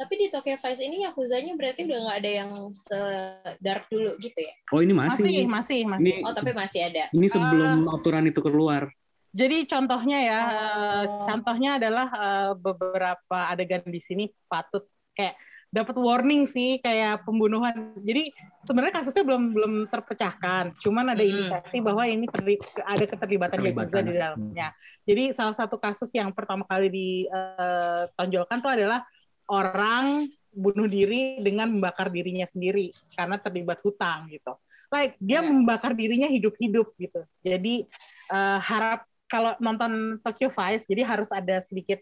Tapi 0.00 0.16
di 0.16 0.26
Tokyo 0.32 0.56
Vice 0.56 0.80
ini 0.80 1.04
Yakuzanya 1.04 1.52
berarti 1.60 1.84
udah 1.84 1.98
nggak 2.08 2.18
ada 2.24 2.30
yang 2.32 2.50
se-dark 2.72 3.84
dulu 3.92 4.16
gitu 4.16 4.38
ya? 4.40 4.54
Oh 4.72 4.80
ini 4.80 4.96
masih 4.96 5.28
masih, 5.28 5.44
masih 5.44 5.80
masih 5.84 6.00
ini 6.00 6.12
Oh 6.24 6.32
tapi 6.32 6.56
masih 6.56 6.80
ada. 6.88 7.04
ini 7.12 7.28
sebelum 7.28 7.84
aturan 7.92 8.24
itu 8.24 8.40
keluar. 8.40 8.88
Jadi 9.36 9.68
contohnya 9.68 10.18
ya, 10.24 10.38
Oh. 10.40 10.48
eh, 10.56 11.04
contohnya 11.28 11.76
adalah 11.76 12.08
eh, 12.16 12.52
beberapa 12.56 13.38
adegan 13.52 13.84
di 13.84 14.00
sini 14.00 14.24
patut 14.48 14.88
kayak 15.12 15.36
dapat 15.68 15.94
warning 16.00 16.48
sih 16.48 16.80
kayak 16.80 17.28
pembunuhan. 17.28 17.92
Jadi 18.00 18.32
sebenarnya 18.64 19.04
kasusnya 19.04 19.22
belum 19.22 19.52
belum 19.52 19.72
terpecahkan, 19.92 20.80
cuman 20.80 21.12
ada 21.12 21.20
indikasi 21.22 21.78
bahwa 21.84 22.08
ini 22.08 22.24
terli- 22.24 22.58
ada 22.88 23.04
keterlibatan 23.04 23.60
yakuza 23.68 24.00
di 24.00 24.16
dalamnya. 24.16 24.72
Jadi 25.04 25.36
salah 25.36 25.52
satu 25.54 25.76
kasus 25.76 26.08
yang 26.16 26.32
pertama 26.32 26.64
kali 26.64 26.88
ditonjolkan 26.88 28.64
tuh 28.64 28.72
adalah 28.72 29.04
orang 29.50 30.30
bunuh 30.50 30.86
diri 30.86 31.42
dengan 31.42 31.70
membakar 31.70 32.06
dirinya 32.08 32.46
sendiri 32.46 32.94
karena 33.12 33.36
terlibat 33.36 33.82
hutang 33.82 34.30
gitu. 34.30 34.54
Like 34.90 35.14
dia 35.18 35.42
Ya. 35.42 35.46
membakar 35.46 35.94
dirinya 35.94 36.26
hidup-hidup 36.26 36.94
gitu. 36.96 37.20
Jadi 37.42 37.86
eh, 38.30 38.58
harap 38.62 39.02
kalau 39.26 39.54
nonton 39.58 40.18
Tokyo 40.22 40.50
Vice 40.50 40.86
jadi 40.86 41.02
harus 41.02 41.26
ada 41.30 41.62
sedikit 41.62 41.98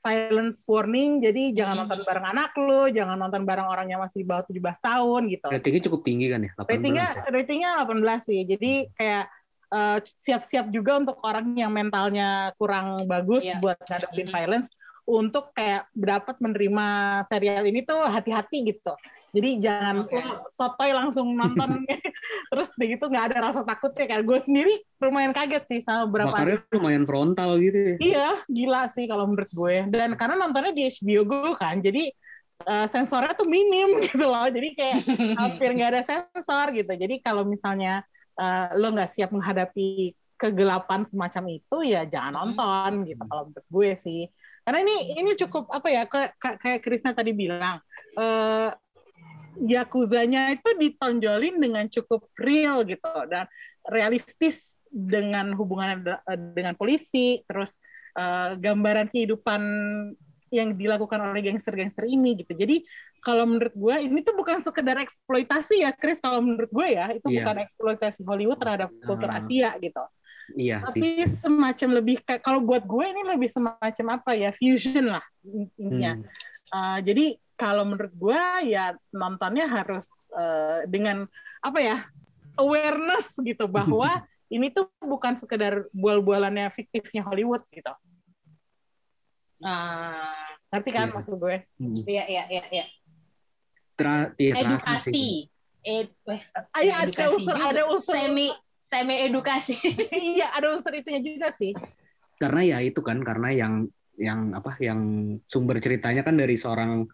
violence 0.00 0.62
warning. 0.64 1.18
Jadi 1.18 1.50
jangan 1.52 1.74
Hmm. 1.74 1.82
nonton 1.84 2.00
bareng 2.06 2.26
anak 2.30 2.52
lu, 2.54 2.88
jangan 2.88 3.16
nonton 3.18 3.42
bareng 3.42 3.66
orang 3.66 3.90
yang 3.90 3.98
masih 3.98 4.22
di 4.22 4.26
bawah 4.26 4.44
17 4.46 4.78
tahun 4.78 5.22
gitu. 5.28 5.48
Ratingnya 5.50 5.82
cukup 5.82 6.00
tinggi 6.06 6.26
kan 6.30 6.40
ya? 6.46 6.52
18 6.54 6.70
Ratingnya 6.70 7.06
ya? 7.10 7.22
ratingnya 7.26 7.70
18 7.82 8.20
sih. 8.22 8.40
Jadi 8.44 8.72
kayak 8.94 9.26
eh, 9.66 9.98
siap-siap 10.14 10.70
juga 10.70 10.94
untuk 10.94 11.18
orang 11.26 11.58
yang 11.58 11.74
mentalnya 11.74 12.54
kurang 12.54 13.02
bagus 13.10 13.42
Iya. 13.42 13.58
buat 13.58 13.74
ngadepin 13.82 14.30
Mhm. 14.30 14.32
violence 14.32 14.70
untuk 15.06 15.54
kayak 15.54 15.86
dapat 15.94 16.36
menerima 16.42 16.86
serial 17.30 17.62
ini 17.62 17.86
tuh 17.86 18.02
hati-hati 18.10 18.66
gitu. 18.66 18.92
Jadi 19.36 19.50
jangan 19.60 20.08
lo 20.08 20.48
sotoy 20.50 20.90
langsung 20.96 21.36
nonton 21.36 21.84
terus 22.50 22.72
udah 22.72 22.86
gitu 22.88 23.04
nggak 23.06 23.24
ada 23.32 23.36
rasa 23.50 23.60
takutnya 23.62 24.06
kan. 24.08 24.20
Gue 24.26 24.38
sendiri 24.42 24.82
lumayan 24.98 25.30
kaget 25.30 25.64
sih 25.70 25.80
sama 25.84 26.10
beberapa 26.10 26.34
Bakarnya 26.34 26.64
lumayan 26.74 27.04
frontal 27.04 27.60
gitu 27.62 27.78
ya. 27.78 27.94
Iya, 28.00 28.28
gila 28.50 28.82
sih 28.90 29.04
kalau 29.06 29.30
menurut 29.30 29.50
gue. 29.52 29.76
Dan 29.92 30.18
karena 30.18 30.34
nontonnya 30.40 30.72
di 30.72 30.88
HBO 30.88 31.22
Go 31.28 31.52
kan, 31.54 31.84
jadi 31.84 32.10
eh, 32.64 32.86
sensornya 32.88 33.36
tuh 33.36 33.46
minim 33.46 34.00
gitu 34.08 34.24
loh. 34.26 34.48
Jadi 34.48 34.68
kayak 34.74 34.96
hampir 35.40 35.68
nggak 35.70 35.90
ada 35.94 36.02
sensor 36.02 36.72
gitu. 36.72 36.92
Jadi 36.96 37.20
kalau 37.22 37.46
misalnya 37.46 38.02
eh, 38.40 38.66
lo 38.74 38.88
nggak 38.90 39.10
siap 39.12 39.30
menghadapi 39.30 40.16
kegelapan 40.36 41.04
semacam 41.04 41.60
itu, 41.60 41.76
ya 41.84 42.08
jangan 42.08 42.40
nonton 42.40 43.04
gitu. 43.04 43.22
Kalau 43.22 43.52
menurut 43.52 43.68
gue 43.68 43.90
sih. 44.00 44.22
Karena 44.66 44.82
ini 44.82 45.14
ini 45.14 45.30
cukup 45.38 45.70
apa 45.70 45.86
ya? 45.86 46.02
Kayak 46.10 46.34
kayak 46.58 46.80
Krisna 46.82 47.14
tadi 47.14 47.30
bilang. 47.30 47.78
eh 48.18 48.74
Yakuzanya 49.56 50.52
itu 50.52 50.68
ditonjolin 50.76 51.56
dengan 51.56 51.88
cukup 51.88 52.28
real 52.36 52.84
gitu 52.84 53.08
dan 53.32 53.48
realistis 53.88 54.76
dengan 54.92 55.56
hubungan 55.56 56.04
dengan 56.52 56.76
polisi, 56.76 57.40
terus 57.48 57.80
eh, 58.20 58.52
gambaran 58.60 59.08
kehidupan 59.08 59.60
yang 60.52 60.76
dilakukan 60.76 61.32
oleh 61.32 61.40
gangster-gangster 61.40 62.04
ini 62.04 62.36
gitu. 62.44 62.52
Jadi 62.52 62.84
kalau 63.24 63.48
menurut 63.48 63.72
gue 63.74 63.96
ini 64.06 64.20
tuh 64.22 64.36
bukan 64.36 64.60
sekedar 64.60 65.00
eksploitasi 65.00 65.82
ya, 65.82 65.90
Chris. 65.96 66.20
Kalau 66.20 66.44
menurut 66.44 66.68
gue 66.68 66.86
ya 66.92 67.16
itu 67.16 67.26
Iya. 67.26 67.40
bukan 67.42 67.56
eksploitasi 67.64 68.20
Hollywood 68.28 68.60
terhadap 68.60 68.92
kultur. 69.08 69.30
Asia 69.32 69.72
gitu. 69.80 70.04
Iya 70.54 70.86
sih. 70.94 71.02
Tapi 71.02 71.26
semacam 71.26 71.88
lebih 71.98 72.16
kayak 72.22 72.42
kalau 72.44 72.62
buat 72.62 72.86
gue 72.86 73.04
ini 73.08 73.22
lebih 73.26 73.50
semacam 73.50 74.06
apa 74.14 74.30
ya 74.38 74.54
fusion 74.54 75.10
lah 75.10 75.24
intinya. 75.42 76.22
Hmm. 76.22 76.26
Uh, 76.70 76.98
jadi 77.02 77.26
kalau 77.58 77.82
menurut 77.88 78.14
gue 78.14 78.42
ya 78.70 78.94
nontonnya 79.10 79.66
harus 79.66 80.06
uh, 80.36 80.86
dengan 80.86 81.26
apa 81.64 81.78
ya 81.82 81.96
awareness 82.54 83.34
gitu 83.42 83.66
bahwa 83.76 84.22
ini 84.46 84.70
tuh 84.70 84.86
bukan 85.02 85.34
sekedar 85.42 85.90
bual-bualannya 85.90 86.70
fiktifnya 86.70 87.26
Hollywood 87.26 87.66
gitu. 87.74 87.90
Ah, 89.64 90.46
Ngerti 90.70 90.90
kan 90.92 91.08
Iya. 91.08 91.14
maksud 91.14 91.34
gue? 91.40 91.56
Hmm. 91.80 91.96
iya 92.06 92.24
iya 92.28 92.62
iya. 92.70 92.84
Tra- 93.96 94.30
sih. 94.36 94.52
Edukasi. 94.52 95.26
Ed, 95.86 96.10
eh, 96.26 96.42
ada 96.74 97.06
edukasi 97.06 97.46
unsur, 97.46 97.54
juga. 97.54 97.70
ada 97.70 97.82
unsur, 97.86 98.14
semi 98.18 98.50
semi 98.86 99.26
edukasi. 99.26 99.74
iya 100.38 100.54
ada 100.54 100.78
unsur 100.78 100.94
itunya 100.94 101.18
juga 101.18 101.50
sih. 101.50 101.74
Karena 102.38 102.62
ya 102.62 102.78
itu 102.78 103.02
kan 103.02 103.18
karena 103.26 103.50
yang 103.50 103.90
yang 104.16 104.54
apa 104.54 104.78
yang 104.78 105.00
sumber 105.44 105.82
ceritanya 105.82 106.22
kan 106.22 106.38
dari 106.38 106.54
seorang 106.54 107.04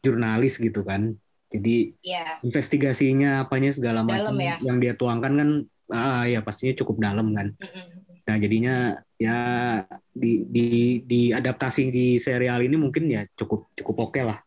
jurnalis 0.00 0.56
gitu 0.56 0.80
kan. 0.82 1.12
Jadi 1.50 1.92
Iya. 2.00 2.40
investigasinya 2.46 3.44
apanya 3.44 3.74
segala 3.74 4.00
Dalam 4.06 4.32
macam 4.32 4.36
ya. 4.40 4.56
yang 4.64 4.78
dia 4.80 4.94
tuangkan 4.96 5.32
kan 5.36 5.50
ah 5.90 6.22
ya 6.24 6.40
pastinya 6.40 6.72
cukup 6.78 7.02
dalam 7.02 7.34
kan. 7.36 7.52
Mm-mm. 7.58 7.86
Nah 8.24 8.36
jadinya 8.38 8.74
ya 9.18 9.36
di 10.14 10.46
di 10.46 10.68
diadaptasi 11.02 11.90
di 11.90 12.16
serial 12.22 12.62
ini 12.62 12.78
mungkin 12.78 13.10
ya 13.10 13.26
cukup 13.34 13.74
cukup 13.74 14.08
oke 14.08 14.20
lah. 14.22 14.38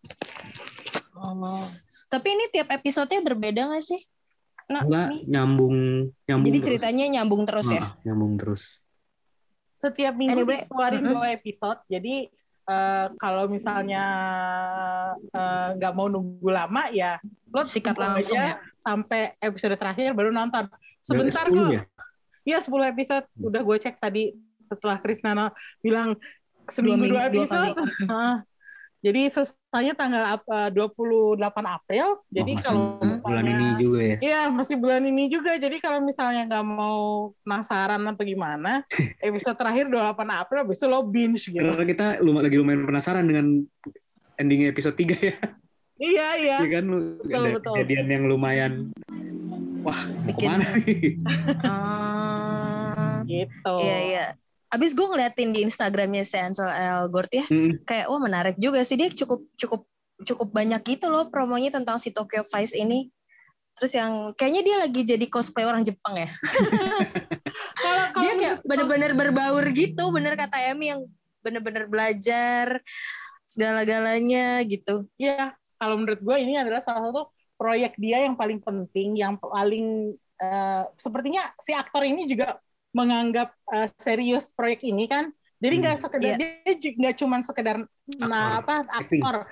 Oh. 1.19 1.67
Tapi 2.07 2.27
ini 2.29 2.45
tiap 2.53 2.71
episodenya 2.71 3.19
berbeda 3.21 3.67
nggak 3.67 3.83
sih? 3.83 4.01
Nah, 4.65 4.81
Enggak 4.81 5.07
nih. 5.09 5.21
nyambung 5.27 5.75
nyambung. 6.23 6.45
Jadi 6.45 6.57
terus. 6.57 6.67
ceritanya 6.69 7.05
nyambung 7.11 7.41
terus 7.43 7.67
ya? 7.67 7.81
Ah, 7.81 7.91
nyambung 8.03 8.33
terus. 8.35 8.63
Setiap 9.73 10.13
minggu 10.13 10.31
Anyway, 10.37 10.63
dikeluarin 10.63 11.01
mm-mm. 11.01 11.13
dua 11.13 11.27
episode. 11.31 11.79
Jadi 11.85 12.15
eh, 12.63 13.07
kalau 13.13 13.43
misalnya 13.45 14.03
eh, 15.29 15.67
nggak 15.75 15.93
mau 15.93 16.07
nunggu 16.07 16.47
lama 16.47 16.87
ya 16.89 17.19
lo 17.49 17.61
Sikat 17.61 17.93
langsung 17.93 18.33
aja 18.35 18.55
ya? 18.55 18.55
sampai 18.79 19.21
episode 19.37 19.75
terakhir 19.75 20.11
baru 20.11 20.29
nonton. 20.29 20.65
Sebentar 20.99 21.45
10 21.45 21.53
kok. 21.53 21.69
ya? 21.69 21.83
Iya 22.43 22.59
10 22.59 22.71
episode 22.89 23.25
udah 23.37 23.61
gue 23.61 23.77
cek 23.77 23.97
tadi 23.97 24.31
setelah 24.65 24.97
Krisnano 24.97 25.51
bilang 25.79 26.15
seminggu 26.65 27.03
minggu- 27.03 27.13
dua, 27.13 27.27
dua 27.27 27.43
episode. 27.43 27.75
Hah. 28.07 28.35
jadi 29.05 29.21
selesainya 29.29 29.93
tanggal 29.93 30.23
eh, 30.39 30.69
28 30.71 31.43
April. 31.67 32.07
Jadi 32.29 32.51
Oh, 32.53 32.57
kalau 32.57 32.83
bulan 33.23 33.45
ini 33.45 33.65
juga 33.75 33.99
ya. 34.03 34.17
Iya 34.19 34.41
masih 34.47 34.75
bulan 34.75 35.01
ini 35.01 35.23
juga. 35.27 35.55
Jadi 35.55 35.79
kalau 35.79 35.99
misalnya 35.99 36.43
nggak 36.45 36.65
mau 36.65 37.01
penasaran 37.41 38.03
atau 38.03 38.23
gimana, 38.23 38.83
episode 39.23 39.55
terakhir 39.55 39.87
28 39.87 40.03
April, 40.29 40.59
habis 40.61 40.77
itu 40.77 40.87
lo 40.87 40.99
binge 41.03 41.41
gitu. 41.41 41.63
Karena 41.63 41.85
kita 41.85 42.07
lum- 42.19 42.39
lagi 42.39 42.55
lumayan 42.55 42.83
penasaran 42.83 43.23
dengan 43.23 43.63
ending 44.35 44.67
episode 44.67 44.93
3 44.93 45.15
ya. 45.19 45.37
Iya 45.95 46.27
iya. 46.37 46.57
Iya 46.59 46.69
kan 46.69 46.83
lu 46.85 46.99
Betul, 47.17 47.37
ada 47.39 47.49
betul. 47.55 47.73
kejadian 47.79 48.07
yang 48.09 48.23
lumayan 48.27 48.73
wah 49.81 49.99
Bikin- 50.25 50.51
ke 50.51 50.51
mana 50.51 50.67
nih? 50.81 51.01
Ah, 51.63 53.23
Gitu. 53.23 53.73
Iya 53.79 53.97
iya. 54.03 54.25
Abis 54.67 54.91
gue 54.91 55.05
ngeliatin 55.05 55.53
di 55.53 55.61
Instagramnya 55.61 56.25
si 56.25 56.33
Ansel 56.33 56.65
Elgort 56.67 57.29
ya, 57.29 57.45
Hmm, 57.45 57.77
kayak 57.85 58.09
wah 58.09 58.17
menarik 58.17 58.57
juga 58.57 58.81
sih 58.81 58.97
dia 58.97 59.05
cukup 59.07 59.45
cukup 59.53 59.85
cukup 60.23 60.49
banyak 60.55 60.81
gitu 60.87 61.07
loh 61.11 61.29
promonya 61.29 61.69
tentang 61.73 61.99
si 62.01 62.11
Tokyo 62.15 62.43
Vice 62.47 62.75
ini. 62.75 63.11
Terus 63.73 63.93
yang 63.97 64.37
kayaknya 64.37 64.61
dia 64.65 64.77
lagi 64.85 65.01
jadi 65.01 65.25
cosplay 65.29 65.65
orang 65.65 65.81
Jepang 65.85 66.13
ya. 66.17 66.29
Kalau 67.81 68.03
kalau 68.15 68.23
Dia 68.23 68.33
kayak 68.37 68.57
bener-bener 68.65 69.11
berbaur 69.17 69.65
gitu, 69.73 70.13
bener 70.13 70.37
kata 70.37 70.57
Emi 70.71 70.93
yang 70.93 71.01
bener-bener 71.43 71.89
belajar 71.89 72.79
segala-galanya 73.45 74.63
gitu. 74.65 75.05
Iya, 75.19 75.53
kalau 75.77 75.99
menurut 75.99 76.21
gue 76.21 76.35
ini 76.41 76.53
adalah 76.57 76.79
salah 76.81 77.09
satu 77.09 77.29
proyek 77.59 77.97
dia 77.99 78.23
yang 78.25 78.35
paling 78.37 78.59
penting, 78.63 79.17
yang 79.17 79.35
paling 79.41 80.15
eh, 80.41 80.83
sepertinya 80.97 81.51
si 81.61 81.73
aktor 81.75 82.03
ini 82.05 82.25
juga 82.29 82.57
menganggap 82.93 83.53
eh, 83.73 83.89
serius 83.99 84.49
proyek 84.53 84.85
ini 84.85 85.05
kan. 85.09 85.29
Jadi 85.63 85.75
nggak 85.79 85.95
Hmm, 85.95 86.03
sekedar 86.03 86.33
iya. 86.35 86.37
dia 86.37 86.91
nggak 86.99 87.15
cuman 87.23 87.41
sekedar 87.47 87.77
nah, 88.19 88.59
apa 88.59 88.83
aktor 88.91 89.47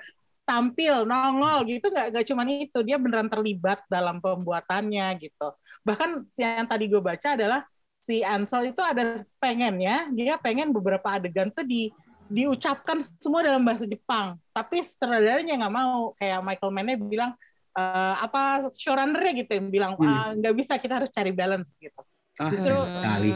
tampil 0.52 1.08
nongol 1.08 1.64
gitu 1.64 1.88
nggak 1.88 2.06
nggak 2.12 2.24
cuman 2.28 2.46
itu 2.60 2.78
dia 2.84 3.00
beneran 3.00 3.32
terlibat 3.32 3.80
dalam 3.88 4.20
pembuatannya 4.20 5.16
gitu. 5.16 5.48
Bahkan 5.80 6.28
yang 6.36 6.68
tadi 6.68 6.84
gue 6.86 7.00
baca 7.00 7.32
adalah 7.32 7.64
si 8.02 8.20
Ansel 8.20 8.70
itu 8.70 8.82
ada 8.84 9.24
pengennya 9.40 10.12
dia 10.12 10.36
pengen 10.36 10.70
beberapa 10.70 11.16
adegan 11.16 11.48
tuh 11.48 11.64
di 11.64 11.88
diucapkan 12.26 12.98
semua 13.20 13.44
dalam 13.44 13.60
bahasa 13.62 13.84
Jepang 13.84 14.40
tapi 14.50 14.80
sutradaranya 14.80 15.54
nggak 15.62 15.74
mau 15.74 16.10
kayak 16.16 16.40
Michael 16.40 16.72
Mann 16.72 16.90
bilang 17.06 17.32
eh, 17.72 18.14
apa 18.18 18.68
showrunner 18.74 19.22
gitu 19.32 19.52
yang 19.54 19.68
bilang 19.68 19.92
Hmm. 19.94 20.08
"Ah, 20.08 20.28
nggak 20.32 20.54
bisa 20.56 20.76
kita 20.76 20.98
harus 20.98 21.08
cari 21.08 21.30
balance 21.30 21.76
gitu 21.76 22.02
Ah, 22.40 22.48
Justru- 22.48 22.88
sekali. 22.88 23.30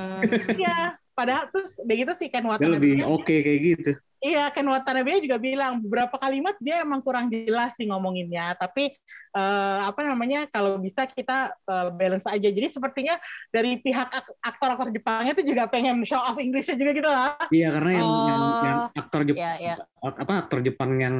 iya 0.57 0.97
padahal 1.13 1.53
terus 1.53 1.77
udah 1.77 1.95
gitu 1.95 2.13
sih 2.17 2.29
Ken 2.33 2.49
Watanabe 2.49 2.75
lebih 2.81 2.95
oke 3.05 3.29
kayak 3.29 3.61
gitu. 3.63 3.91
Iya 4.27 4.51
Ken 4.51 4.67
Watanabe 4.67 5.23
juga 5.23 5.39
bilang 5.39 5.79
beberapa 5.79 6.19
kalimat 6.19 6.59
dia 6.59 6.83
emang 6.83 6.99
kurang 6.99 7.31
jelas 7.31 7.79
sih 7.79 7.87
ngomonginnya 7.87 8.59
tapi 8.59 8.91
eh, 9.33 9.79
apa 9.87 10.03
namanya 10.03 10.51
kalau 10.51 10.77
bisa 10.77 11.07
kita 11.07 11.55
eh, 11.55 11.89
balance 11.95 12.27
aja 12.27 12.49
jadi 12.51 12.67
sepertinya 12.67 13.15
dari 13.49 13.79
pihak 13.79 14.09
ak- 14.11 14.35
aktor-aktor 14.43 14.91
Jepangnya 14.91 15.33
itu 15.33 15.55
juga 15.55 15.71
pengen 15.71 16.03
show 16.03 16.19
off 16.19 16.37
Inggrisnya 16.37 16.75
juga 16.75 16.91
gitu 16.93 17.07
lah 17.07 17.39
Iya 17.49 17.69
karena 17.71 17.91
yang, 17.95 18.11
yang, 18.11 18.41
Oh. 18.43 18.63
yang 18.63 18.79
aktor 18.95 19.21
Jepang 19.23 19.43
Ya 19.47 19.53
ya. 19.57 19.75
apa 20.03 20.33
aktor 20.43 20.59
Jepang 20.61 20.91
yang 20.99 21.17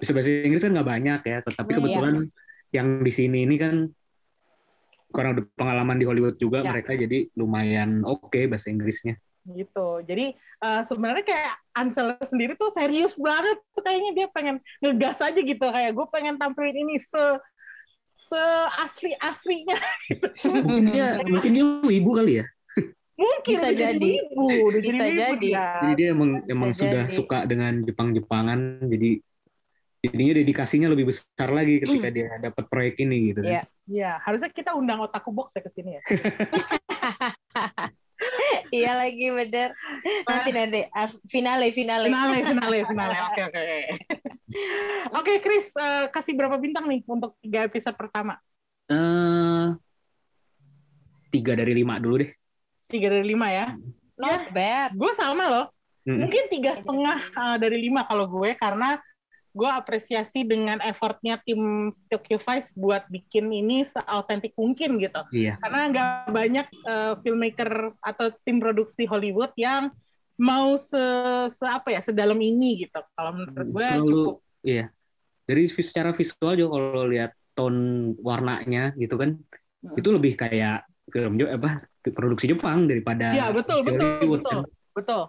bisa 0.00 0.12
bahasa 0.12 0.28
Inggris 0.30 0.60
kan 0.60 0.72
nggak 0.72 0.88
banyak 0.88 1.20
ya, 1.24 1.38
tetapi 1.40 1.70
Hmm, 1.70 1.78
kebetulan 1.80 2.14
yang 2.70 2.88
di 3.00 3.08
sini 3.08 3.48
ini 3.48 3.56
kan 3.56 3.88
kurang 5.08 5.32
ada 5.32 5.42
pengalaman 5.56 5.96
di 5.96 6.04
Hollywood 6.04 6.36
juga 6.36 6.60
Ya. 6.60 6.68
mereka 6.68 6.92
jadi 6.92 7.32
lumayan 7.32 8.04
oke 8.04 8.44
bahasa 8.46 8.68
Inggrisnya. 8.68 9.16
gitu. 9.48 10.04
Jadi 10.04 10.36
eh, 10.62 10.82
sebenarnya 10.86 11.24
kayak 11.24 11.54
Ansel 11.74 12.18
sendiri 12.26 12.58
tuh 12.58 12.70
serius 12.74 13.14
banget 13.18 13.58
tuh 13.74 13.82
kayaknya 13.82 14.10
dia 14.14 14.26
pengen 14.34 14.56
ngegas 14.82 15.18
aja 15.22 15.38
gitu 15.38 15.66
kayak 15.70 15.94
gue 15.94 16.06
pengen 16.10 16.34
tampilin 16.38 16.88
ini 16.88 16.96
se 16.98 17.22
se 18.18 18.42
asli 18.82 19.14
aslinya. 19.22 19.78
Mungkin 20.50 20.84
dia 20.90 21.08
mungkin 21.32 21.50
dia 21.54 21.64
ibu 21.96 22.10
kali 22.18 22.42
ya. 22.42 22.46
Mungkin 23.18 23.50
Bisa 23.50 23.70
jadi. 23.74 24.12
udah 24.38 24.80
Bisa 24.82 25.06
jadi. 25.10 25.38
dia. 25.38 25.66
Jadi 25.82 25.92
dia 25.98 26.08
emang 26.14 26.42
Bisa 26.42 26.50
emang 26.54 26.70
sudah 26.74 27.04
jadi. 27.06 27.14
suka 27.14 27.38
dengan 27.46 27.82
Jepang-Jepangan 27.82 28.86
jadi 28.86 29.10
jadinya 29.98 30.34
dedikasinya 30.38 30.88
lebih 30.94 31.10
besar 31.10 31.50
lagi 31.50 31.82
ketika 31.82 32.08
dia 32.14 32.30
dapat 32.38 32.64
proyek 32.70 33.02
ini 33.02 33.34
gitu 33.34 33.42
kan. 33.42 33.50
Iya. 33.50 33.62
Iya, 33.88 34.20
harusnya 34.20 34.52
kita 34.52 34.76
undang 34.76 35.00
otaku 35.00 35.32
box 35.32 35.56
ya 35.56 35.64
ke 35.64 35.70
sini 35.72 35.96
ya. 35.96 36.02
Iya 38.68 38.98
lagi 38.98 39.26
bener. 39.30 39.72
Nanti 40.26 40.50
nanti 40.50 40.80
ah, 40.90 41.08
finale 41.26 41.70
finale. 41.70 42.10
Finale, 42.10 42.38
finale, 42.50 42.78
finale. 42.84 43.16
Oke, 43.30 43.40
oke. 43.48 43.62
Oke, 45.14 45.32
Chris, 45.44 45.70
eh, 45.76 46.06
kasih 46.10 46.34
berapa 46.34 46.56
bintang 46.58 46.88
nih 46.88 47.04
untuk 47.06 47.36
tiga 47.40 47.64
episode 47.68 47.96
pertama? 47.96 48.36
Eh, 48.88 49.66
tiga 51.30 51.52
dari 51.54 51.72
lima 51.76 52.00
dulu 52.00 52.24
deh. 52.24 52.30
Tiga 52.88 53.12
dari 53.12 53.26
lima 53.28 53.48
ya. 53.52 53.66
Not 54.18 54.50
bad. 54.50 54.96
Gue 54.96 55.12
sama 55.14 55.44
loh. 55.46 55.66
Mm. 56.08 56.24
Mungkin 56.24 56.44
tiga 56.48 56.72
setengah 56.74 57.18
eh, 57.20 57.56
dari 57.60 57.78
lima 57.78 58.04
kalau 58.08 58.26
gue 58.26 58.56
karena 58.56 58.96
gue 59.50 59.66
apresiasi 59.66 60.44
dengan 60.44 60.78
effortnya 60.80 61.40
tim 61.42 61.88
Tokyo 62.06 62.38
Vice 62.38 62.76
buat 62.76 63.08
bikin 63.08 63.48
ini 63.48 63.82
seautentik 63.82 64.52
mungkin 64.54 64.98
gitu. 64.98 65.20
Iya. 65.32 65.56
Karena 65.58 65.80
nggak 65.88 66.10
banyak 66.30 66.66
eh, 66.68 67.12
filmmaker 67.20 67.70
atau 67.98 68.30
tim 68.42 68.58
produksi 68.58 69.04
Hollywood 69.04 69.52
yang 69.56 69.90
mau 70.38 70.78
se, 70.78 71.00
se 71.50 71.64
apa 71.66 71.90
ya 71.90 72.00
sedalam 72.00 72.38
ini 72.38 72.86
gitu. 72.86 73.00
Kalau 73.12 73.32
menurut 73.34 73.68
gue 73.68 73.86
Kalau 73.86 74.04
lu- 74.06 74.16
cukup 74.16 74.36
Iya. 74.62 74.86
Dari 75.48 75.64
secara 75.64 76.12
visual 76.12 76.52
juga 76.54 76.70
kalau 76.76 77.04
lihat 77.08 77.32
tone 77.56 78.12
warnanya 78.20 78.92
gitu 78.94 79.16
kan, 79.16 79.38
Hmm. 79.78 79.94
itu 79.94 80.10
lebih 80.10 80.34
kayak 80.34 80.82
film 81.08 81.38
apa 81.38 81.86
produksi 82.10 82.50
Jepang 82.50 82.90
daripada 82.90 83.30
Iya 83.30 83.54
betul 83.54 83.86
betul 83.86 84.02
Hollywood 84.18 84.42
betul 84.42 84.60
kan. 84.60 84.64
betul. 84.92 85.22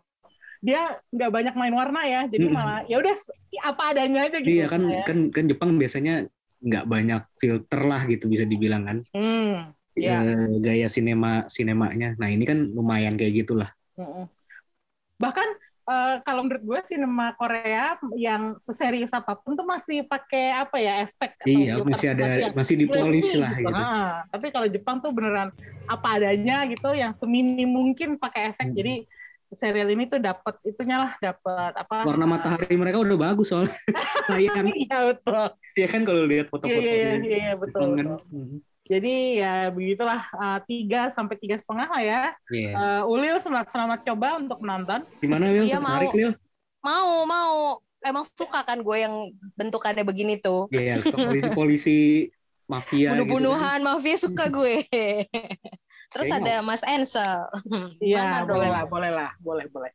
Dia 0.59 0.99
nggak 1.15 1.31
banyak 1.31 1.55
main 1.55 1.71
warna 1.71 2.03
ya, 2.03 2.21
jadi 2.27 2.51
Mm-mm. 2.51 2.57
malah 2.59 2.79
ya 2.83 2.99
udah 2.99 3.15
apa 3.63 3.83
adanya 3.95 4.27
aja 4.27 4.37
gitu. 4.43 4.51
Iya 4.59 4.65
kan 4.67 4.83
ya. 4.91 5.03
kan 5.07 5.17
kan 5.31 5.45
Jepang 5.47 5.79
biasanya 5.79 6.27
nggak 6.59 6.85
banyak 6.91 7.21
filter 7.39 7.81
lah 7.87 8.03
gitu 8.11 8.27
bisa 8.27 8.43
dibilang 8.43 8.83
kan. 8.83 8.97
Hmm, 9.15 9.71
Iya. 9.95 10.23
Eh, 10.23 10.47
gaya 10.63 10.87
sinema 10.87 11.47
sinemanya. 11.51 12.15
Nah 12.19 12.27
ini 12.31 12.43
kan 12.47 12.59
lumayan 12.71 13.15
kayak 13.19 13.43
gitulah. 13.43 13.71
mm-mm. 13.95 14.27
Bahkan 15.19 15.47
eh, 15.91 16.15
kalau 16.23 16.41
menurut 16.47 16.63
gue 16.63 16.79
sinema 16.87 17.35
Korea 17.35 17.99
yang 18.15 18.55
seserius 18.59 19.11
apa 19.11 19.35
pun 19.35 19.55
tuh 19.55 19.67
masih 19.67 20.07
pakai 20.07 20.55
apa 20.55 20.77
ya 20.79 21.07
efek 21.07 21.39
atau 21.43 21.51
Iya 21.51 21.73
masih 21.83 22.07
ada 22.15 22.27
yang 22.35 22.55
masih 22.55 22.75
dipolish 22.79 23.31
Classy 23.35 23.43
lah 23.43 23.53
gitu. 23.59 23.75
Ah, 23.75 24.11
tapi 24.31 24.47
kalau 24.51 24.67
Jepang 24.71 25.03
tuh 25.03 25.11
beneran 25.11 25.51
apa 25.87 26.07
adanya 26.19 26.63
gitu, 26.67 26.91
yang 26.95 27.11
seminim 27.15 27.67
mungkin 27.67 28.15
pakai 28.15 28.55
efek. 28.55 28.71
Hmm. 28.71 28.77
Jadi 28.77 28.95
serial 29.57 29.89
ini 29.89 30.05
tuh 30.05 30.21
dapat 30.21 30.61
itunya 30.61 30.97
lah, 31.01 31.11
dapat 31.17 31.73
apa? 31.73 32.05
Warna 32.05 32.29
matahari 32.29 32.77
mereka 32.77 33.01
udah 33.01 33.17
bagus 33.17 33.49
soalnya. 33.49 33.73
Sayang. 34.29 34.69
Iya 34.85 34.97
betul. 35.13 35.45
ya 35.73 35.87
kan 35.89 36.01
kalau 36.05 36.23
lihat 36.27 36.47
Iya 36.47 36.51
foto-foto 36.53 36.81
iya 36.85 36.93
iya, 36.93 37.13
iya, 37.17 37.37
iya, 37.49 37.53
betul. 37.57 37.97
Betul. 37.97 38.17
Hmm. 38.29 38.57
Jadi 38.89 39.13
ya 39.37 39.53
begitulah 39.69 40.21
eh, 40.21 40.59
tiga 40.65 41.01
sampai 41.13 41.35
tiga 41.37 41.57
setengah 41.57 41.87
lah 41.89 42.01
ya. 42.01 42.21
Iya. 42.53 42.71
Eh, 42.73 43.01
Ulil 43.09 43.37
selamat 43.41 43.67
selamat 43.73 43.99
coba 44.05 44.27
untuk 44.37 44.57
menonton. 44.61 44.99
Gimana 45.21 45.45
Lil? 45.49 45.65
Iya, 45.65 45.77
Tertarik 45.81 46.09
mau. 46.13 46.17
Lil? 46.17 46.31
Mau 46.85 47.11
mau. 47.25 47.57
Emang 47.99 48.23
suka 48.23 48.63
kan 48.63 48.79
gue 48.79 48.97
yang 49.01 49.33
bentukannya 49.59 50.07
begini 50.07 50.39
tuh. 50.39 50.71
Iya, 50.71 51.03
polisi-polisi 51.03 52.31
mafia 52.69 52.95
gitu 52.95 53.05
kan. 53.09 53.13
Bunuh-bunuhan 53.25 53.79
mafia 53.81 54.17
suka 54.21 54.45
gue. 54.47 54.85
Terus 56.09 56.25
Kayaknya- 56.27 56.57
ada 56.59 56.65
Mas 56.65 56.81
Ensel. 56.83 57.39
Iya 58.01 58.43
boleh 58.43 58.69
lah, 58.69 58.83
boleh 58.89 59.11
lah, 59.11 59.31
boleh 59.39 59.65
boleh. 59.69 59.91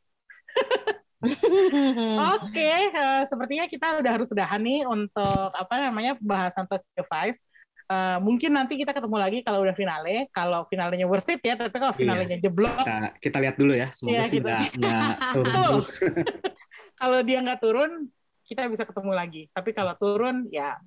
Oke, 2.35 2.69
eh, 2.85 3.21
sepertinya 3.25 3.65
kita 3.65 3.99
udah 3.99 4.11
harus 4.13 4.29
udahan 4.29 4.61
nih 4.61 4.85
untuk 4.85 5.49
apa 5.51 5.73
namanya 5.81 6.15
pembahasan 6.15 6.65
Tokyo 6.65 7.03
Vice. 7.03 7.39
Eh, 7.85 8.17
mungkin 8.17 8.57
nanti 8.57 8.77
kita 8.77 8.93
ketemu 8.93 9.17
lagi 9.19 9.39
kalau 9.41 9.61
udah 9.61 9.75
finale. 9.77 10.25
Kalau 10.31 10.65
finalenya 10.65 11.05
worth 11.05 11.29
it 11.29 11.41
ya, 11.41 11.53
tapi 11.53 11.75
kalau 11.77 11.93
Iya. 11.93 12.01
finalenya 12.01 12.37
jeblok, 12.41 12.81
Kita, 12.81 13.13
kita 13.21 13.37
lihat 13.41 13.55
dulu 13.57 13.73
ya. 13.73 13.87
Semoga 13.93 14.13
Iya, 14.15 14.23
sih 14.25 14.39
gitu. 14.41 14.47
nggak 14.49 14.61
nggak 14.79 15.09
turun 15.35 15.81
kalau 16.95 17.19
dia 17.21 17.37
nggak 17.43 17.59
turun, 17.61 17.91
kita 18.45 18.61
bisa 18.69 18.83
ketemu 18.87 19.11
lagi. 19.13 19.41
Tapi 19.51 19.69
kalau 19.73 19.93
turun, 19.99 20.47
ya 20.49 20.79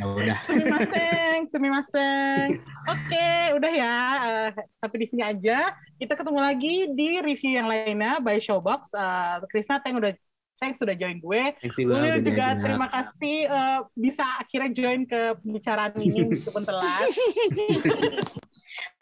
Ya 0.00 0.06
udah. 0.08 0.38
sumimaseng, 0.48 1.40
sumimaseng. 1.52 2.48
Oke, 2.88 3.30
udah 3.52 3.72
ya. 3.72 3.98
Eh, 4.24 4.48
sampai 4.80 4.96
di 5.04 5.06
sini 5.12 5.22
aja. 5.22 5.76
Kita 6.00 6.16
ketemu 6.16 6.40
lagi 6.40 6.88
di 6.96 7.20
review 7.20 7.60
yang 7.60 7.68
lainnya 7.68 8.16
by 8.24 8.40
Showbox. 8.40 8.96
Eh, 8.96 9.44
Krisna, 9.52 9.84
thank 9.84 10.00
udah 10.00 10.16
thanks 10.62 10.78
sudah 10.78 10.94
join 10.94 11.18
gue. 11.18 11.42
Thanks 11.58 11.74
juga 11.74 11.98
Ulil 11.98 12.22
terima 12.62 12.86
kasih 12.86 13.50
eh, 13.50 13.80
bisa 13.98 14.22
akhirnya 14.38 14.70
join 14.70 15.02
ke 15.10 15.34
pembicaraan 15.42 15.98
ini 15.98 16.22
meskipun 16.30 16.62
telat. 16.62 17.10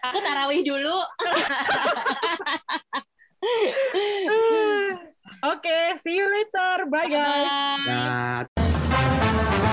Aku 0.09 0.18
tarawih 0.24 0.64
dulu. 0.64 0.96
Oke, 5.40 5.96
see 6.01 6.16
you 6.16 6.28
later. 6.28 6.84
Bye 6.88 7.09
guys. 7.09 8.48
Bye. 8.48 9.68